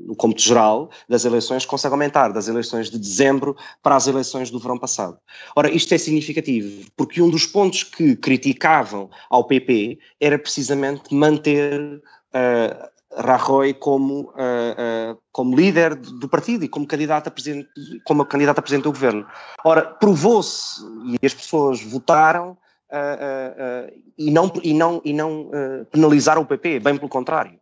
no 0.07 0.17
cômputo 0.17 0.43
geral 0.43 0.91
das 1.07 1.25
eleições, 1.25 1.67
consegue 1.67 1.93
aumentar 1.93 2.31
das 2.33 2.49
eleições 2.49 2.91
de 2.91 2.99
dezembro 2.99 3.55
para 3.83 3.95
as 3.95 4.07
eleições 4.07 4.51
do 4.51 4.59
verão 4.59 4.79
passado. 4.79 5.19
Ora, 5.55 5.71
isto 5.71 5.95
é 5.95 5.99
significativo, 5.99 6.91
porque 6.97 7.21
um 7.21 7.29
dos 7.29 7.45
pontos 7.45 7.85
que 7.85 8.17
criticavam 8.17 9.11
ao 9.29 9.45
PP 9.45 9.99
era 10.19 10.39
precisamente 10.39 11.15
manter 11.15 12.03
uh, 12.35 12.90
Rajoy 13.17 13.75
como, 13.75 14.21
uh, 14.21 15.15
uh, 15.15 15.21
como 15.33 15.57
líder 15.57 15.97
do 15.97 16.29
partido 16.29 16.65
e 16.65 16.69
como 16.69 16.87
candidato 16.87 17.27
a 17.27 17.31
presidente, 17.31 17.69
como 18.05 18.25
candidato 18.25 18.59
a 18.59 18.63
presidente 18.63 18.85
do 18.85 18.93
governo. 18.93 19.27
Ora, 19.65 19.83
provou-se 19.83 20.81
e 21.21 21.27
as 21.27 21.35
pessoas 21.35 21.83
votaram 21.83 22.53
uh, 22.53 24.01
e 24.17 24.31
não, 24.31 24.53
e 24.63 24.73
não, 24.73 25.03
e 25.05 25.13
não 25.13 25.51
penalizaram 25.91 26.43
o 26.43 26.47
PP, 26.47 26.81
bem 26.81 26.97
pelo 26.97 27.09
contrário. 27.09 27.59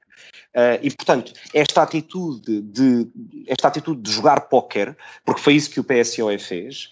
e, 0.83 0.91
portanto, 0.91 1.33
esta 1.55 1.83
atitude, 1.83 2.61
de, 2.63 3.09
esta 3.47 3.69
atitude 3.69 4.03
de 4.03 4.11
jogar 4.11 4.49
póquer, 4.49 4.97
porque 5.25 5.41
foi 5.41 5.55
isso 5.55 5.71
que 5.71 5.81
o 5.81 5.85
PSOE 5.85 6.39
fez, 6.39 6.91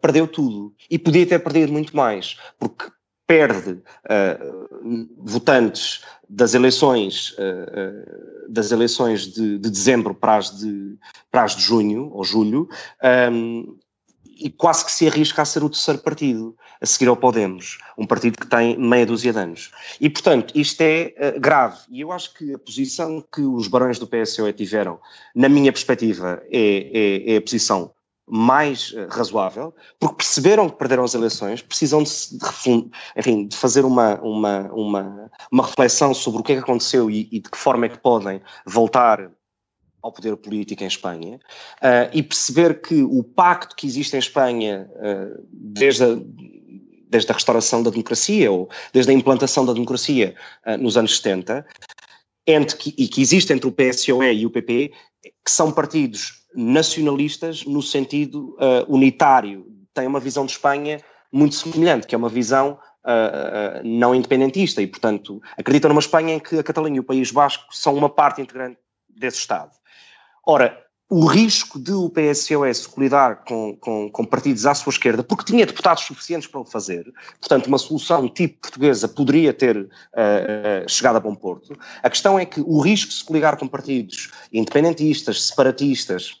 perdeu 0.00 0.28
tudo. 0.28 0.72
E 0.88 0.98
podia 0.98 1.26
ter 1.26 1.40
perdido 1.40 1.72
muito 1.72 1.96
mais, 1.96 2.38
porque 2.58 2.86
perde 3.32 3.70
uh, 3.70 5.08
votantes 5.16 6.04
das 6.28 6.52
eleições, 6.52 7.30
uh, 7.38 7.40
uh, 7.40 8.52
das 8.52 8.70
eleições 8.70 9.32
de, 9.32 9.58
de, 9.58 9.70
dezembro 9.70 10.14
para 10.14 10.36
as 10.36 10.58
de, 10.58 10.98
para 11.30 11.44
as 11.44 11.56
de 11.56 11.62
junho 11.62 12.10
ou 12.12 12.22
julho, 12.24 12.68
um, 13.32 13.78
e 14.38 14.50
quase 14.50 14.84
que 14.84 14.92
se 14.92 15.08
arrisca 15.08 15.40
a 15.40 15.44
ser 15.46 15.64
o 15.64 15.70
terceiro 15.70 16.00
partido, 16.00 16.54
a 16.78 16.84
seguir 16.84 17.08
ao 17.08 17.16
Podemos, 17.16 17.78
um 17.96 18.06
partido 18.06 18.38
que 18.38 18.46
tem 18.46 18.76
meia 18.76 19.06
dúzia 19.06 19.32
de 19.32 19.38
anos. 19.38 19.70
E, 19.98 20.10
portanto, 20.10 20.52
isto 20.54 20.80
é 20.82 21.38
grave. 21.38 21.78
E 21.88 22.00
eu 22.00 22.10
acho 22.10 22.34
que 22.34 22.52
a 22.52 22.58
posição 22.58 23.24
que 23.32 23.40
os 23.40 23.68
barões 23.68 23.98
do 23.98 24.06
PSOE 24.06 24.52
tiveram, 24.52 24.98
na 25.34 25.48
minha 25.48 25.72
perspectiva, 25.72 26.42
é, 26.50 27.28
é, 27.30 27.34
é 27.34 27.36
a 27.36 27.40
posição 27.40 27.92
mais 28.26 28.92
uh, 28.92 29.06
razoável, 29.10 29.74
porque 29.98 30.16
perceberam 30.16 30.68
que 30.68 30.76
perderam 30.76 31.04
as 31.04 31.14
eleições, 31.14 31.60
precisam 31.60 32.02
de, 32.02 32.10
de, 32.10 32.90
enfim, 33.16 33.46
de 33.46 33.56
fazer 33.56 33.84
uma, 33.84 34.20
uma, 34.20 34.72
uma, 34.72 35.30
uma, 35.50 35.66
reflexão 35.66 36.14
sobre 36.14 36.40
o 36.40 36.44
que 36.44 36.52
é 36.52 36.56
que 36.56 36.62
aconteceu 36.62 37.10
e, 37.10 37.28
e, 37.32 37.40
de 37.40 37.50
que 37.50 37.58
forma 37.58 37.86
é 37.86 37.88
que 37.88 37.98
podem 37.98 38.40
voltar 38.64 39.30
ao 40.00 40.12
poder 40.12 40.36
político 40.36 40.82
em 40.82 40.86
Espanha 40.86 41.36
uh, 41.78 42.10
e 42.12 42.22
perceber 42.22 42.80
que 42.80 43.02
o 43.02 43.22
pacto 43.22 43.76
que 43.76 43.86
existe 43.86 44.16
em 44.16 44.18
Espanha 44.18 44.88
uh, 44.96 45.44
desde, 45.50 46.04
a, 46.04 46.18
desde 47.08 47.30
a 47.30 47.34
restauração 47.34 47.82
da 47.82 47.90
democracia 47.90 48.50
ou 48.50 48.68
desde 48.92 49.12
a 49.12 49.14
implantação 49.14 49.64
da 49.64 49.72
democracia 49.72 50.34
nos 50.78 50.96
anos 50.96 51.16
70 51.16 51.64
entre, 52.46 52.94
e 52.96 53.06
que 53.06 53.20
existe 53.20 53.52
entre 53.52 53.66
o 53.68 53.72
PSOE 53.72 54.32
e 54.32 54.46
o 54.46 54.50
PP, 54.50 54.92
que 55.22 55.50
são 55.50 55.70
partidos 55.70 56.41
nacionalistas 56.54 57.64
no 57.64 57.82
sentido 57.82 58.56
uh, 58.58 58.92
unitário. 58.92 59.66
Tem 59.94 60.06
uma 60.06 60.20
visão 60.20 60.46
de 60.46 60.52
Espanha 60.52 61.00
muito 61.30 61.54
semelhante, 61.54 62.06
que 62.06 62.14
é 62.14 62.18
uma 62.18 62.28
visão 62.28 62.78
uh, 63.04 63.80
uh, 63.80 63.80
não 63.84 64.14
independentista 64.14 64.82
e, 64.82 64.86
portanto, 64.86 65.40
acreditam 65.56 65.88
numa 65.88 66.00
Espanha 66.00 66.34
em 66.34 66.40
que 66.40 66.58
a 66.58 66.62
Catalunha 66.62 66.96
e 66.96 67.00
o 67.00 67.04
País 67.04 67.30
Basco 67.30 67.64
são 67.70 67.94
uma 67.94 68.08
parte 68.08 68.40
integrante 68.40 68.78
desse 69.08 69.38
Estado. 69.38 69.70
Ora, 70.46 70.82
o 71.14 71.26
risco 71.26 71.78
de 71.78 71.92
o 71.92 72.08
PSOS 72.08 72.86
colidar 72.86 73.44
com, 73.44 73.76
com, 73.76 74.10
com, 74.10 74.24
partidos 74.24 74.64
à 74.64 74.74
sua 74.74 74.90
esquerda, 74.90 75.22
porque 75.22 75.44
tinha 75.44 75.66
deputados 75.66 76.04
suficientes 76.04 76.48
para 76.48 76.60
o 76.60 76.64
fazer, 76.64 77.04
portanto, 77.38 77.66
uma 77.66 77.76
solução 77.76 78.26
tipo 78.30 78.62
portuguesa 78.62 79.06
poderia 79.06 79.52
ter 79.52 79.76
uh, 79.76 79.84
uh, 79.84 80.88
chegado 80.88 81.16
a 81.16 81.20
bom 81.20 81.34
porto. 81.34 81.78
A 82.02 82.08
questão 82.08 82.38
é 82.38 82.46
que 82.46 82.62
o 82.62 82.80
risco 82.80 83.10
de 83.10 83.18
se 83.18 83.24
coligar 83.24 83.58
com 83.58 83.68
partidos 83.68 84.30
independentistas, 84.50 85.42
separatistas, 85.42 86.40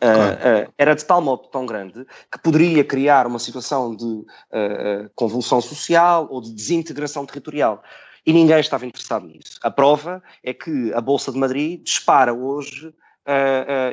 Uh, 0.00 0.68
uh, 0.68 0.72
era 0.78 0.94
de 0.94 1.04
tal 1.04 1.20
modo 1.20 1.48
tão 1.48 1.66
grande 1.66 2.06
que 2.30 2.38
poderia 2.38 2.84
criar 2.84 3.26
uma 3.26 3.40
situação 3.40 3.96
de 3.96 4.04
uh, 4.04 5.10
convulsão 5.16 5.60
social 5.60 6.28
ou 6.30 6.40
de 6.40 6.52
desintegração 6.52 7.26
territorial. 7.26 7.82
E 8.24 8.32
ninguém 8.32 8.60
estava 8.60 8.86
interessado 8.86 9.26
nisso. 9.26 9.58
A 9.60 9.70
prova 9.70 10.22
é 10.44 10.54
que 10.54 10.92
a 10.92 11.00
Bolsa 11.00 11.32
de 11.32 11.38
Madrid 11.38 11.82
dispara 11.82 12.32
hoje 12.32 12.94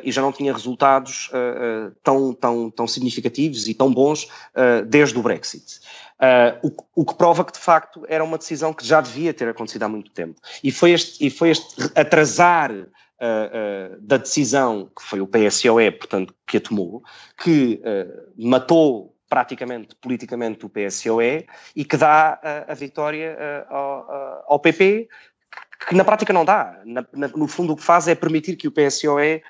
e 0.02 0.10
já 0.10 0.22
não 0.22 0.32
tinha 0.32 0.50
resultados 0.50 1.30
tão, 2.02 2.32
tão, 2.32 2.70
tão 2.70 2.86
significativos 2.86 3.68
e 3.68 3.74
tão 3.74 3.92
bons 3.92 4.28
desde 4.88 5.18
o 5.18 5.22
Brexit. 5.22 5.80
Uh, 6.16 6.68
o, 6.94 7.02
o, 7.02 7.04
que 7.04 7.14
prova 7.14 7.44
que 7.44 7.52
de 7.52 7.58
facto 7.58 8.06
era 8.08 8.24
uma 8.24 8.38
decisão 8.38 8.72
que 8.72 8.86
já 8.86 9.02
devia 9.02 9.34
ter 9.34 9.48
acontecido 9.48 9.82
há 9.82 9.88
muito 9.88 10.10
tempo. 10.12 10.40
E 10.64 10.72
foi 10.72 10.92
este, 10.92 11.26
e 11.26 11.28
foi 11.28 11.50
este 11.50 11.92
atrasar 11.94 12.72
uh, 12.72 14.00
da 14.00 14.16
decisão 14.16 14.90
que 14.96 15.02
foi 15.02 15.20
o 15.20 15.26
PSOE, 15.26 15.90
portanto, 15.90 16.34
que 16.46 16.56
a 16.56 16.60
tomou, 16.60 17.02
que 17.36 17.82
matou 18.38 19.14
praticamente 19.28 19.94
politicamente 19.96 20.64
o 20.64 20.70
PSOE 20.70 21.46
e 21.74 21.84
que 21.84 21.96
dá 21.96 22.40
a 22.66 22.74
vitória 22.74 23.36
ao, 23.68 24.44
ao, 24.48 24.58
PP, 24.60 25.08
que 25.88 25.94
na 25.94 26.04
prática 26.04 26.32
não 26.32 26.44
dá. 26.44 26.80
Na, 26.84 27.04
na, 27.12 27.28
no 27.28 27.48
fundo, 27.48 27.72
o 27.72 27.76
que 27.76 27.82
faz 27.82 28.08
é 28.08 28.14
permitir 28.14 28.56
que 28.56 28.68
o 28.68 28.72
PSOE 28.72 29.42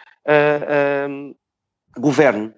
governe. 1.96 2.52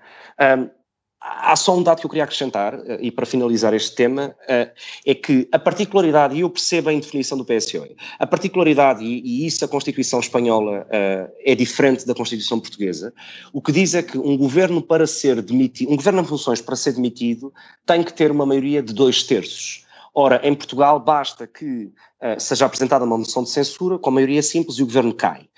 Há 1.20 1.56
só 1.56 1.76
um 1.76 1.82
dado 1.82 1.98
que 1.98 2.06
eu 2.06 2.10
queria 2.10 2.22
acrescentar, 2.22 2.74
eh, 2.74 2.98
e 3.02 3.10
para 3.10 3.26
finalizar 3.26 3.74
este 3.74 3.92
tema, 3.96 4.36
eh, 4.46 4.70
é 5.04 5.14
que 5.16 5.48
a 5.50 5.58
particularidade, 5.58 6.36
e 6.36 6.40
eu 6.40 6.50
percebo 6.50 6.90
a 6.90 6.92
indefinição 6.92 7.36
do 7.36 7.44
PSOE, 7.44 7.96
a 8.20 8.26
particularidade, 8.26 9.04
e 9.04 9.44
isso 9.44 9.64
a 9.64 9.68
Constituição 9.68 10.20
Espanhola 10.20 10.86
eh, 10.88 11.28
é 11.44 11.54
diferente 11.56 12.06
da 12.06 12.14
Constituição 12.14 12.60
Portuguesa, 12.60 13.12
o 13.52 13.60
que 13.60 13.72
diz 13.72 13.94
é 13.94 14.02
que 14.02 14.16
um 14.16 14.36
governo 14.36 14.80
para 14.80 15.08
ser 15.08 15.42
demitido, 15.42 15.90
um 15.90 15.96
governo 15.96 16.20
em 16.20 16.24
funções 16.24 16.60
para 16.60 16.76
ser 16.76 16.92
demitido, 16.92 17.52
tem 17.84 18.04
que 18.04 18.12
ter 18.12 18.30
uma 18.30 18.46
maioria 18.46 18.80
de 18.80 18.92
dois 18.92 19.24
terços. 19.24 19.84
Ora, 20.14 20.40
em 20.44 20.54
Portugal 20.54 21.00
basta 21.00 21.46
que 21.46 21.90
seja 22.38 22.66
apresentada 22.66 23.04
uma 23.04 23.18
moção 23.18 23.44
de 23.44 23.50
censura 23.50 23.98
com 23.98 24.10
maioria 24.10 24.42
simples 24.42 24.78
e 24.78 24.82
o 24.82 24.86
governo 24.86 25.14
cai. 25.14 25.48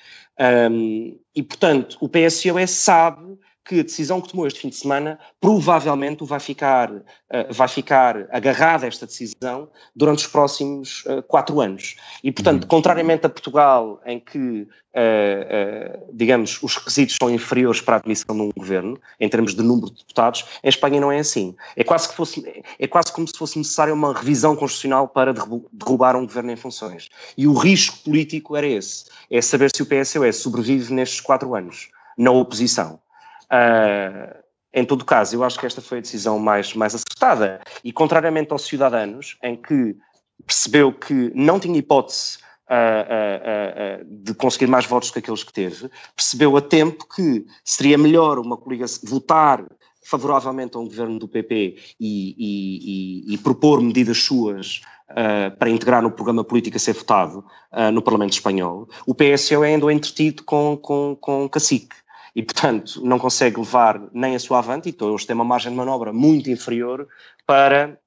E, 1.34 1.42
portanto, 1.42 1.96
o 2.00 2.08
PSOE 2.08 2.66
sabe 2.66 3.38
que 3.64 3.80
a 3.80 3.82
decisão 3.82 4.20
que 4.20 4.30
tomou 4.30 4.46
este 4.46 4.60
fim 4.60 4.68
de 4.68 4.76
semana 4.76 5.18
provavelmente 5.40 6.24
vai 6.24 6.40
ficar, 6.40 6.90
uh, 6.90 7.02
vai 7.50 7.68
ficar 7.68 8.26
agarrada 8.30 8.86
a 8.86 8.88
esta 8.88 9.06
decisão 9.06 9.68
durante 9.94 10.18
os 10.20 10.26
próximos 10.26 11.04
uh, 11.06 11.22
quatro 11.22 11.60
anos. 11.60 11.96
E, 12.24 12.32
portanto, 12.32 12.62
uhum. 12.64 12.68
contrariamente 12.68 13.26
a 13.26 13.28
Portugal, 13.28 14.00
em 14.06 14.18
que, 14.18 14.62
uh, 14.62 16.06
digamos, 16.12 16.60
os 16.62 16.76
requisitos 16.76 17.16
são 17.20 17.30
inferiores 17.30 17.80
para 17.80 17.96
a 17.96 17.98
admissão 17.98 18.34
de 18.34 18.42
um 18.42 18.50
governo, 18.56 18.98
em 19.20 19.28
termos 19.28 19.54
de 19.54 19.62
número 19.62 19.90
de 19.90 19.98
deputados, 19.98 20.44
em 20.64 20.68
Espanha 20.68 21.00
não 21.00 21.12
é 21.12 21.18
assim. 21.18 21.54
É 21.76 21.84
quase, 21.84 22.08
que 22.08 22.14
fosse, 22.14 22.62
é 22.78 22.86
quase 22.86 23.12
como 23.12 23.28
se 23.28 23.36
fosse 23.36 23.58
necessária 23.58 23.92
uma 23.92 24.14
revisão 24.14 24.56
constitucional 24.56 25.06
para 25.06 25.32
derrubar 25.32 26.16
um 26.16 26.26
governo 26.26 26.50
em 26.50 26.56
funções. 26.56 27.08
E 27.36 27.46
o 27.46 27.52
risco 27.52 27.98
político 28.04 28.56
era 28.56 28.66
esse, 28.66 29.04
é 29.30 29.40
saber 29.40 29.70
se 29.74 29.82
o 29.82 29.86
PSOE 29.86 30.32
sobrevive 30.32 30.92
nestes 30.92 31.20
quatro 31.20 31.54
anos, 31.54 31.88
na 32.16 32.30
oposição. 32.30 32.98
Uh, 33.52 34.40
em 34.72 34.84
todo 34.84 35.04
caso, 35.04 35.34
eu 35.34 35.42
acho 35.42 35.58
que 35.58 35.66
esta 35.66 35.80
foi 35.80 35.98
a 35.98 36.00
decisão 36.00 36.38
mais, 36.38 36.74
mais 36.74 36.94
acertada. 36.94 37.60
E 37.82 37.92
contrariamente 37.92 38.52
aos 38.52 38.62
cidadãos, 38.62 39.36
em 39.42 39.56
que 39.56 39.96
percebeu 40.46 40.92
que 40.92 41.32
não 41.34 41.58
tinha 41.58 41.78
hipótese 41.78 42.38
uh, 42.70 44.00
uh, 44.00 44.04
de 44.04 44.32
conseguir 44.34 44.68
mais 44.68 44.86
votos 44.86 45.10
que 45.10 45.18
aqueles 45.18 45.42
que 45.42 45.52
teve, 45.52 45.90
percebeu 46.14 46.56
a 46.56 46.60
tempo 46.60 47.06
que 47.08 47.44
seria 47.64 47.98
melhor 47.98 48.38
uma 48.38 48.56
coligação 48.56 49.00
votar 49.04 49.64
favoravelmente 50.02 50.76
a 50.76 50.80
um 50.80 50.86
governo 50.86 51.18
do 51.18 51.28
PP 51.28 51.76
e, 52.00 52.34
e, 52.38 53.30
e, 53.30 53.34
e 53.34 53.38
propor 53.38 53.80
medidas 53.82 54.18
suas 54.18 54.80
uh, 55.10 55.56
para 55.58 55.68
integrar 55.68 56.02
no 56.02 56.10
programa 56.10 56.42
político 56.42 56.76
a 56.76 56.80
ser 56.80 56.94
votado 56.94 57.44
uh, 57.72 57.90
no 57.92 58.00
Parlamento 58.00 58.32
Espanhol, 58.32 58.88
o 59.06 59.14
PSOE 59.14 59.74
andou 59.74 59.90
entretido 59.90 60.42
com, 60.44 60.76
com, 60.76 61.16
com 61.20 61.48
cacique 61.48 61.94
e, 62.34 62.42
portanto, 62.42 63.00
não 63.04 63.18
consegue 63.18 63.58
levar 63.58 64.00
nem 64.12 64.34
a 64.34 64.38
sua 64.38 64.58
avante, 64.58 64.88
e 64.88 64.92
então 64.92 65.12
hoje 65.12 65.26
tem 65.26 65.34
uma 65.34 65.44
margem 65.44 65.70
de 65.70 65.76
manobra 65.76 66.12
muito 66.12 66.50
inferior 66.50 67.08
para, 67.46 67.98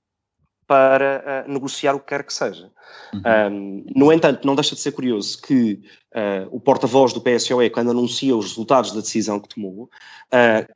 para 0.66 1.46
uh, 1.48 1.52
negociar 1.52 1.94
o 1.94 2.00
que 2.00 2.08
quer 2.08 2.24
que 2.24 2.34
seja. 2.34 2.72
Uhum. 3.14 3.22
Um, 3.52 3.86
no 3.96 4.12
entanto, 4.12 4.46
não 4.46 4.56
deixa 4.56 4.76
de 4.76 4.82
ser 4.82 4.92
curioso 4.92 5.42
que 5.42 5.82
uh, 6.14 6.48
o 6.52 6.60
porta-voz 6.60 7.14
do 7.14 7.22
PSOE, 7.22 7.70
quando 7.70 7.92
anuncia 7.92 8.36
os 8.36 8.50
resultados 8.50 8.92
da 8.92 9.02
decisão 9.02 9.40
que 9.40 9.50
tomou, 9.50 9.84
uh, 9.84 10.74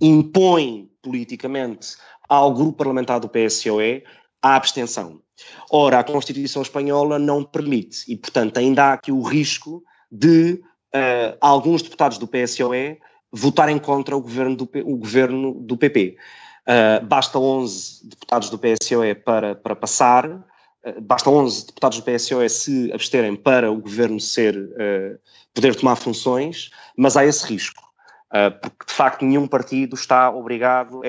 impõe 0.00 0.90
politicamente 1.02 1.96
ao 2.28 2.54
grupo 2.54 2.78
parlamentar 2.78 3.20
do 3.20 3.28
PSOE 3.28 4.04
a 4.42 4.56
abstenção. 4.56 5.20
Ora, 5.70 5.98
a 5.98 6.04
Constituição 6.04 6.62
Espanhola 6.62 7.18
não 7.18 7.44
permite, 7.44 8.10
e, 8.10 8.16
portanto, 8.16 8.58
ainda 8.58 8.84
há 8.84 8.92
aqui 8.94 9.12
o 9.12 9.22
risco 9.22 9.82
de 10.10 10.62
uh, 10.94 11.36
alguns 11.40 11.82
deputados 11.82 12.18
do 12.18 12.26
PSOE 12.26 12.98
votarem 13.32 13.78
contra 13.78 14.16
o 14.16 14.20
governo 14.20 14.56
do, 14.56 14.68
o 14.84 14.96
governo 14.96 15.54
do 15.54 15.76
PP. 15.76 16.16
Uh, 16.66 16.70
eh, 16.72 17.00
basta 17.00 17.38
11 17.38 18.08
deputados 18.08 18.50
do 18.50 18.58
PSOE 18.58 19.14
para, 19.14 19.54
para 19.54 19.74
passar, 19.74 20.28
uh, 20.28 21.00
basta 21.00 21.30
11 21.30 21.66
deputados 21.66 21.98
do 21.98 22.04
PSOE 22.04 22.48
se 22.48 22.92
absterem 22.92 23.36
para 23.36 23.70
o 23.70 23.80
governo 23.80 24.20
ser, 24.20 24.56
uh, 24.56 25.18
poder 25.54 25.74
tomar 25.74 25.96
funções, 25.96 26.70
mas 26.96 27.16
há 27.16 27.24
esse 27.24 27.46
risco. 27.46 27.88
porque 28.62 28.86
de 28.86 28.92
facto 28.92 29.24
nenhum 29.24 29.48
partido 29.48 29.96
está 29.96 30.30
obrigado, 30.30 31.00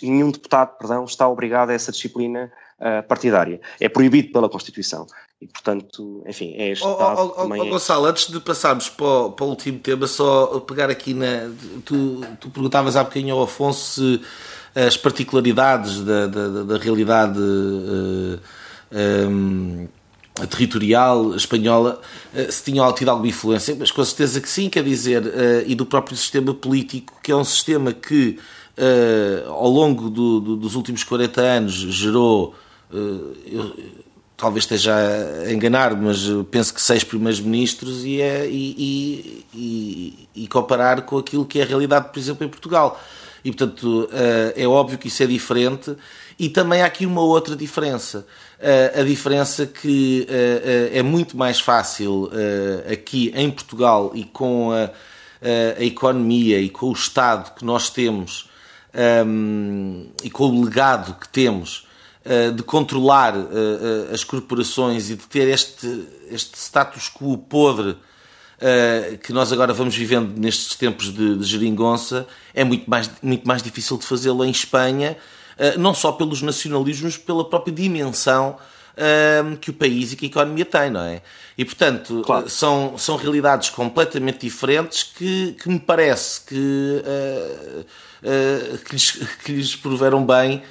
nenhum 0.00 0.30
deputado, 0.30 0.78
perdão, 0.78 1.04
está 1.04 1.28
obrigado 1.28 1.70
a 1.70 1.72
essa 1.72 1.90
disciplina 1.90 2.52
partidária. 3.08 3.60
É 3.80 3.88
proibido 3.88 4.30
pela 4.30 4.48
Constituição. 4.48 5.04
E, 5.40 5.46
portanto, 5.46 6.24
enfim, 6.26 6.52
é 6.56 6.70
este 6.72 6.84
oh, 6.84 6.96
oh, 6.98 7.34
oh, 7.36 7.44
oh, 7.44 7.66
Gonçalo, 7.66 8.06
antes 8.06 8.28
de 8.28 8.40
passarmos 8.40 8.88
para 8.88 9.06
o, 9.06 9.30
para 9.30 9.46
o, 9.46 9.50
último 9.50 9.78
tema, 9.78 10.06
só 10.08 10.58
pegar 10.60 10.90
aqui 10.90 11.14
na. 11.14 11.50
Tu, 11.84 12.20
tu 12.40 12.50
perguntavas 12.50 12.96
há 12.96 13.04
bocadinho 13.04 13.36
ao 13.36 13.44
Afonso 13.44 14.18
se 14.18 14.20
as 14.74 14.96
particularidades 14.96 16.02
da, 16.02 16.26
da, 16.26 16.62
da 16.64 16.76
realidade 16.76 17.38
uh, 17.38 18.38
eh, 18.90 19.26
um, 19.26 19.88
ehm, 20.40 20.46
territorial 20.46 21.34
espanhola 21.34 22.00
uh, 22.34 22.52
se 22.52 22.64
tinham 22.64 22.92
tido 22.92 23.08
alguma 23.08 23.28
influência, 23.28 23.74
mas 23.78 23.90
com 23.90 24.04
certeza 24.04 24.40
que 24.40 24.48
sim, 24.48 24.68
quer 24.68 24.84
dizer, 24.84 25.22
e 25.66 25.74
do 25.74 25.86
próprio 25.86 26.16
sistema 26.16 26.52
político, 26.52 27.14
que 27.22 27.32
é 27.32 27.36
um 27.36 27.44
sistema 27.44 27.92
que 27.92 28.38
ao 29.48 29.68
longo 29.68 30.08
do, 30.08 30.40
do, 30.40 30.56
dos 30.56 30.74
últimos 30.76 31.02
40 31.02 31.40
anos 31.40 31.74
gerou. 31.74 32.54
Eu, 32.92 33.74
talvez 34.38 34.64
esteja 34.64 34.94
a 34.94 35.52
enganar, 35.52 35.96
mas 35.96 36.20
penso 36.48 36.72
que 36.72 36.80
seis 36.80 37.02
primeiros 37.02 37.40
ministros 37.40 38.04
e, 38.04 38.22
é, 38.22 38.46
e, 38.48 39.44
e, 39.52 40.28
e, 40.32 40.46
comparar 40.46 41.02
com 41.02 41.18
aquilo 41.18 41.44
que 41.44 41.58
é 41.58 41.64
a 41.64 41.66
realidade, 41.66 42.10
por 42.10 42.18
exemplo, 42.20 42.46
em 42.46 42.48
Portugal. 42.48 42.98
E, 43.44 43.50
portanto, 43.50 44.08
eh, 44.12 44.54
é 44.56 44.68
óbvio 44.68 44.96
que 44.96 45.08
isso 45.08 45.22
é 45.24 45.26
diferente. 45.26 45.94
E 46.38 46.48
também 46.48 46.82
há 46.82 46.86
aqui 46.86 47.04
uma 47.04 47.20
outra 47.20 47.56
diferença. 47.56 48.24
Eh, 48.60 49.00
a 49.00 49.02
diferença 49.02 49.66
que 49.66 50.24
eh, 50.30 50.90
é 50.94 51.02
muito 51.02 51.36
mais 51.36 51.58
fácil 51.58 52.30
aqui 52.92 53.32
em 53.34 53.50
Portugal 53.50 54.12
e 54.14 54.22
com 54.22 54.70
a, 54.70 54.90
a 55.76 55.82
economia 55.82 56.60
e 56.60 56.68
com 56.68 56.86
o 56.86 56.92
Estado 56.92 57.54
que 57.54 57.64
nós 57.64 57.90
temos 57.90 58.48
ehm, 58.94 60.06
e 60.22 60.30
com 60.30 60.44
o 60.44 60.64
legado 60.64 61.14
que 61.18 61.28
temos 61.28 61.87
de 62.54 62.62
controlar 62.62 63.34
eh, 63.34 63.40
eh, 63.40 64.14
as 64.14 64.22
corporações 64.22 65.08
e 65.08 65.16
de 65.16 65.26
ter 65.26 65.48
este, 65.48 66.06
este 66.30 66.58
status 66.58 67.08
quo 67.08 67.38
podre 67.38 67.96
que 69.22 69.32
nós 69.32 69.52
agora 69.52 69.72
vamos 69.72 69.94
vivendo 69.94 70.36
nestes 70.36 70.74
tempos 70.74 71.14
de, 71.14 71.36
de 71.36 71.44
geringonça, 71.44 72.26
é 72.52 72.64
muito 72.64 72.90
mais, 72.90 73.08
muito 73.22 73.46
mais 73.46 73.62
difícil 73.62 73.96
de 73.96 74.04
fazê-lo 74.04 74.44
em 74.44 74.50
Espanha, 74.50 75.16
não 75.78 75.94
só 75.94 76.10
pelos 76.10 76.42
nacionalismos, 76.42 77.16
pela 77.16 77.48
própria 77.48 77.72
dimensão 77.72 78.56
que 79.60 79.70
o 79.70 79.72
país 79.72 80.12
e 80.12 80.16
que 80.16 80.26
a 80.26 80.28
economia 80.28 80.64
tem, 80.64 80.90
não 80.90 81.02
é? 81.02 81.22
E, 81.56 81.64
portanto, 81.64 82.20
claro. 82.26 82.50
são, 82.50 82.98
são 82.98 83.14
realidades 83.14 83.70
completamente 83.70 84.40
diferentes 84.40 85.04
que, 85.04 85.52
que 85.52 85.68
me 85.68 85.78
parece 85.78 86.40
que, 86.40 87.04
que, 88.86 88.92
lhes, 88.92 89.10
que 89.44 89.52
lhes 89.52 89.76
proveram 89.76 90.26
bem 90.26 90.64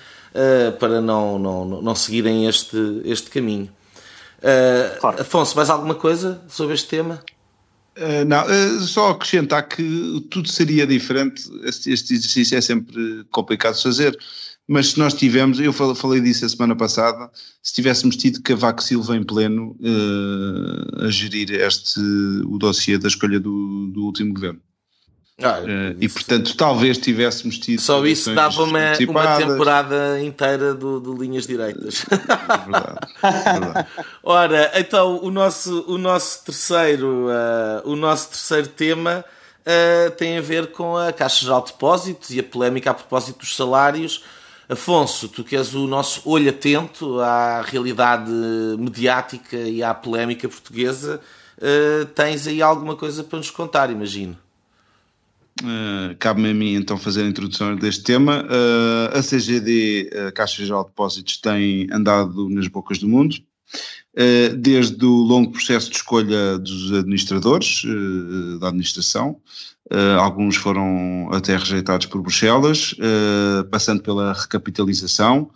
para 0.79 1.01
não, 1.01 1.39
não, 1.39 1.81
não 1.81 1.95
seguirem 1.95 2.47
este, 2.47 2.77
este 3.05 3.29
caminho. 3.29 3.69
Uh, 4.37 4.99
claro. 4.99 5.21
Afonso, 5.21 5.55
mais 5.55 5.69
alguma 5.69 5.95
coisa 5.95 6.41
sobre 6.47 6.75
este 6.75 6.87
tema? 6.87 7.23
Uh, 7.97 8.23
não, 8.25 8.45
uh, 8.45 8.79
só 8.81 9.11
acrescentar 9.11 9.67
que 9.67 10.25
tudo 10.29 10.47
seria 10.47 10.85
diferente. 10.85 11.43
Este, 11.63 11.91
este, 11.91 12.13
exercício 12.13 12.57
é 12.57 12.61
sempre 12.61 13.25
complicado 13.31 13.75
de 13.75 13.81
fazer, 13.81 14.17
mas 14.67 14.89
se 14.91 14.99
nós 14.99 15.15
tivermos, 15.15 15.59
eu 15.59 15.73
falei 15.73 16.21
disso 16.21 16.45
a 16.45 16.49
semana 16.49 16.75
passada, 16.75 17.31
se 17.63 17.73
tivéssemos 17.73 18.15
tido 18.15 18.41
Cavaco 18.41 18.83
Silva 18.83 19.15
em 19.17 19.23
pleno 19.23 19.75
uh, 19.79 21.05
a 21.05 21.09
gerir 21.09 21.51
este, 21.51 21.99
o 22.45 22.57
dossiê 22.59 22.97
da 22.99 23.07
escolha 23.07 23.39
do, 23.39 23.87
do 23.87 24.03
último 24.03 24.33
governo. 24.33 24.61
Ah, 25.39 25.59
uh, 25.59 25.95
e 26.01 26.09
portanto, 26.09 26.57
talvez 26.57 26.97
tivéssemos 26.97 27.59
tido. 27.59 27.79
Só 27.79 28.03
isso 28.07 28.33
dava 28.33 28.63
uma, 28.63 28.93
uma 29.07 29.37
temporada 29.37 30.19
inteira 30.19 30.73
do, 30.73 30.99
do 30.99 31.13
Linhas 31.13 31.45
Direitas. 31.45 32.05
É 32.09 32.57
verdade, 32.57 32.97
é 33.21 33.59
verdade. 33.59 33.87
Ora, 34.23 34.71
então 34.73 35.19
o 35.23 35.29
nosso, 35.29 35.85
o 35.87 35.95
nosso, 35.99 36.43
terceiro, 36.43 37.27
uh, 37.27 37.87
o 37.87 37.95
nosso 37.95 38.29
terceiro 38.29 38.67
tema 38.69 39.23
uh, 39.61 40.11
tem 40.11 40.39
a 40.39 40.41
ver 40.41 40.71
com 40.71 40.97
a 40.97 41.13
Caixa 41.13 41.45
Geral 41.45 41.61
de 41.61 41.71
Depósitos 41.71 42.31
e 42.31 42.39
a 42.39 42.43
polémica 42.43 42.89
a 42.89 42.93
propósito 42.95 43.37
dos 43.37 43.55
salários. 43.55 44.23
Afonso, 44.67 45.29
tu 45.29 45.43
que 45.43 45.55
és 45.55 45.75
o 45.75 45.85
nosso 45.85 46.23
olho 46.25 46.49
atento 46.49 47.21
à 47.21 47.61
realidade 47.61 48.31
mediática 48.77 49.55
e 49.55 49.81
à 49.81 49.93
polémica 49.93 50.49
portuguesa, 50.49 51.21
tens 52.13 52.47
aí 52.47 52.61
alguma 52.61 52.97
coisa 52.97 53.23
para 53.23 53.37
nos 53.37 53.49
contar, 53.49 53.89
imagino. 53.89 54.37
Uh, 55.63 56.15
Cabe-me 56.19 56.49
a 56.49 56.53
mim 56.53 56.75
então 56.75 56.97
fazer 56.97 57.23
a 57.23 57.27
introdução 57.27 57.75
deste 57.75 58.03
tema. 58.03 58.43
Uh, 58.43 59.17
a 59.17 59.21
CGD, 59.21 60.09
a 60.27 60.31
Caixa 60.31 60.63
Geral 60.63 60.83
de 60.83 60.89
Depósitos, 60.89 61.37
tem 61.37 61.87
andado 61.91 62.49
nas 62.49 62.67
bocas 62.67 62.99
do 62.99 63.07
mundo, 63.07 63.35
desde 64.59 65.05
o 65.05 65.11
longo 65.11 65.51
processo 65.51 65.89
de 65.89 65.97
escolha 65.97 66.57
dos 66.57 66.91
administradores 66.91 67.83
da 68.59 68.69
administração, 68.69 69.39
alguns 70.19 70.55
foram 70.55 71.29
até 71.31 71.55
rejeitados 71.55 72.07
por 72.07 72.21
Bruxelas, 72.21 72.95
passando 73.69 74.01
pela 74.01 74.33
recapitalização, 74.33 75.51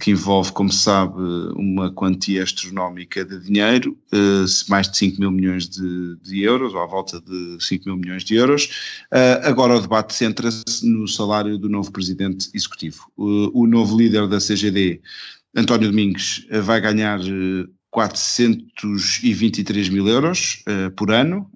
que 0.00 0.10
envolve, 0.10 0.50
como 0.52 0.72
sabe, 0.72 1.20
uma 1.54 1.92
quantia 1.92 2.42
astronómica 2.42 3.24
de 3.24 3.38
dinheiro, 3.38 3.96
uh, 4.12 4.44
mais 4.68 4.90
de 4.90 4.96
5 4.98 5.20
mil 5.20 5.30
milhões 5.30 5.68
de, 5.68 6.16
de, 6.22 6.42
euros, 6.42 6.74
ou 6.74 6.80
à 6.80 6.86
volta 6.86 7.20
de 7.20 7.56
5 7.60 7.84
mil 7.86 7.96
milhões 7.96 8.24
de 8.24 8.34
euros. 8.34 8.64
Uh, 9.12 9.38
agora 9.44 9.76
o 9.76 9.80
debate 9.80 10.12
centra-se 10.12 10.84
no 10.84 11.06
salário 11.06 11.56
do 11.56 11.68
novo 11.68 11.92
presidente 11.92 12.50
executivo. 12.52 13.10
o 13.16 13.66
novo 13.66 13.96
líder 13.96 14.26
da 14.28 14.40
CGD, 14.40 15.00
António 15.54 15.88
Domingos, 15.90 16.46
vai 16.64 16.80
ganhar 16.80 17.20
423 17.90 19.88
mil 19.88 20.08
euros 20.08 20.62
por 20.96 21.10
ano, 21.12 21.50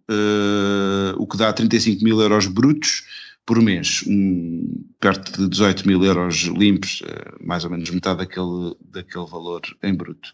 o 1.18 1.26
que 1.26 1.36
dá 1.36 1.52
35 1.52 2.02
mil 2.02 2.20
euros 2.20 2.46
brutos 2.46 3.02
por 3.46 3.60
mês, 3.60 4.04
um, 4.06 4.84
perto 5.00 5.42
de 5.42 5.48
18 5.48 5.86
mil 5.86 6.04
euros 6.04 6.36
limpos, 6.42 7.00
uh, 7.00 7.36
mais 7.44 7.64
ou 7.64 7.70
menos 7.70 7.90
metade 7.90 8.18
daquele, 8.18 8.74
daquele 8.92 9.26
valor 9.26 9.62
em 9.82 9.94
bruto. 9.94 10.32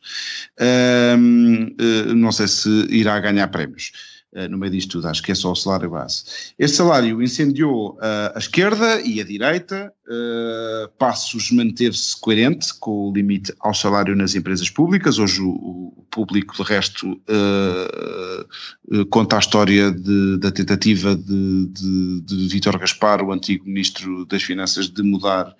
não 2.14 2.32
sei 2.32 2.48
se 2.48 2.68
irá 2.90 3.18
ganhar 3.20 3.48
prémios. 3.48 4.15
Eh, 4.34 4.48
no 4.48 4.58
meio 4.58 4.72
disto 4.72 4.92
tudo, 4.92 5.08
acho 5.08 5.22
que 5.22 5.32
é 5.32 5.34
só 5.34 5.52
o 5.52 5.56
salário 5.56 5.90
base. 5.90 6.24
Este 6.58 6.76
salário 6.76 7.22
incendiou 7.22 7.92
uh, 7.94 8.34
a 8.34 8.38
esquerda 8.38 9.00
e 9.00 9.20
a 9.20 9.24
direita, 9.24 9.92
uh, 10.06 10.88
Passos 10.98 11.50
manter-se 11.52 12.20
coerente 12.20 12.74
com 12.78 13.08
o 13.08 13.12
limite 13.12 13.54
ao 13.60 13.72
salário 13.72 14.16
nas 14.16 14.34
empresas 14.34 14.68
públicas, 14.68 15.18
hoje 15.18 15.40
o, 15.40 15.48
o 15.96 16.06
público 16.10 16.56
de 16.56 16.62
resto 16.62 17.20
conta 19.10 19.36
a 19.36 19.38
história 19.38 19.90
de, 19.90 20.38
da 20.38 20.50
tentativa 20.50 21.14
de, 21.14 21.66
de, 21.68 22.20
de 22.22 22.48
Vítor 22.48 22.78
Gaspar, 22.78 23.22
o 23.22 23.32
antigo 23.32 23.66
Ministro 23.66 24.24
das 24.26 24.42
Finanças, 24.42 24.88
de 24.88 25.02
mudar 25.02 25.54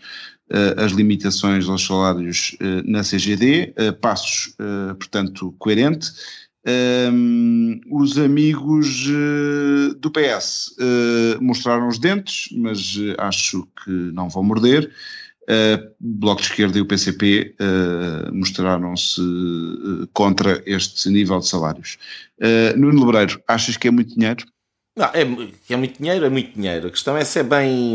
as 0.78 0.92
limitações 0.92 1.68
aos 1.68 1.84
salários 1.84 2.56
na 2.84 3.02
CGD, 3.02 3.74
Passos, 4.00 4.54
portanto, 4.98 5.54
coerente, 5.58 6.10
um, 6.66 7.80
os 7.90 8.18
amigos 8.18 9.06
uh, 9.06 9.94
do 9.94 10.10
PS 10.10 10.74
uh, 10.78 10.82
eh, 10.82 11.38
mostraram 11.40 11.86
os 11.86 11.98
dentes, 11.98 12.48
mas 12.56 12.96
uh, 12.96 13.14
acho 13.18 13.68
que 13.84 13.90
não 13.90 14.28
vão 14.28 14.42
morder. 14.42 14.90
o 15.48 15.78
Bloco 16.00 16.40
de 16.40 16.48
Esquerda 16.48 16.76
e 16.76 16.80
o 16.80 16.86
PCP 16.86 17.54
mostraram-se 18.32 19.22
contra 20.12 20.60
este 20.66 21.08
nível 21.08 21.38
de 21.38 21.46
salários. 21.46 21.98
Nuno 22.76 23.06
Lebreiro, 23.06 23.40
achas 23.46 23.76
que 23.76 23.86
é 23.86 23.90
muito 23.92 24.12
dinheiro? 24.12 24.44
Não, 24.98 25.06
é, 25.06 25.20
é 25.20 25.76
muito 25.76 26.02
dinheiro, 26.02 26.24
é 26.24 26.28
muito 26.28 26.52
dinheiro. 26.52 26.88
A 26.88 26.90
questão 26.90 27.16
é 27.16 27.24
se 27.24 27.38
é 27.38 27.42
bem, 27.44 27.94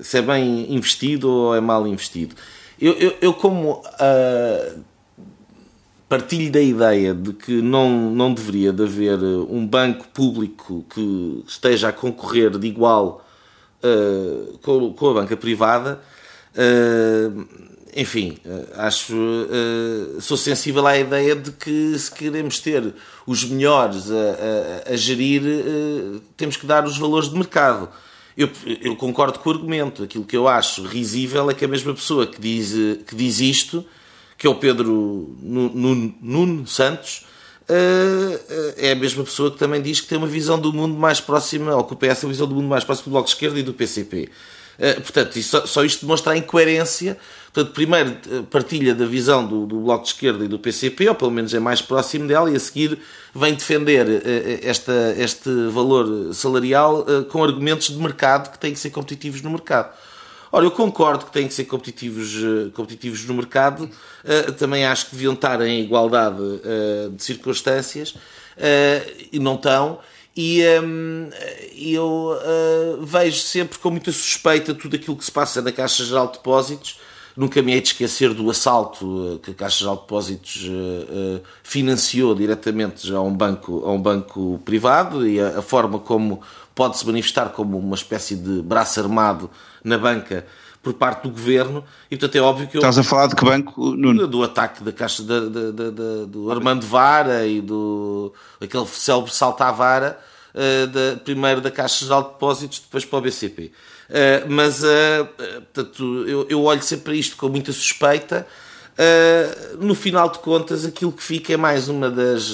se 0.00 0.18
é 0.18 0.22
bem 0.22 0.72
investido 0.72 1.28
ou 1.28 1.56
é 1.56 1.60
mal 1.60 1.88
investido. 1.88 2.36
Eu, 2.80 2.92
eu, 2.92 3.16
eu 3.20 3.34
como 3.34 3.82
partilho 6.08 6.50
da 6.50 6.60
ideia 6.60 7.12
de 7.12 7.32
que 7.32 7.60
não, 7.60 8.10
não 8.10 8.32
deveria 8.32 8.72
de 8.72 8.82
haver 8.82 9.18
eh, 9.18 9.46
um 9.48 9.66
banco 9.66 10.06
público 10.08 10.84
que 10.94 11.44
esteja 11.46 11.88
a 11.88 11.92
concorrer 11.92 12.56
de 12.58 12.66
igual 12.66 13.26
uh, 13.82 14.58
com, 14.58 14.92
com, 14.92 15.10
a 15.10 15.14
banca 15.14 15.36
privada. 15.36 16.00
Uh, 16.54 17.46
enfim, 17.96 18.36
acho 18.74 19.14
sou 20.20 20.36
sensível 20.36 20.86
à 20.86 20.98
ideia 20.98 21.34
de 21.34 21.50
que 21.50 21.98
se 21.98 22.10
queremos 22.12 22.60
ter 22.60 22.94
os 23.26 23.42
melhores 23.42 24.10
a, 24.10 24.90
a, 24.90 24.92
a 24.92 24.96
gerir, 24.96 25.40
temos 26.36 26.58
que 26.58 26.66
dar 26.66 26.84
os 26.84 26.98
valores 26.98 27.30
de 27.30 27.34
mercado. 27.34 27.88
Eu, 28.36 28.50
eu, 28.82 28.96
concordo 28.96 29.38
com 29.38 29.48
o 29.48 29.52
argumento. 29.54 30.02
Aquilo 30.02 30.26
que 30.26 30.36
eu 30.36 30.46
acho 30.46 30.82
risível 30.82 31.48
é 31.50 31.54
que 31.54 31.64
a 31.64 31.68
mesma 31.68 31.94
pessoa 31.94 32.26
que 32.26 32.38
diz, 32.38 32.74
que 33.06 33.16
diz 33.16 33.40
isto 33.40 33.82
que 34.38 34.46
é 34.46 34.50
o 34.50 34.54
Pedro 34.54 35.36
Nuno 35.40 36.66
Santos, 36.66 37.24
eh, 37.68 38.40
eh, 38.48 38.88
é 38.90 38.92
a 38.92 38.94
mesma 38.94 39.24
pessoa 39.24 39.50
que 39.50 39.58
também 39.58 39.82
diz 39.82 40.00
que 40.00 40.06
tem 40.06 40.16
uma 40.16 40.26
visão 40.26 40.58
do 40.58 40.72
mundo 40.72 40.94
mais 40.94 41.20
próxima, 41.20 41.74
ou 41.74 41.84
que 41.84 41.94
o 41.94 41.96
PS 41.96 42.20
tem 42.20 42.28
uma 42.28 42.32
visão 42.32 42.46
do 42.46 42.54
mundo 42.54 42.68
mais 42.68 42.84
próximo 42.84 43.06
do 43.06 43.10
Bloco 43.10 43.26
de 43.26 43.34
Esquerda 43.34 43.58
e 43.58 43.62
do 43.62 43.72
PCP. 43.72 44.28
Eh, 44.78 44.94
portanto, 44.94 45.42
só, 45.42 45.66
só 45.66 45.84
isto 45.84 46.02
demonstra 46.02 46.34
a 46.34 46.36
incoerência. 46.36 47.18
Portanto, 47.52 47.74
primeiro 47.74 48.16
partilha 48.50 48.94
da 48.94 49.06
visão 49.06 49.44
do, 49.44 49.66
do, 49.66 49.80
Bloco 49.80 50.04
de 50.04 50.10
Esquerda 50.10 50.44
e 50.44 50.48
do 50.48 50.58
PCP, 50.58 51.08
ou 51.08 51.14
pelo 51.14 51.30
menos 51.30 51.54
é 51.54 51.58
mais 51.58 51.80
próximo 51.80 52.28
dela, 52.28 52.50
e 52.50 52.54
a 52.54 52.60
seguir 52.60 52.98
vem 53.34 53.54
defender 53.54 54.06
esta, 54.62 55.14
este 55.16 55.48
valor 55.70 56.34
salarial 56.34 57.06
com 57.30 57.42
argumentos 57.42 57.88
de 57.88 57.96
mercado 57.96 58.52
que 58.52 58.58
têm 58.58 58.74
que 58.74 58.78
ser 58.78 58.90
competitivos 58.90 59.40
no 59.40 59.50
mercado. 59.50 59.96
Ora, 60.50 60.64
eu 60.64 60.70
concordo 60.70 61.26
que 61.26 61.32
têm 61.32 61.48
que 61.48 61.54
ser 61.54 61.64
competitivos, 61.64 62.34
eh, 62.36 62.70
competitivos 62.72 63.24
no 63.24 63.34
mercado, 63.34 63.90
uh, 64.24 64.52
também 64.52 64.84
acho 64.84 65.06
que 65.06 65.12
deviam 65.12 65.34
estar 65.34 65.60
em 65.60 65.80
igualdade 65.80 66.40
uh, 66.40 67.10
de 67.10 67.22
circunstâncias 67.22 68.10
uh, 68.10 69.26
e 69.32 69.38
não 69.38 69.56
estão. 69.56 69.98
E 70.36 70.62
um, 70.82 71.30
eu 71.74 72.38
vejo 73.00 73.40
sempre 73.40 73.78
com 73.78 73.90
muita 73.90 74.12
suspeita 74.12 74.74
tudo 74.74 74.94
aquilo 74.94 75.16
que 75.16 75.24
se 75.24 75.32
passa 75.32 75.62
na 75.62 75.72
Caixa 75.72 76.04
Geral 76.04 76.26
de 76.26 76.34
Depósitos. 76.34 77.00
Nunca 77.34 77.62
me 77.62 77.72
hei 77.72 77.80
de 77.80 77.88
esquecer 77.88 78.34
do 78.34 78.50
assalto 78.50 79.40
que 79.42 79.52
a 79.52 79.54
Caixa 79.54 79.78
Geral 79.78 79.96
de 79.96 80.02
Depósitos 80.02 80.68
financiou 81.62 82.34
diretamente 82.34 83.10
a 83.14 83.20
um 83.22 83.32
banco, 83.32 83.82
a 83.86 83.90
um 83.90 84.00
banco 84.00 84.60
privado 84.62 85.26
e 85.26 85.40
a, 85.40 85.60
a 85.60 85.62
forma 85.62 85.98
como 85.98 86.42
pode 86.74 86.98
se 86.98 87.06
manifestar 87.06 87.48
como 87.48 87.78
uma 87.78 87.96
espécie 87.96 88.36
de 88.36 88.60
braço 88.60 89.00
armado 89.00 89.50
na 89.86 89.96
banca 89.96 90.44
por 90.82 90.94
parte 90.94 91.24
do 91.24 91.30
governo, 91.30 91.84
e 92.08 92.16
portanto 92.16 92.36
é 92.36 92.40
óbvio 92.40 92.68
que 92.68 92.76
eu, 92.76 92.78
Estás 92.80 92.96
a 92.96 93.02
falar 93.02 93.26
de 93.26 93.34
que 93.34 93.44
banco, 93.44 93.96
Nuno? 93.96 94.28
Do 94.28 94.44
ataque 94.44 94.84
da 94.84 94.92
caixa 94.92 95.20
da, 95.22 95.40
da, 95.40 95.70
da, 95.70 96.24
do 96.28 96.48
Armando 96.48 96.86
Vara 96.86 97.44
e 97.44 97.60
do 97.60 98.32
aquele 98.60 98.86
célebre 98.86 99.32
salto 99.32 99.62
à 99.62 99.72
vara, 99.72 100.16
uh, 100.54 100.86
da, 100.86 101.16
primeiro 101.24 101.60
da 101.60 101.72
Caixa 101.72 102.04
Geral 102.04 102.22
de 102.22 102.28
Depósitos, 102.30 102.78
depois 102.78 103.04
para 103.04 103.18
o 103.18 103.22
BCP. 103.22 103.62
Uh, 103.62 103.70
eh, 104.10 104.44
mas 104.48 104.84
uh, 104.84 105.26
portanto, 105.72 106.24
eu, 106.28 106.46
eu 106.48 106.62
olho 106.62 106.82
sempre 106.82 107.06
para 107.06 107.14
isto 107.14 107.36
com 107.36 107.48
muita 107.48 107.72
suspeita. 107.72 108.46
No 109.78 109.94
final 109.94 110.30
de 110.30 110.38
contas, 110.38 110.86
aquilo 110.86 111.12
que 111.12 111.22
fica 111.22 111.52
é 111.52 111.56
mais 111.56 111.86
uma 111.86 112.08
das, 112.08 112.50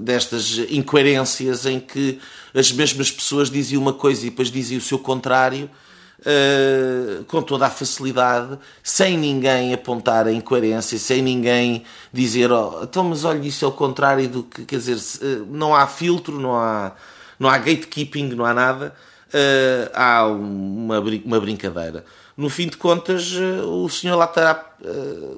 destas 0.00 0.58
incoerências 0.68 1.64
em 1.64 1.78
que 1.78 2.18
as 2.52 2.72
mesmas 2.72 3.08
pessoas 3.08 3.48
diziam 3.48 3.80
uma 3.82 3.92
coisa 3.92 4.26
e 4.26 4.30
depois 4.30 4.50
diziam 4.50 4.78
o 4.78 4.82
seu 4.82 4.98
contrário, 4.98 5.70
uh, 6.20 7.24
com 7.24 7.42
toda 7.42 7.66
a 7.66 7.70
facilidade, 7.70 8.58
sem 8.82 9.16
ninguém 9.18 9.74
apontar 9.74 10.26
a 10.26 10.32
incoerência, 10.32 10.98
sem 10.98 11.22
ninguém 11.22 11.84
dizer, 12.12 12.50
oh, 12.50 12.80
então, 12.82 13.04
mas 13.04 13.24
olha, 13.24 13.46
isso 13.46 13.64
é 13.64 13.68
o 13.68 13.72
contrário 13.72 14.28
do 14.28 14.42
que, 14.42 14.64
quer 14.64 14.78
dizer, 14.78 14.96
uh, 14.96 15.46
não 15.50 15.74
há 15.74 15.86
filtro, 15.86 16.40
não 16.40 16.54
há, 16.54 16.92
não 17.38 17.48
há 17.48 17.58
gatekeeping, 17.58 18.28
não 18.34 18.44
há 18.44 18.54
nada, 18.54 18.94
uh, 19.28 19.90
há 19.94 20.26
uma, 20.26 21.00
uma 21.00 21.40
brincadeira. 21.40 22.04
No 22.36 22.50
fim 22.50 22.68
de 22.68 22.76
contas, 22.76 23.32
o 23.64 23.88
senhor 23.88 24.14
lá 24.14 24.26
terá, 24.26 24.54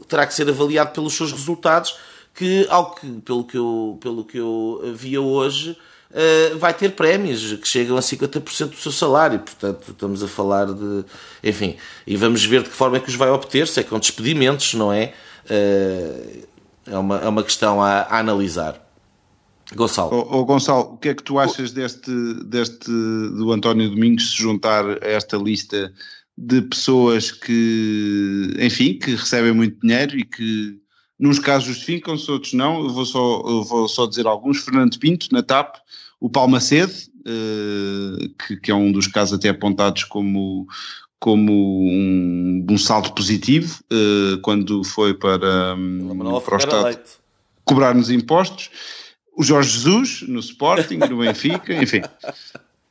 terá 0.08 0.26
que 0.26 0.34
ser 0.34 0.48
avaliado 0.48 0.90
pelos 0.90 1.14
seus 1.14 1.30
resultados, 1.30 1.96
que, 2.34 2.66
ao 2.68 2.92
que, 2.92 3.08
pelo 3.20 3.44
que 3.44 3.56
eu, 3.56 3.96
pelo 4.00 4.24
que 4.24 4.36
eu 4.36 4.82
via 4.96 5.20
hoje, 5.20 5.78
Uh, 6.10 6.58
vai 6.58 6.72
ter 6.72 6.92
prémios 6.92 7.52
que 7.54 7.68
chegam 7.68 7.96
a 7.96 8.00
50% 8.00 8.70
do 8.70 8.76
seu 8.76 8.90
salário. 8.90 9.40
Portanto, 9.40 9.90
estamos 9.90 10.22
a 10.22 10.28
falar 10.28 10.66
de. 10.66 11.04
Enfim, 11.44 11.76
e 12.06 12.16
vamos 12.16 12.44
ver 12.44 12.62
de 12.62 12.70
que 12.70 12.74
forma 12.74 12.96
é 12.96 13.00
que 13.00 13.08
os 13.08 13.14
vai 13.14 13.28
obter, 13.28 13.68
se 13.68 13.80
é 13.80 13.82
com 13.82 13.98
despedimentos, 13.98 14.72
não 14.74 14.92
é? 14.92 15.12
Uh, 15.44 16.46
é, 16.86 16.98
uma, 16.98 17.18
é 17.18 17.28
uma 17.28 17.42
questão 17.42 17.82
a, 17.82 18.00
a 18.02 18.18
analisar. 18.18 18.82
Gonçalo. 19.74 20.10
Oh, 20.12 20.38
oh, 20.38 20.44
Gonçalo, 20.46 20.94
o 20.94 20.96
que 20.96 21.10
é 21.10 21.14
que 21.14 21.22
tu 21.22 21.38
achas 21.38 21.72
deste, 21.72 22.10
deste 22.44 22.90
do 22.90 23.52
António 23.52 23.90
Domingos 23.90 24.30
se 24.30 24.36
juntar 24.36 24.84
a 24.86 25.06
esta 25.06 25.36
lista 25.36 25.92
de 26.38 26.62
pessoas 26.62 27.30
que, 27.30 28.54
enfim, 28.58 28.98
que 28.98 29.14
recebem 29.14 29.52
muito 29.52 29.78
dinheiro 29.80 30.16
e 30.16 30.24
que 30.24 30.80
Nos 31.18 31.38
casos 31.38 31.68
justificam-se, 31.68 32.30
outros 32.30 32.52
não. 32.52 32.84
Eu 32.84 32.90
vou, 32.90 33.04
só, 33.04 33.42
eu 33.46 33.64
vou 33.64 33.88
só 33.88 34.06
dizer 34.06 34.26
alguns. 34.26 34.58
Fernando 34.58 34.98
Pinto, 34.98 35.28
na 35.32 35.42
TAP, 35.42 35.76
o 36.20 36.30
Palmacede, 36.30 37.10
uh, 37.20 38.28
que, 38.46 38.56
que, 38.56 38.70
é 38.70 38.74
um 38.74 38.92
dos 38.92 39.06
casos 39.08 39.36
até 39.36 39.48
apontados 39.48 40.04
como, 40.04 40.66
como 41.18 41.88
um, 41.88 42.64
um 42.70 42.78
salto 42.78 43.12
positivo, 43.14 43.80
uh, 43.92 44.38
quando 44.42 44.84
foi 44.84 45.12
para, 45.12 45.74
um, 45.74 46.40
para 46.40 46.54
o 46.54 46.58
Estado 46.58 46.98
cobrar-nos 47.68 48.10
impostos. 48.10 48.70
O 49.36 49.44
Jorge 49.44 49.70
Jesus, 49.70 50.22
no 50.26 50.40
Sporting, 50.40 50.96
no 50.96 51.18
Benfica, 51.18 51.74
enfim. 51.74 52.02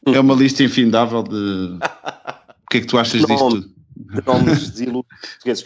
É 0.06 0.22
uma 0.22 0.34
lista 0.36 0.64
infindável 0.64 1.22
de. 1.22 1.36
O 1.36 2.70
que 2.70 2.78
é 2.78 2.80
que 2.80 2.88
tu 2.88 2.98
achas 2.98 3.26
disto 3.26 3.50
tudo? 3.50 3.77
De 3.98 4.26
nomes. 4.26 4.74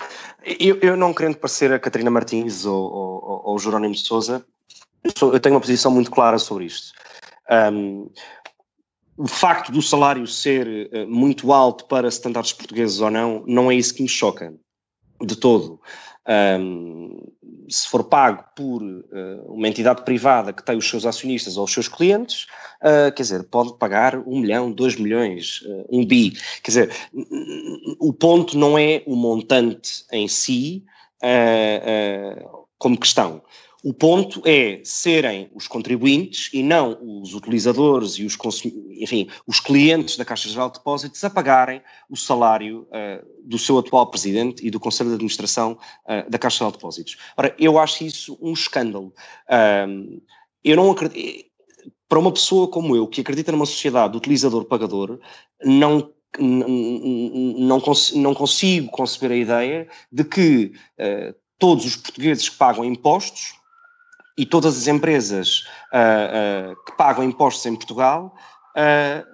Eu, 0.60 0.80
eu, 0.82 0.98
não 0.98 1.14
querendo 1.14 1.38
parecer 1.38 1.72
a 1.72 1.80
Catarina 1.80 2.10
Martins 2.10 2.66
ou, 2.66 2.92
ou, 2.92 3.42
ou 3.46 3.60
Jerónimo 3.60 3.96
Souza, 3.96 4.44
eu, 5.04 5.40
tenho 5.40 5.56
uma 5.56 5.62
posição 5.62 5.92
muito 5.92 6.10
clara 6.10 6.40
sobre 6.40 6.66
isto. 6.66 6.94
Um, 7.72 8.10
o 9.18 9.28
facto 9.28 9.72
do 9.72 9.82
salário 9.82 10.26
ser 10.26 10.90
eh, 10.92 11.06
muito 11.06 11.54
alto 11.54 11.86
para 11.86 12.08
standards 12.08 12.54
portugueses 12.54 13.00
ou 13.02 13.12
não, 13.12 13.44
não 13.46 13.70
é 13.70 13.76
isso 13.76 13.94
que 13.94 14.02
me 14.02 14.10
choca, 14.10 14.54
de 15.22 15.36
todo. 15.36 15.80
Um, 16.28 17.32
se 17.72 17.88
for 17.88 18.04
pago 18.04 18.44
por 18.56 18.84
uh, 18.84 19.54
uma 19.54 19.68
entidade 19.68 20.04
privada 20.04 20.52
que 20.52 20.64
tem 20.64 20.78
os 20.78 20.90
seus 20.90 21.06
acionistas 21.06 21.58
ou 21.58 21.64
os 21.64 21.72
seus 21.74 21.88
clientes, 21.88 22.46
uh, 22.82 23.12
quer 23.16 23.24
dizer, 23.24 23.44
pode 23.44 23.78
pagar 23.78 24.18
um 24.28 24.40
milhão, 24.40 24.72
dois 24.72 24.96
milhões, 24.98 25.62
uh, 25.62 25.86
um 25.90 26.06
bi. 26.06 26.32
Quer 26.62 26.72
dizer, 26.72 26.96
o 28.00 28.12
ponto 28.12 28.58
não 28.58 28.78
é 28.78 29.02
o 29.06 29.16
montante 29.16 30.04
em 30.12 30.28
si 30.28 30.84
como 32.78 33.00
questão. 33.00 33.44
O 33.84 33.94
ponto 33.94 34.44
é 34.46 34.80
serem 34.84 35.50
os 35.56 35.68
contribuintes 35.68 36.52
e 36.54 36.62
não 36.62 37.00
os 37.02 37.34
utilizadores 37.34 38.12
e 38.12 38.26
os, 38.26 38.38
enfim, 38.92 39.28
os 39.48 39.60
clientes 39.60 40.18
da 40.18 40.24
Caixa 40.24 40.48
Geral 40.50 40.70
de 40.70 40.78
Depósitos 40.78 41.24
a 41.24 41.30
pagarem 41.32 41.82
o 42.08 42.16
salário 42.16 42.88
uh, 42.90 43.26
do 43.44 43.58
seu 43.58 43.80
atual 43.80 44.06
presidente 44.08 44.66
e 44.66 44.70
do 44.70 44.80
Conselho 44.80 45.10
de 45.10 45.16
Administração 45.16 45.80
uh, 46.06 46.30
da 46.30 46.38
Caixa 46.38 46.60
Geral 46.60 46.72
de 46.72 46.78
Depósitos. 46.78 47.18
Ora, 47.36 47.56
eu 47.58 47.80
acho 47.80 48.04
isso 48.04 48.38
um 48.40 48.54
escândalo. 48.54 49.14
Eu 50.64 50.76
não 50.76 50.92
acredito. 50.92 51.50
Para 52.08 52.20
uma 52.20 52.32
pessoa 52.32 52.68
como 52.68 52.96
eu, 52.96 53.08
que 53.08 53.22
acredita 53.22 53.52
numa 53.52 53.66
sociedade 53.66 54.16
utilizador-pagador, 54.18 55.20
não 55.64 56.12
não, 56.40 57.82
não 58.16 58.34
consigo 58.34 58.90
conceber 58.90 59.32
a 59.32 59.36
ideia 59.36 59.88
de 60.12 60.24
que 60.24 60.72
uh, 60.98 61.36
todos 61.58 61.86
os 61.86 61.96
portugueses 61.96 62.48
que 62.48 62.58
pagam 62.58 62.86
impostos 62.86 63.61
e 64.38 64.46
todas 64.46 64.78
as 64.78 64.88
empresas 64.88 65.66
uh, 65.94 66.72
uh, 66.72 66.86
que 66.86 66.92
pagam 66.94 67.24
impostos 67.24 67.66
em 67.66 67.76
Portugal 67.76 68.36
uh, 68.78 69.32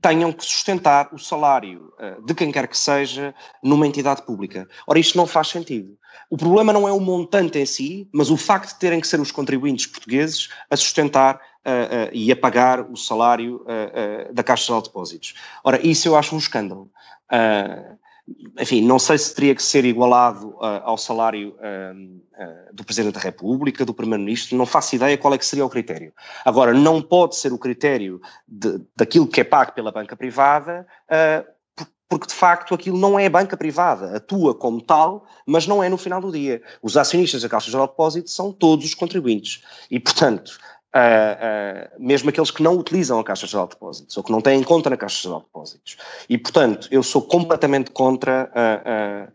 tenham 0.00 0.32
que 0.32 0.44
sustentar 0.44 1.08
o 1.12 1.18
salário 1.18 1.92
de 2.24 2.32
quem 2.32 2.52
quer 2.52 2.68
que 2.68 2.78
seja 2.78 3.34
numa 3.60 3.84
entidade 3.84 4.22
pública. 4.22 4.68
Ora, 4.86 4.96
isto 5.00 5.18
não 5.18 5.26
faz 5.26 5.48
sentido. 5.48 5.98
O 6.30 6.36
problema 6.36 6.72
não 6.72 6.86
é 6.86 6.92
o 6.92 7.00
montante 7.00 7.58
em 7.58 7.66
si, 7.66 8.08
mas 8.14 8.30
o 8.30 8.36
facto 8.36 8.74
de 8.74 8.78
terem 8.78 9.00
que 9.00 9.08
ser 9.08 9.18
os 9.18 9.32
contribuintes 9.32 9.88
portugueses 9.88 10.50
a 10.70 10.76
sustentar 10.76 11.40
e 12.12 12.30
a 12.30 12.36
pagar 12.36 12.88
o 12.88 12.96
salário 12.96 13.66
da 14.32 14.44
Caixa 14.44 14.72
de 14.72 14.82
Depósitos. 14.84 15.34
Ora, 15.64 15.84
isso 15.84 16.06
eu 16.06 16.14
acho 16.14 16.32
um 16.32 16.38
escândalo. 16.38 16.88
Uh, 17.32 17.98
enfim, 18.58 18.82
não 18.82 18.98
sei 18.98 19.18
se 19.18 19.34
teria 19.34 19.54
que 19.54 19.62
ser 19.62 19.84
igualado 19.84 20.50
uh, 20.56 20.82
ao 20.82 20.98
salário 20.98 21.56
uh, 21.58 21.94
uh, 21.94 22.74
do 22.74 22.84
Presidente 22.84 23.14
da 23.14 23.20
República, 23.20 23.84
do 23.84 23.94
Primeiro-Ministro, 23.94 24.56
não 24.56 24.66
faço 24.66 24.96
ideia 24.96 25.16
qual 25.16 25.34
é 25.34 25.38
que 25.38 25.46
seria 25.46 25.64
o 25.64 25.70
critério. 25.70 26.12
Agora, 26.44 26.72
não 26.72 27.00
pode 27.00 27.36
ser 27.36 27.52
o 27.52 27.58
critério 27.58 28.20
de, 28.46 28.80
daquilo 28.96 29.26
que 29.26 29.40
é 29.40 29.44
pago 29.44 29.72
pela 29.72 29.92
banca 29.92 30.16
privada, 30.16 30.86
porque 32.08 32.26
de 32.26 32.34
facto 32.34 32.74
aquilo 32.74 32.98
não 32.98 33.18
é 33.18 33.28
banca 33.28 33.56
privada, 33.56 34.16
atua 34.16 34.54
como 34.54 34.80
tal, 34.80 35.26
mas 35.46 35.66
não 35.66 35.82
é 35.82 35.88
no 35.88 35.98
final 35.98 36.20
do 36.20 36.32
dia. 36.32 36.62
Os 36.82 36.96
acionistas 36.96 37.42
da 37.42 37.48
Caixa 37.48 37.70
Geral 37.70 37.86
de 37.86 37.92
Depósitos 37.92 38.34
são 38.34 38.50
todos 38.50 38.86
os 38.86 38.94
contribuintes. 38.94 39.62
E, 39.90 40.00
portanto, 40.00 40.58
Uh, 40.94 41.98
uh, 41.98 42.02
mesmo 42.02 42.30
aqueles 42.30 42.50
que 42.50 42.62
não 42.62 42.78
utilizam 42.78 43.20
a 43.20 43.24
Caixa 43.24 43.46
Geral 43.46 43.66
de 43.66 43.74
Depósitos 43.74 44.16
ou 44.16 44.22
que 44.22 44.32
não 44.32 44.40
têm 44.40 44.62
conta 44.62 44.88
na 44.88 44.96
Caixa 44.96 45.22
Geral 45.22 45.40
de 45.40 45.44
Depósitos. 45.44 45.96
E, 46.28 46.38
portanto, 46.38 46.88
eu 46.90 47.02
sou 47.02 47.20
completamente 47.20 47.90
contra 47.90 48.50
uh, 48.50 49.32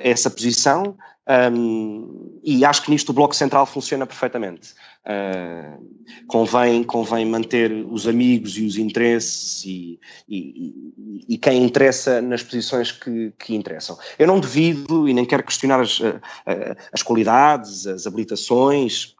essa 0.00 0.28
posição 0.28 0.96
um, 1.52 2.40
e 2.42 2.64
acho 2.64 2.82
que 2.82 2.90
nisto 2.90 3.10
o 3.10 3.12
Bloco 3.12 3.36
Central 3.36 3.66
funciona 3.66 4.06
perfeitamente. 4.06 4.74
convém, 6.26 6.82
convém 6.82 7.24
manter 7.24 7.72
os 7.88 8.08
amigos 8.08 8.56
e 8.56 8.64
os 8.64 8.76
interesses 8.76 9.64
e, 9.64 10.00
e, 10.28 11.24
e, 11.28 11.38
quem 11.38 11.64
interessa 11.64 12.20
nas 12.20 12.42
posições 12.42 12.90
que, 12.90 13.32
que, 13.38 13.54
interessam. 13.54 13.96
Eu 14.18 14.26
não 14.26 14.40
devido 14.40 15.08
e 15.08 15.14
nem 15.14 15.24
quero 15.24 15.44
questionar 15.44 15.80
as, 15.80 16.00
as 16.92 17.02
qualidades, 17.02 17.86
as 17.86 18.06
habilitações, 18.06 19.15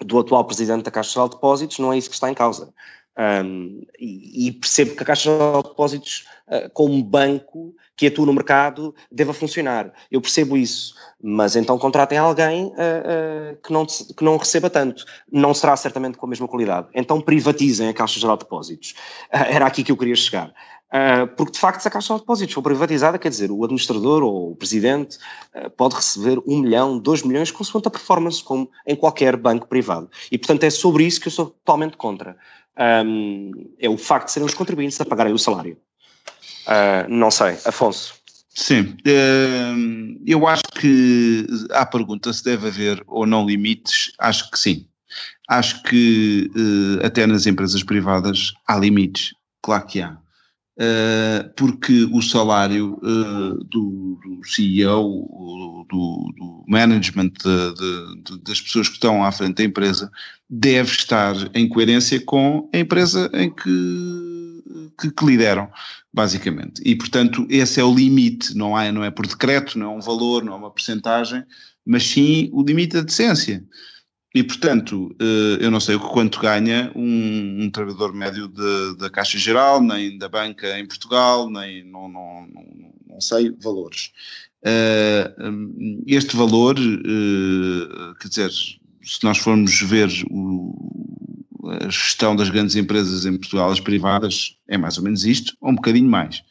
do 0.00 0.18
atual 0.18 0.44
presidente 0.44 0.84
da 0.84 0.90
Caixa 0.90 1.12
Geral 1.12 1.28
de 1.28 1.34
Depósitos, 1.36 1.78
não 1.78 1.92
é 1.92 1.98
isso 1.98 2.08
que 2.08 2.14
está 2.14 2.30
em 2.30 2.34
causa. 2.34 2.72
Um, 3.16 3.86
e, 3.98 4.48
e, 4.48 4.52
percebo 4.52 4.96
que 4.96 5.02
a 5.04 5.06
Caixa 5.06 5.30
Geral 5.30 5.62
de 5.62 5.68
Depósitos, 5.68 6.26
uh, 6.48 6.68
como 6.72 7.02
banco 7.02 7.72
que 7.96 8.08
atua 8.08 8.26
no 8.26 8.32
mercado, 8.32 8.92
deva 9.10 9.32
funcionar. 9.32 9.92
Eu 10.10 10.20
percebo 10.20 10.56
isso, 10.56 10.94
mas 11.22 11.54
então 11.54 11.78
contratem 11.78 12.18
alguém 12.18 12.66
uh, 12.66 12.70
uh, 12.70 13.56
que, 13.62 13.72
não, 13.72 13.86
que 13.86 14.24
não 14.24 14.36
receba 14.36 14.68
tanto. 14.68 15.04
Não 15.30 15.54
será 15.54 15.76
certamente 15.76 16.18
com 16.18 16.26
a 16.26 16.28
mesma 16.28 16.48
qualidade. 16.48 16.88
Então 16.92 17.20
privatizem 17.20 17.88
a 17.88 17.94
Caixa 17.94 18.18
Geral 18.18 18.36
de 18.36 18.42
Depósitos. 18.42 18.94
era 19.30 19.66
aqui 19.66 19.84
que 19.84 19.92
eu 19.92 19.96
queria 19.96 20.16
chegar. 20.16 20.52
Uh, 20.94 21.26
porque 21.36 21.50
de 21.50 21.58
facto 21.58 21.80
se 21.80 21.88
a 21.88 21.90
Caixa 21.90 22.14
de 22.14 22.20
Depósitos 22.20 22.54
for 22.54 22.62
privatizada, 22.62 23.18
quer 23.18 23.28
dizer, 23.28 23.50
o 23.50 23.64
administrador 23.64 24.22
ou 24.22 24.52
o 24.52 24.54
presidente 24.54 25.18
uh, 25.52 25.68
pode 25.70 25.96
receber 25.96 26.40
um 26.46 26.60
milhão, 26.60 27.00
dois 27.00 27.24
milhões, 27.24 27.50
consoante 27.50 27.88
a 27.88 27.90
performance, 27.90 28.40
como 28.44 28.70
em 28.86 28.94
qualquer 28.94 29.36
banco 29.36 29.66
privado. 29.66 30.08
E 30.30 30.38
portanto 30.38 30.62
é 30.62 30.70
sobre 30.70 31.04
isso 31.04 31.20
que 31.20 31.26
eu 31.26 31.32
sou 31.32 31.46
totalmente 31.46 31.96
contra. 31.96 32.36
É 33.78 33.88
o 33.88 33.96
facto 33.96 34.26
de 34.26 34.32
serem 34.32 34.46
os 34.46 34.54
contribuintes 34.54 35.00
a 35.00 35.04
pagarem 35.04 35.32
o 35.32 35.38
salário. 35.38 35.76
Uh, 36.66 37.08
não 37.08 37.30
sei, 37.30 37.56
Afonso. 37.64 38.14
Sim, 38.50 38.96
eu 40.24 40.46
acho 40.46 40.62
que 40.80 41.44
à 41.70 41.84
pergunta 41.84 42.32
se 42.32 42.44
deve 42.44 42.68
haver 42.68 43.02
ou 43.08 43.26
não 43.26 43.44
limites, 43.44 44.12
acho 44.18 44.48
que 44.48 44.58
sim. 44.58 44.86
Acho 45.48 45.82
que 45.82 46.48
até 47.02 47.26
nas 47.26 47.48
empresas 47.48 47.82
privadas 47.82 48.52
há 48.66 48.76
limites, 48.76 49.34
claro 49.60 49.86
que 49.86 50.00
há 50.00 50.16
porque 51.56 52.08
o 52.12 52.20
salário 52.20 52.98
uh, 53.02 53.64
do, 53.64 54.18
do, 54.22 54.40
CEO, 54.44 55.86
do, 55.88 56.32
do 56.36 56.64
management 56.66 57.30
de, 57.42 58.22
de, 58.24 58.42
das 58.42 58.60
pessoas 58.60 58.88
que 58.88 58.94
estão 58.94 59.24
à 59.24 59.30
frente 59.30 59.56
da 59.56 59.64
empresa, 59.64 60.10
deve 60.50 60.90
estar 60.90 61.34
em 61.54 61.68
coerência 61.68 62.20
com 62.20 62.68
a 62.72 62.78
empresa 62.78 63.30
em 63.34 63.50
que, 63.50 64.92
que, 65.00 65.10
que, 65.10 65.24
lideram, 65.24 65.70
basicamente. 66.12 66.82
E, 66.84 66.96
portanto, 66.96 67.46
esse 67.48 67.80
é 67.80 67.84
o 67.84 67.94
limite, 67.94 68.56
não 68.56 68.78
é, 68.78 68.90
não 68.90 69.04
é 69.04 69.10
por 69.10 69.26
decreto, 69.26 69.78
não 69.78 69.92
é 69.92 69.96
um 69.96 70.00
valor, 70.00 70.44
não 70.44 70.54
é 70.54 70.56
uma 70.56 70.70
percentagem, 70.70 71.44
mas 71.86 72.04
sim 72.04 72.50
o 72.52 72.62
limite 72.62 72.94
da 72.94 73.02
decência. 73.02 73.64
E, 74.34 74.42
portanto, 74.42 75.14
eh, 75.20 75.64
eu 75.64 75.70
não 75.70 75.78
sei 75.78 75.96
quanto 75.96 76.40
ganha 76.40 76.90
um, 76.96 77.62
um 77.62 77.70
trabalhador 77.70 78.12
médio 78.12 78.48
da 78.98 79.08
Caixa 79.08 79.38
Geral, 79.38 79.80
nem 79.80 80.18
da 80.18 80.28
banca 80.28 80.76
em 80.76 80.84
Portugal, 80.86 81.48
nem 81.48 81.84
não, 81.84 82.08
não, 82.08 82.46
não, 82.52 82.64
não 83.06 83.20
sei 83.20 83.54
valores. 83.62 84.10
Eh, 84.64 85.34
este 86.08 86.36
valor, 86.36 86.76
eh, 86.76 88.14
quer 88.20 88.28
dizer, 88.28 88.50
se 88.50 89.22
nós 89.22 89.38
formos 89.38 89.80
ver 89.82 90.10
o, 90.28 91.44
a 91.80 91.88
gestão 91.88 92.34
das 92.34 92.50
grandes 92.50 92.74
empresas 92.74 93.24
em 93.26 93.36
Portugal, 93.36 93.70
as 93.70 93.78
privadas, 93.78 94.56
é 94.66 94.76
mais 94.76 94.98
ou 94.98 95.04
menos 95.04 95.24
isto, 95.24 95.56
ou 95.60 95.70
um 95.70 95.76
bocadinho 95.76 96.10
mais. 96.10 96.42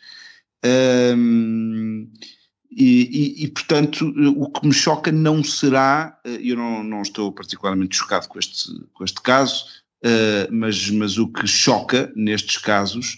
E, 2.75 3.37
e, 3.39 3.43
e, 3.43 3.47
portanto, 3.49 4.13
o 4.35 4.49
que 4.49 4.65
me 4.65 4.73
choca 4.73 5.11
não 5.11 5.43
será, 5.43 6.17
eh, 6.25 6.39
eu 6.43 6.55
não, 6.55 6.83
não 6.83 7.01
estou 7.01 7.31
particularmente 7.31 7.95
chocado 7.95 8.27
com 8.27 8.39
este, 8.39 8.71
com 8.93 9.03
este 9.03 9.21
caso, 9.21 9.65
uh, 10.03 10.51
mas, 10.51 10.89
mas 10.89 11.17
o 11.17 11.27
que 11.27 11.45
choca 11.45 12.11
nestes 12.15 12.57
casos 12.57 13.17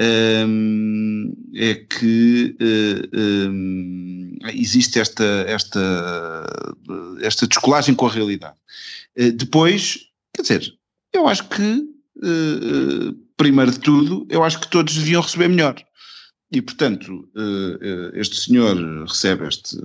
um, 0.00 1.32
eh, 1.54 1.70
é 1.70 1.74
que 1.74 2.56
uh, 2.60 3.48
um, 3.48 4.38
existe 4.52 4.98
esta, 4.98 5.24
esta, 5.46 6.46
esta 7.20 7.46
descolagem 7.46 7.94
com 7.94 8.06
a 8.06 8.12
realidade. 8.12 8.56
Uh, 9.16 9.30
depois, 9.32 10.08
quer 10.34 10.42
dizer, 10.42 10.74
eu 11.12 11.28
acho 11.28 11.48
que, 11.48 11.86
primeiro 13.36 13.70
de 13.70 13.78
tudo, 13.78 14.26
eu 14.28 14.42
acho 14.42 14.60
que 14.60 14.68
todos 14.68 14.94
deviam 14.96 15.22
receber 15.22 15.48
melhor. 15.48 15.76
E, 16.50 16.62
portanto, 16.62 17.28
eh, 17.36 17.78
eh, 17.80 18.20
este 18.20 18.36
senhor 18.36 18.76
recebe 19.08 19.48
este, 19.48 19.76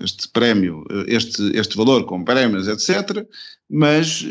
este 0.00 0.28
prémio, 0.30 0.84
eh, 0.90 1.04
este, 1.06 1.56
este 1.56 1.76
valor 1.76 2.04
com 2.04 2.24
prémios, 2.24 2.66
etc., 2.66 3.24
mas 3.70 4.24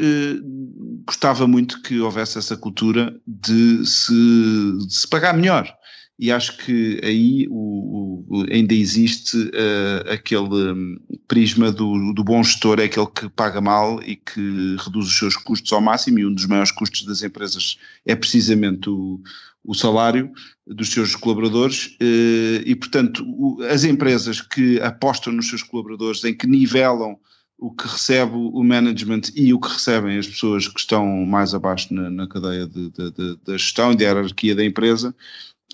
gostava 1.06 1.48
muito 1.48 1.82
que 1.84 2.00
houvesse 2.00 2.39
essa 2.39 2.58
cultura 2.58 3.16
de 3.28 3.86
se, 3.86 4.12
de 4.12 4.93
se 4.93 5.08
pagar 5.08 5.38
melhor. 5.38 5.72
E 6.20 6.32
acho 6.32 6.58
que 6.58 7.00
aí 7.04 7.48
o, 7.52 8.26
o, 8.28 8.45
ainda 8.52 8.74
existe 8.74 9.38
uh, 9.38 10.12
aquele 10.12 10.72
um, 10.72 10.98
prisma 11.28 11.72
do, 11.72 12.12
do 12.12 12.24
bom 12.24 12.41
gestor, 12.43 12.80
é 12.80 12.86
aquele 12.86 13.06
que 13.06 13.30
paga 13.30 13.62
mal 13.62 14.02
e 14.02 14.16
que 14.16 14.76
reduz 14.80 15.06
os 15.06 15.18
seus 15.18 15.38
custos 15.38 15.72
ao 15.72 15.80
máximo, 15.80 16.18
e 16.18 16.26
um 16.26 16.34
dos 16.34 16.48
maiores 16.48 16.72
custos 16.72 17.06
das 17.06 17.22
empresas 17.22 17.78
é 18.04 18.16
precisamente 18.16 18.89
o, 18.89 19.22
o 19.68 19.76
salário 19.76 20.32
dos 20.65 20.89
seus 20.89 21.15
colaboradores 21.15 21.95
eh, 21.99 22.63
e, 22.65 22.74
portanto, 22.74 23.24
as 23.70 23.84
empresas 23.84 24.39
que 24.39 24.80
apostam 24.82 25.34
nos 25.34 25.49
seus 25.49 25.61
colaboradores, 25.61 26.24
em 26.24 26.34
que 26.34 26.47
nivelam 26.47 27.18
o 27.59 27.72
que 27.72 27.88
recebe 27.88 28.34
o 28.34 28.63
management 28.63 29.22
e 29.36 29.53
o 29.53 29.59
que 29.59 29.68
recebem 29.68 30.18
as 30.18 30.28
pessoas 30.28 30.68
que 30.68 30.80
estão 30.80 31.05
mais 31.26 31.53
abaixo 31.53 31.93
na, 31.93 32.09
na 32.09 32.28
cadeia 32.28 32.65
de, 32.65 32.89
de, 32.91 33.11
de, 33.11 33.38
da 33.45 33.57
gestão 33.57 33.91
e 33.91 33.97
da 33.97 34.03
hierarquia 34.05 34.55
da 34.55 34.63
empresa, 34.63 35.13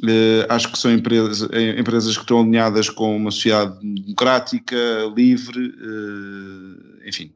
Uh, 0.02 0.42
acho 0.50 0.72
que 0.72 0.78
são 0.80 0.92
empresas, 0.92 1.48
empresas 1.78 2.16
que 2.16 2.24
estão 2.24 2.42
alinhadas 2.42 2.90
com 2.90 3.16
uma 3.16 3.30
sociedade 3.30 3.78
democrática, 3.80 4.76
livre, 5.16 5.68
uh, 5.68 7.08
enfim, 7.08 7.32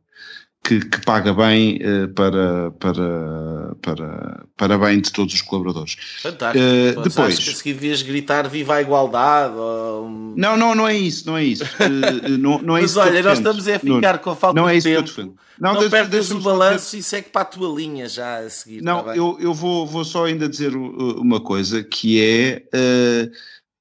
que, 0.67 0.81
que, 0.81 1.01
paga 1.05 1.33
bem 1.33 1.77
uh, 1.77 2.09
para, 2.09 2.71
para, 2.71 3.75
para, 3.81 4.45
para 4.57 4.77
bem 4.77 4.99
de 4.99 5.09
todos 5.13 5.33
os 5.33 5.41
colaboradores. 5.41 5.95
Fantástico. 6.21 6.65
Uh, 6.99 7.01
depois, 7.03 7.39
acho 7.39 7.63
que 7.63 7.71
devias 7.73 8.01
gritar 8.01 8.49
viva 8.49 8.75
a 8.75 8.81
igualdade. 8.81 9.55
Ou... 9.55 10.09
Não, 10.35 10.57
não, 10.57 10.75
não 10.75 10.85
é 10.85 10.93
isso, 10.97 11.25
não 11.25 11.37
é 11.37 11.45
isso. 11.45 11.63
Uh, 11.63 12.29
não, 12.37 12.59
não 12.59 12.75
é 12.75 12.81
Mas 12.81 12.91
isso 12.91 12.99
olha, 12.99 13.23
nós 13.23 13.37
estamos 13.37 13.65
a 13.65 13.79
ficar 13.79 14.13
não, 14.15 14.19
com 14.19 14.35
falta 14.35 14.59
não 14.59 14.67
é 14.67 14.73
de 14.73 14.77
isso 14.79 14.89
tempo. 14.89 15.03
Que 15.03 15.09
eu 15.09 15.15
defendo. 15.15 15.35
Não, 15.57 15.73
não 15.73 15.89
perdas 15.89 16.31
o 16.31 16.39
balanço 16.39 16.97
e 16.97 17.01
segue 17.01 17.29
para 17.29 17.41
a 17.41 17.45
tua 17.45 17.73
linha 17.73 18.09
já 18.09 18.39
a 18.39 18.49
seguir. 18.49 18.81
Não, 18.81 19.03
tá 19.03 19.15
eu, 19.15 19.37
eu 19.39 19.53
vou, 19.53 19.87
vou 19.87 20.03
só 20.03 20.25
ainda 20.25 20.49
dizer 20.49 20.75
uma 20.75 21.39
coisa 21.39 21.83
que 21.83 22.21
é 22.21 22.63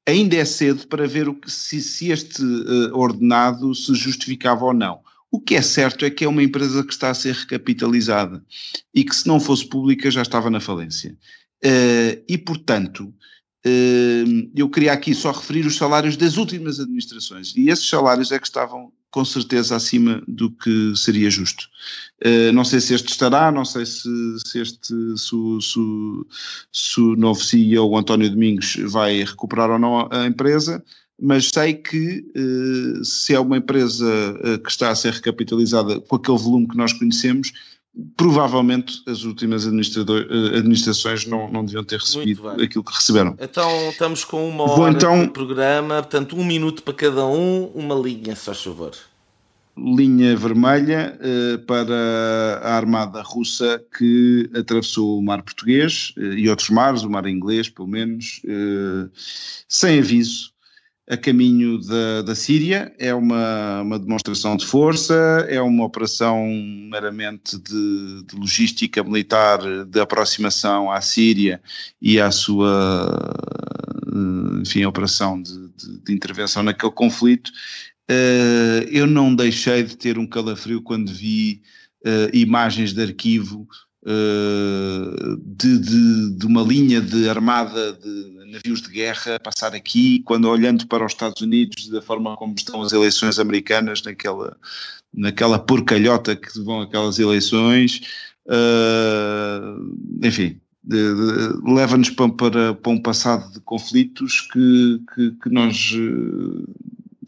ainda 0.09 0.37
é 0.37 0.45
cedo 0.45 0.87
para 0.87 1.07
ver 1.07 1.29
o 1.29 1.35
que, 1.35 1.51
se, 1.51 1.83
se 1.83 2.11
este 2.11 2.43
ordenado 2.93 3.75
se 3.75 3.93
justificava 3.95 4.65
ou 4.65 4.73
não. 4.73 5.01
O 5.31 5.41
que 5.41 5.57
é 5.57 5.63
certo 5.63 6.05
é 6.05 6.11
que 6.11 6.25
é 6.25 6.29
uma 6.29 6.43
empresa 6.43 6.85
que 6.85 6.93
está 6.93 7.11
a 7.11 7.15
ser 7.15 7.35
recapitalizada 7.35 8.45
e 8.95 9.05
que, 9.05 9.15
se 9.15 9.27
não 9.27 9.41
fosse 9.41 9.69
pública, 9.69 10.11
já 10.11 10.23
estava 10.23 10.51
na 10.51 10.61
falência. 10.61 11.17
Uh, 11.65 12.23
e, 12.29 12.39
portanto, 12.39 13.13
uh, 13.67 14.51
eu 14.55 14.69
queria 14.69 14.93
aqui 14.93 15.15
só 15.15 15.33
referir 15.33 15.67
os 15.67 15.77
salários 15.77 16.17
das 16.17 16.37
últimas 16.37 16.79
administrações. 16.79 17.55
E 17.57 17.69
esses 17.69 17.89
salários 17.89 18.31
é 18.31 18.39
que 18.39 18.47
estavam, 18.47 18.93
com 19.11 19.25
certeza, 19.25 19.75
acima 19.75 20.23
do 20.29 20.51
que 20.51 20.95
seria 20.95 21.29
justo. 21.29 21.69
Uh, 22.25 22.53
não 22.53 22.65
sei 22.65 22.81
se 22.81 22.95
este 22.95 23.11
estará, 23.11 23.51
não 23.51 23.65
sei 23.65 23.85
se, 23.85 24.09
se 24.47 24.61
este, 24.61 24.95
se, 25.17 25.61
se, 25.61 25.81
se 26.73 27.01
o 27.01 27.17
novo 27.17 27.43
CEO, 27.43 27.89
o 27.89 27.99
António 27.99 28.31
Domingos, 28.31 28.77
vai 28.85 29.25
recuperar 29.25 29.71
ou 29.71 29.79
não 29.79 30.09
a 30.13 30.27
empresa 30.27 30.85
mas 31.21 31.49
sei 31.49 31.75
que 31.75 32.25
uh, 32.37 33.05
se 33.05 33.35
é 33.35 33.41
uma 33.41 33.57
empresa 33.57 34.07
uh, 34.07 34.59
que 34.59 34.71
está 34.71 34.91
a 34.91 34.95
ser 34.95 35.15
recapitalizada 35.15 36.01
com 36.01 36.17
aquele 36.17 36.39
volume 36.39 36.69
que 36.69 36.77
nós 36.77 36.93
conhecemos, 36.93 37.53
provavelmente 38.15 39.03
as 39.07 39.25
últimas 39.25 39.65
eh, 39.67 39.71
administrações 40.59 41.25
não, 41.25 41.51
não 41.51 41.65
deviam 41.65 41.83
ter 41.83 41.99
recebido 41.99 42.47
aquilo 42.51 42.85
que 42.85 42.93
receberam. 42.93 43.35
Então 43.41 43.89
estamos 43.89 44.23
com 44.23 44.47
uma 44.47 44.71
hora 44.71 44.93
então, 44.93 45.23
de 45.23 45.31
programa, 45.31 46.03
portanto 46.03 46.37
um 46.37 46.45
minuto 46.45 46.83
para 46.83 46.93
cada 46.93 47.25
um, 47.27 47.71
uma 47.75 47.95
linha, 47.95 48.37
só 48.37 48.53
favor. 48.53 48.93
Linha 49.79 50.37
vermelha 50.37 51.19
para 51.67 52.61
a 52.63 52.77
armada 52.77 53.23
russa 53.23 53.83
que 53.97 54.51
atravessou 54.55 55.19
o 55.19 55.23
mar 55.23 55.43
português 55.43 56.13
e 56.19 56.51
outros 56.51 56.69
mares, 56.69 57.03
o 57.03 57.09
mar 57.09 57.27
inglês 57.27 57.71
pelo 57.71 57.89
menos, 57.89 58.43
sem 59.67 60.01
aviso, 60.01 60.55
a 61.09 61.17
caminho 61.17 61.79
da, 61.79 62.23
da 62.23 62.35
Síria, 62.35 62.93
é 62.99 63.15
uma, 63.15 63.83
uma 63.83 63.99
demonstração 63.99 64.57
de 64.57 64.67
força, 64.67 65.15
é 65.49 65.61
uma 65.61 65.85
operação 65.85 66.45
meramente 66.91 67.57
de, 67.59 68.25
de 68.25 68.35
logística 68.37 69.05
militar 69.05 69.61
de 69.85 70.01
aproximação 70.01 70.91
à 70.91 71.01
Síria 71.01 71.61
e 72.03 72.21
à 72.21 72.33
sua, 72.33 73.09
enfim, 74.61 74.85
operação 74.85 75.41
de, 75.41 75.69
de, 75.77 76.01
de 76.05 76.13
intervenção 76.13 76.65
naquele 76.65 76.93
conflito. 76.93 77.53
Uh, 78.11 78.83
eu 78.91 79.07
não 79.07 79.35
deixei 79.35 79.85
de 79.85 79.97
ter 79.97 80.19
um 80.19 80.27
calafrio 80.27 80.83
quando 80.83 81.13
vi 81.13 81.63
uh, 82.05 82.37
imagens 82.37 82.93
de 82.93 83.03
arquivo 83.03 83.67
de, 85.45 85.79
de, 85.79 86.39
de, 86.39 86.47
uma 86.47 86.63
linha 86.63 87.01
de 87.01 87.29
armada 87.29 87.93
de 87.93 88.36
navios 88.47 88.81
de 88.81 88.91
guerra 88.91 89.39
passar 89.41 89.75
aqui, 89.75 90.21
quando 90.25 90.49
olhando 90.49 90.87
para 90.87 91.05
os 91.05 91.13
Estados 91.13 91.43
Unidos, 91.43 91.89
da 91.89 92.01
forma 92.01 92.37
como 92.37 92.55
estão 92.57 92.83
as 92.83 92.93
eleições 92.93 93.39
americanas, 93.39 94.03
naquela, 94.03 94.57
naquela 95.13 95.59
porcalhota 95.59 96.37
que 96.37 96.61
vão 96.61 96.81
aquelas 96.81 97.19
eleições, 97.19 98.01
uh, 98.47 99.97
enfim, 100.23 100.61
leva-nos 101.65 102.11
para, 102.11 102.33
para, 102.33 102.75
para, 102.75 102.93
um 102.93 103.01
passado 103.01 103.53
de 103.53 103.61
conflitos 103.61 104.43
que, 104.53 105.03
que, 105.15 105.31
que 105.43 105.51
nós 105.51 105.93
uh, 105.93 106.65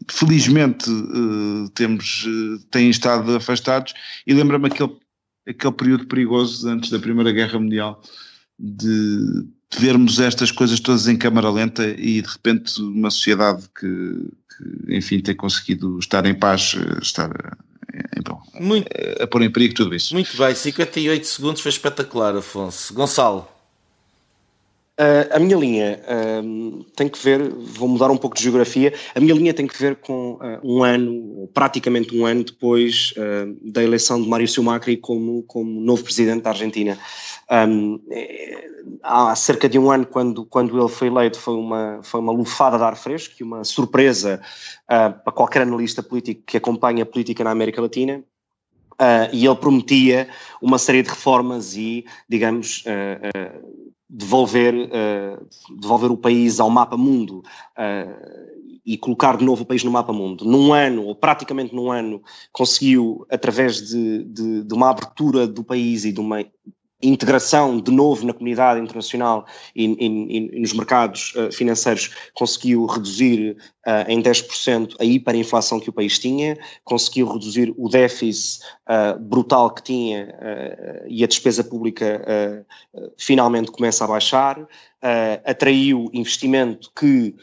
felizmente 0.09 0.89
uh, 0.89 1.69
temos, 1.75 2.25
têm 2.71 2.89
estado 2.89 3.35
afastados. 3.35 3.93
E 4.25 4.33
lembra-me 4.33 4.67
aquele, 4.67 4.95
aquele 5.47 5.73
período 5.73 6.07
perigoso 6.07 6.67
antes 6.69 6.89
da 6.89 6.99
Primeira 6.99 7.31
Guerra 7.31 7.59
Mundial 7.59 8.01
de 8.57 9.47
vermos 9.77 10.19
estas 10.19 10.51
coisas 10.51 10.79
todas 10.79 11.07
em 11.07 11.15
câmara 11.15 11.49
lenta 11.49 11.87
e 11.87 12.21
de 12.21 12.27
repente 12.27 12.81
uma 12.81 13.11
sociedade 13.11 13.63
que, 13.79 13.85
que 13.85 14.95
enfim, 14.95 15.19
tem 15.19 15.35
conseguido 15.35 15.99
estar 15.99 16.25
em 16.25 16.33
paz, 16.33 16.75
eh, 16.75 16.99
estar 17.01 17.29
então, 18.17 18.41
muito, 18.59 18.87
a, 19.19 19.23
a 19.23 19.27
pôr 19.27 19.41
em 19.43 19.51
perigo 19.51 19.73
tudo 19.73 19.95
isso. 19.95 20.13
Muito 20.13 20.35
bem, 20.37 20.53
58 20.53 21.25
segundos 21.25 21.61
foi 21.61 21.69
espetacular, 21.69 22.35
Afonso. 22.35 22.93
Gonçalo. 22.93 23.47
Uh, 24.99 25.31
a 25.31 25.39
minha 25.39 25.55
linha 25.55 26.01
uh, 26.03 26.83
tem 26.93 27.07
que 27.07 27.17
ver, 27.17 27.49
vou 27.49 27.87
mudar 27.87 28.11
um 28.11 28.17
pouco 28.17 28.35
de 28.35 28.43
geografia, 28.43 28.93
a 29.15 29.19
minha 29.21 29.33
linha 29.33 29.53
tem 29.53 29.65
que 29.65 29.79
ver 29.79 29.95
com 29.95 30.33
uh, 30.33 30.59
um 30.61 30.83
ano, 30.83 31.49
praticamente 31.53 32.13
um 32.13 32.25
ano 32.25 32.43
depois 32.43 33.13
da 33.61 33.81
eleição 33.81 34.21
de 34.21 34.27
Mário 34.27 34.45
Silmacri 34.45 34.97
como, 34.97 35.43
como 35.43 35.79
novo 35.79 36.03
presidente 36.03 36.43
da 36.43 36.49
Argentina. 36.49 36.97
Um, 37.49 38.01
é, 38.11 38.69
há 39.01 39.33
cerca 39.35 39.69
de 39.69 39.79
um 39.79 39.89
ano, 39.89 40.05
quando, 40.05 40.45
quando 40.45 40.77
ele 40.77 40.89
foi 40.89 41.07
eleito, 41.07 41.39
foi 41.39 41.55
uma, 41.55 41.99
foi 42.03 42.19
uma 42.19 42.33
lufada 42.33 42.77
de 42.77 42.83
ar 42.83 42.97
fresco 42.97 43.35
e 43.39 43.43
uma 43.43 43.63
surpresa 43.63 44.41
uh, 44.83 45.13
para 45.23 45.33
qualquer 45.33 45.61
analista 45.61 46.03
político 46.03 46.43
que 46.45 46.57
acompanha 46.57 47.03
a 47.03 47.05
política 47.05 47.43
na 47.43 47.51
América 47.51 47.81
Latina. 47.81 48.21
Uh, 49.01 49.31
e 49.31 49.45
ele 49.45 49.55
prometia 49.55 50.27
uma 50.61 50.77
série 50.77 51.01
de 51.01 51.09
reformas 51.09 51.77
e, 51.77 52.05
digamos, 52.27 52.83
uh, 52.85 53.79
devolver, 54.09 54.73
devolver 55.79 56.11
o 56.11 56.17
país 56.17 56.59
ao 56.59 56.69
mapa 56.69 56.97
mundo 56.97 57.43
e 58.85 58.97
colocar 58.97 59.37
de 59.37 59.45
novo 59.45 59.61
o 59.61 59.65
país 59.65 59.83
no 59.83 59.91
mapa 59.91 60.11
mundo. 60.11 60.43
Num 60.43 60.73
ano, 60.73 61.05
ou 61.05 61.15
praticamente 61.15 61.75
num 61.75 61.91
ano, 61.91 62.23
conseguiu, 62.51 63.25
através 63.29 63.87
de, 63.87 64.23
de, 64.23 64.63
de 64.63 64.73
uma 64.73 64.89
abertura 64.89 65.47
do 65.47 65.63
país 65.63 66.05
e 66.05 66.11
de 66.11 66.19
uma 66.19 66.43
integração 67.01 67.79
de 67.79 67.91
novo 67.91 68.25
na 68.25 68.33
comunidade 68.33 68.81
internacional 68.81 69.45
e, 69.75 69.85
e, 69.85 70.55
e 70.55 70.59
nos 70.59 70.73
mercados 70.73 71.33
uh, 71.35 71.51
financeiros 71.51 72.11
conseguiu 72.33 72.85
reduzir 72.85 73.55
uh, 73.89 74.09
em 74.09 74.21
10% 74.21 74.95
a 74.99 75.03
hiperinflação 75.03 75.79
que 75.79 75.89
o 75.89 75.93
país 75.93 76.19
tinha, 76.19 76.57
conseguiu 76.83 77.27
reduzir 77.27 77.73
o 77.77 77.89
déficit 77.89 78.63
uh, 78.87 79.19
brutal 79.19 79.71
que 79.71 79.83
tinha 79.83 80.35
e 81.07 81.23
a 81.23 81.27
despesa 81.27 81.63
pública 81.63 82.65
finalmente 83.17 83.71
começa 83.71 84.03
a 84.03 84.07
baixar, 84.07 84.67
atraiu 85.45 86.09
investimento 86.13 86.91
que 86.95 87.35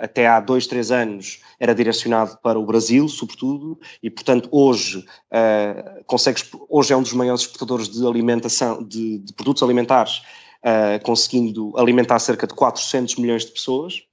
até 0.00 0.26
há 0.26 0.40
dois, 0.40 0.66
três 0.66 0.90
anos 0.90 1.40
era 1.58 1.74
direcionado 1.74 2.38
para 2.42 2.58
o 2.58 2.66
Brasil, 2.66 3.08
sobretudo, 3.08 3.78
e 4.02 4.10
portanto 4.10 4.48
hoje 4.52 4.98
uh, 4.98 6.04
consegue, 6.06 6.40
hoje 6.68 6.92
é 6.92 6.96
um 6.96 7.02
dos 7.02 7.12
maiores 7.12 7.42
exportadores 7.42 7.88
de 7.88 8.06
alimentação, 8.06 8.82
de, 8.82 9.18
de 9.18 9.32
produtos 9.32 9.62
alimentares, 9.62 10.22
uh, 10.64 11.02
conseguindo 11.02 11.72
alimentar 11.76 12.18
cerca 12.18 12.46
de 12.46 12.54
400 12.54 13.16
milhões 13.16 13.44
de 13.44 13.52
pessoas 13.52 14.07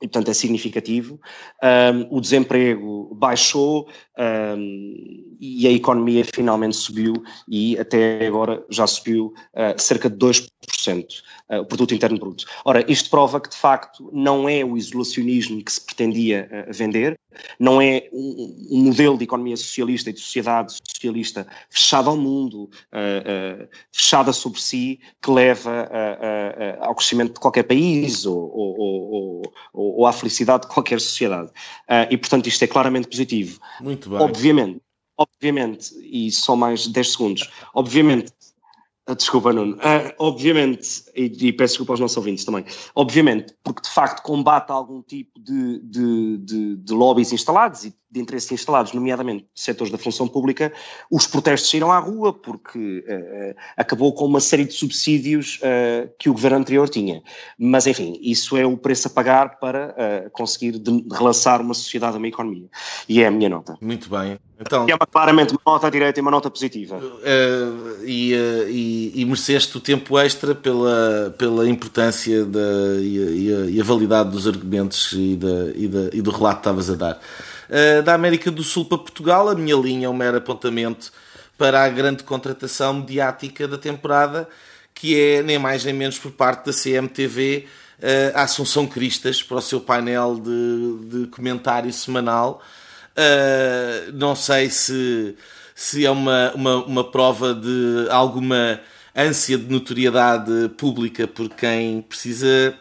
e 0.00 0.08
portanto 0.08 0.30
é 0.30 0.34
significativo. 0.34 1.20
Um, 1.62 2.16
o 2.16 2.20
desemprego 2.20 3.14
baixou 3.14 3.88
um, 4.18 5.36
e 5.40 5.66
a 5.66 5.70
economia 5.70 6.24
finalmente 6.24 6.76
subiu 6.76 7.14
e 7.48 7.78
até 7.78 8.26
agora 8.26 8.64
já 8.70 8.86
subiu 8.86 9.34
uh, 9.54 9.78
cerca 9.80 10.08
de 10.08 10.16
2%, 10.16 10.48
uh, 10.48 11.04
o 11.58 11.64
produto 11.64 11.94
interno 11.94 12.18
bruto. 12.18 12.44
Ora, 12.64 12.84
isto 12.90 13.10
prova 13.10 13.40
que 13.40 13.48
de 13.48 13.56
facto 13.56 14.08
não 14.12 14.48
é 14.48 14.64
o 14.64 14.76
isolacionismo 14.76 15.62
que 15.64 15.72
se 15.72 15.80
pretendia 15.80 16.48
uh, 16.68 16.72
vender, 16.72 17.18
não 17.58 17.80
é 17.80 18.08
um, 18.12 18.68
um, 18.70 18.82
modelo 18.84 19.16
de 19.16 19.24
economia 19.24 19.56
socialista 19.56 20.10
e 20.10 20.12
de 20.12 20.20
sociedade 20.20 20.74
socialista 21.00 21.46
fechada 21.68 22.08
ao 22.08 22.16
mundo, 22.16 22.64
uh, 22.64 23.64
uh, 23.64 23.68
fechada 23.92 24.32
sobre 24.32 24.60
si, 24.60 25.00
que 25.22 25.30
leva 25.30 25.88
uh, 25.88 26.84
ao 26.84 26.94
crescimento 26.94 27.34
de 27.34 27.40
qualquer 27.40 27.62
país 27.64 28.26
ou, 28.26 28.36
ou, 28.36 28.80
ou, 28.80 29.52
ou, 29.72 30.06
à 30.06 30.12
felicidade 30.12 30.62
de 30.62 30.72
qualquer 30.72 31.00
sociedade. 31.00 31.50
e, 32.10 32.16
portanto, 32.16 32.46
isto 32.46 32.62
é 32.62 32.66
claramente 32.66 33.08
positivo. 33.08 33.60
Muito 33.80 34.10
bem. 34.10 34.18
Obviamente, 34.18 34.80
obviamente, 35.16 35.94
e 36.02 36.30
só 36.30 36.56
mais 36.56 36.86
10 36.86 37.12
segundos, 37.12 37.50
obviamente 37.74 38.32
desculpa, 39.14 39.52
Nuno. 39.52 39.74
Uh, 39.76 40.12
obviamente, 40.18 41.04
e, 41.14 41.24
e, 41.24 41.52
peço 41.52 41.72
desculpa 41.72 41.92
aos 41.92 42.00
nossos 42.00 42.16
ouvintes 42.16 42.44
também, 42.44 42.64
obviamente, 42.94 43.54
porque 43.62 43.82
de 43.82 43.90
facto 43.90 44.22
combate 44.22 44.70
algum 44.70 45.02
tipo 45.02 45.38
de, 45.38 45.78
de, 45.80 46.38
de, 46.38 46.76
de 46.76 46.92
lobbies 46.92 47.32
instalados 47.32 47.84
e 47.84 47.94
de 48.10 48.20
interesse 48.20 48.52
instalados, 48.52 48.92
nomeadamente 48.92 49.46
setores 49.54 49.92
da 49.92 49.96
função 49.96 50.26
pública, 50.26 50.72
os 51.10 51.26
protestos 51.26 51.70
saíram 51.70 51.92
à 51.92 51.98
rua 51.98 52.32
porque 52.32 53.04
uh, 53.06 53.54
acabou 53.76 54.12
com 54.12 54.24
uma 54.24 54.40
série 54.40 54.64
de 54.64 54.72
subsídios 54.72 55.60
uh, 55.62 56.10
que 56.18 56.28
o 56.28 56.32
governo 56.32 56.58
anterior 56.58 56.88
tinha. 56.88 57.22
Mas, 57.56 57.86
enfim, 57.86 58.18
isso 58.20 58.56
é 58.56 58.66
o 58.66 58.76
preço 58.76 59.06
a 59.06 59.10
pagar 59.10 59.60
para 59.60 59.94
uh, 60.26 60.30
conseguir 60.30 60.78
de, 60.78 61.06
relançar 61.12 61.60
uma 61.60 61.74
sociedade, 61.74 62.16
uma 62.16 62.26
economia. 62.26 62.66
E 63.08 63.22
é 63.22 63.28
a 63.28 63.30
minha 63.30 63.48
nota. 63.48 63.76
Muito 63.80 64.10
bem. 64.10 64.38
Então, 64.60 64.86
é 64.88 64.94
uma, 64.94 65.06
claramente 65.06 65.52
uma 65.52 65.60
nota 65.74 65.90
direita 65.90 66.18
e 66.18 66.22
uma 66.22 66.30
nota 66.30 66.50
positiva. 66.50 67.00
e, 68.04 68.34
e, 68.68 69.12
e 69.14 69.24
mereceste 69.24 69.76
o 69.76 69.80
tempo 69.80 70.18
extra 70.18 70.54
pela, 70.54 71.34
pela 71.38 71.66
importância 71.66 72.44
da, 72.44 72.60
e, 73.00 73.46
e, 73.46 73.54
a, 73.54 73.70
e 73.70 73.80
a 73.80 73.84
validade 73.84 74.30
dos 74.30 74.46
argumentos 74.46 75.12
e, 75.12 75.36
da, 75.36 75.70
e, 75.74 75.88
da, 75.88 76.10
e 76.12 76.20
do 76.20 76.30
relato 76.30 76.56
que 76.56 76.60
estavas 76.60 76.90
a 76.90 76.94
dar. 76.94 77.20
Uh, 77.70 78.02
da 78.02 78.14
América 78.14 78.50
do 78.50 78.64
Sul 78.64 78.84
para 78.84 78.98
Portugal, 78.98 79.48
a 79.48 79.54
minha 79.54 79.76
linha 79.76 80.06
é 80.06 80.08
um 80.10 80.12
mero 80.12 80.38
apontamento 80.38 81.12
para 81.56 81.84
a 81.84 81.88
grande 81.88 82.24
contratação 82.24 82.94
mediática 82.94 83.68
da 83.68 83.78
temporada, 83.78 84.48
que 84.92 85.16
é 85.16 85.40
nem 85.40 85.56
mais 85.56 85.84
nem 85.84 85.94
menos 85.94 86.18
por 86.18 86.32
parte 86.32 86.66
da 86.66 86.72
CMTV 86.72 87.68
uh, 88.00 88.36
a 88.36 88.42
Assunção 88.42 88.88
Cristas 88.88 89.40
para 89.40 89.58
o 89.58 89.62
seu 89.62 89.80
painel 89.80 90.34
de, 90.40 91.20
de 91.20 91.26
comentário 91.28 91.92
semanal. 91.92 92.60
Uh, 93.12 94.10
não 94.14 94.34
sei 94.34 94.68
se, 94.68 95.36
se 95.72 96.04
é 96.04 96.10
uma, 96.10 96.50
uma, 96.56 96.84
uma 96.84 97.04
prova 97.08 97.54
de 97.54 98.08
alguma 98.10 98.80
ânsia 99.14 99.56
de 99.56 99.70
notoriedade 99.70 100.70
pública 100.76 101.28
por 101.28 101.48
quem 101.50 102.02
precisa 102.02 102.74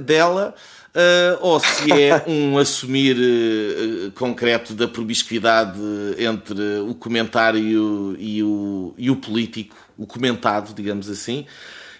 dela, 0.00 0.56
uh, 0.94 1.38
ou 1.40 1.60
se 1.60 1.92
é 1.92 2.24
um 2.26 2.56
assumir 2.58 3.16
uh, 3.16 4.10
concreto 4.12 4.74
da 4.74 4.88
promiscuidade 4.88 5.78
entre 6.18 6.80
o 6.88 6.94
comentário 6.94 8.16
e 8.18 8.42
o, 8.42 8.94
e 8.96 9.10
o 9.10 9.16
político, 9.16 9.76
o 9.96 10.06
comentado, 10.06 10.74
digamos 10.74 11.08
assim, 11.08 11.46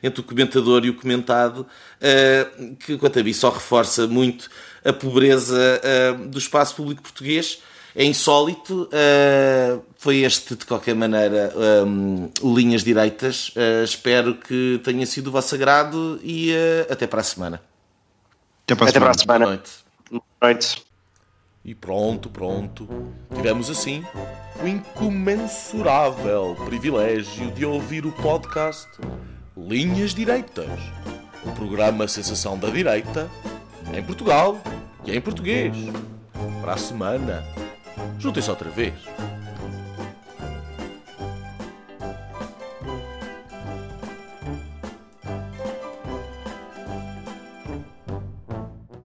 entre 0.02 0.20
o 0.20 0.24
comentador 0.24 0.84
e 0.84 0.90
o 0.90 0.94
comentado, 0.94 1.66
que 2.78 2.96
quanto 2.96 3.18
a 3.18 3.22
mim 3.22 3.34
só 3.34 3.50
reforça 3.50 4.06
muito 4.06 4.48
a 4.82 4.94
pobreza 4.94 5.78
do 6.30 6.38
espaço 6.38 6.74
público 6.74 7.02
português 7.02 7.58
é 7.94 8.04
insólito. 8.04 8.84
Uh, 8.84 9.82
foi 9.96 10.18
este, 10.18 10.54
de 10.54 10.64
qualquer 10.64 10.94
maneira, 10.94 11.52
um, 11.86 12.30
Linhas 12.42 12.84
Direitas. 12.84 13.50
Uh, 13.50 13.84
espero 13.84 14.34
que 14.34 14.80
tenha 14.82 15.04
sido 15.06 15.28
o 15.28 15.30
vosso 15.30 15.54
agrado 15.54 16.20
e 16.22 16.52
uh, 16.52 16.92
até 16.92 17.06
para 17.06 17.20
a 17.20 17.24
semana. 17.24 17.69
Até 18.70 18.76
para 18.76 18.86
a, 18.86 18.88
até 18.88 18.92
semana. 18.92 19.06
Para 19.06 19.10
a 19.10 19.18
semana. 19.18 19.46
Boa 19.46 19.56
noite. 19.56 19.72
Boa 20.10 20.22
noite. 20.42 20.86
E 21.64 21.74
pronto, 21.74 22.30
pronto. 22.30 22.88
Tivemos 23.34 23.68
assim 23.68 24.04
o 24.62 24.66
incomensurável 24.68 26.56
privilégio 26.64 27.50
de 27.50 27.66
ouvir 27.66 28.06
o 28.06 28.12
podcast 28.12 28.88
Linhas 29.56 30.14
Direitas, 30.14 30.70
o 31.44 31.50
programa 31.52 32.06
Sensação 32.06 32.56
da 32.56 32.70
Direita, 32.70 33.28
em 33.92 34.02
Portugal 34.04 34.60
e 35.04 35.16
em 35.16 35.20
português. 35.20 35.76
Para 36.60 36.74
a 36.74 36.78
semana. 36.78 37.44
Juntem-se 38.18 38.50
outra 38.50 38.70
vez. 38.70 38.94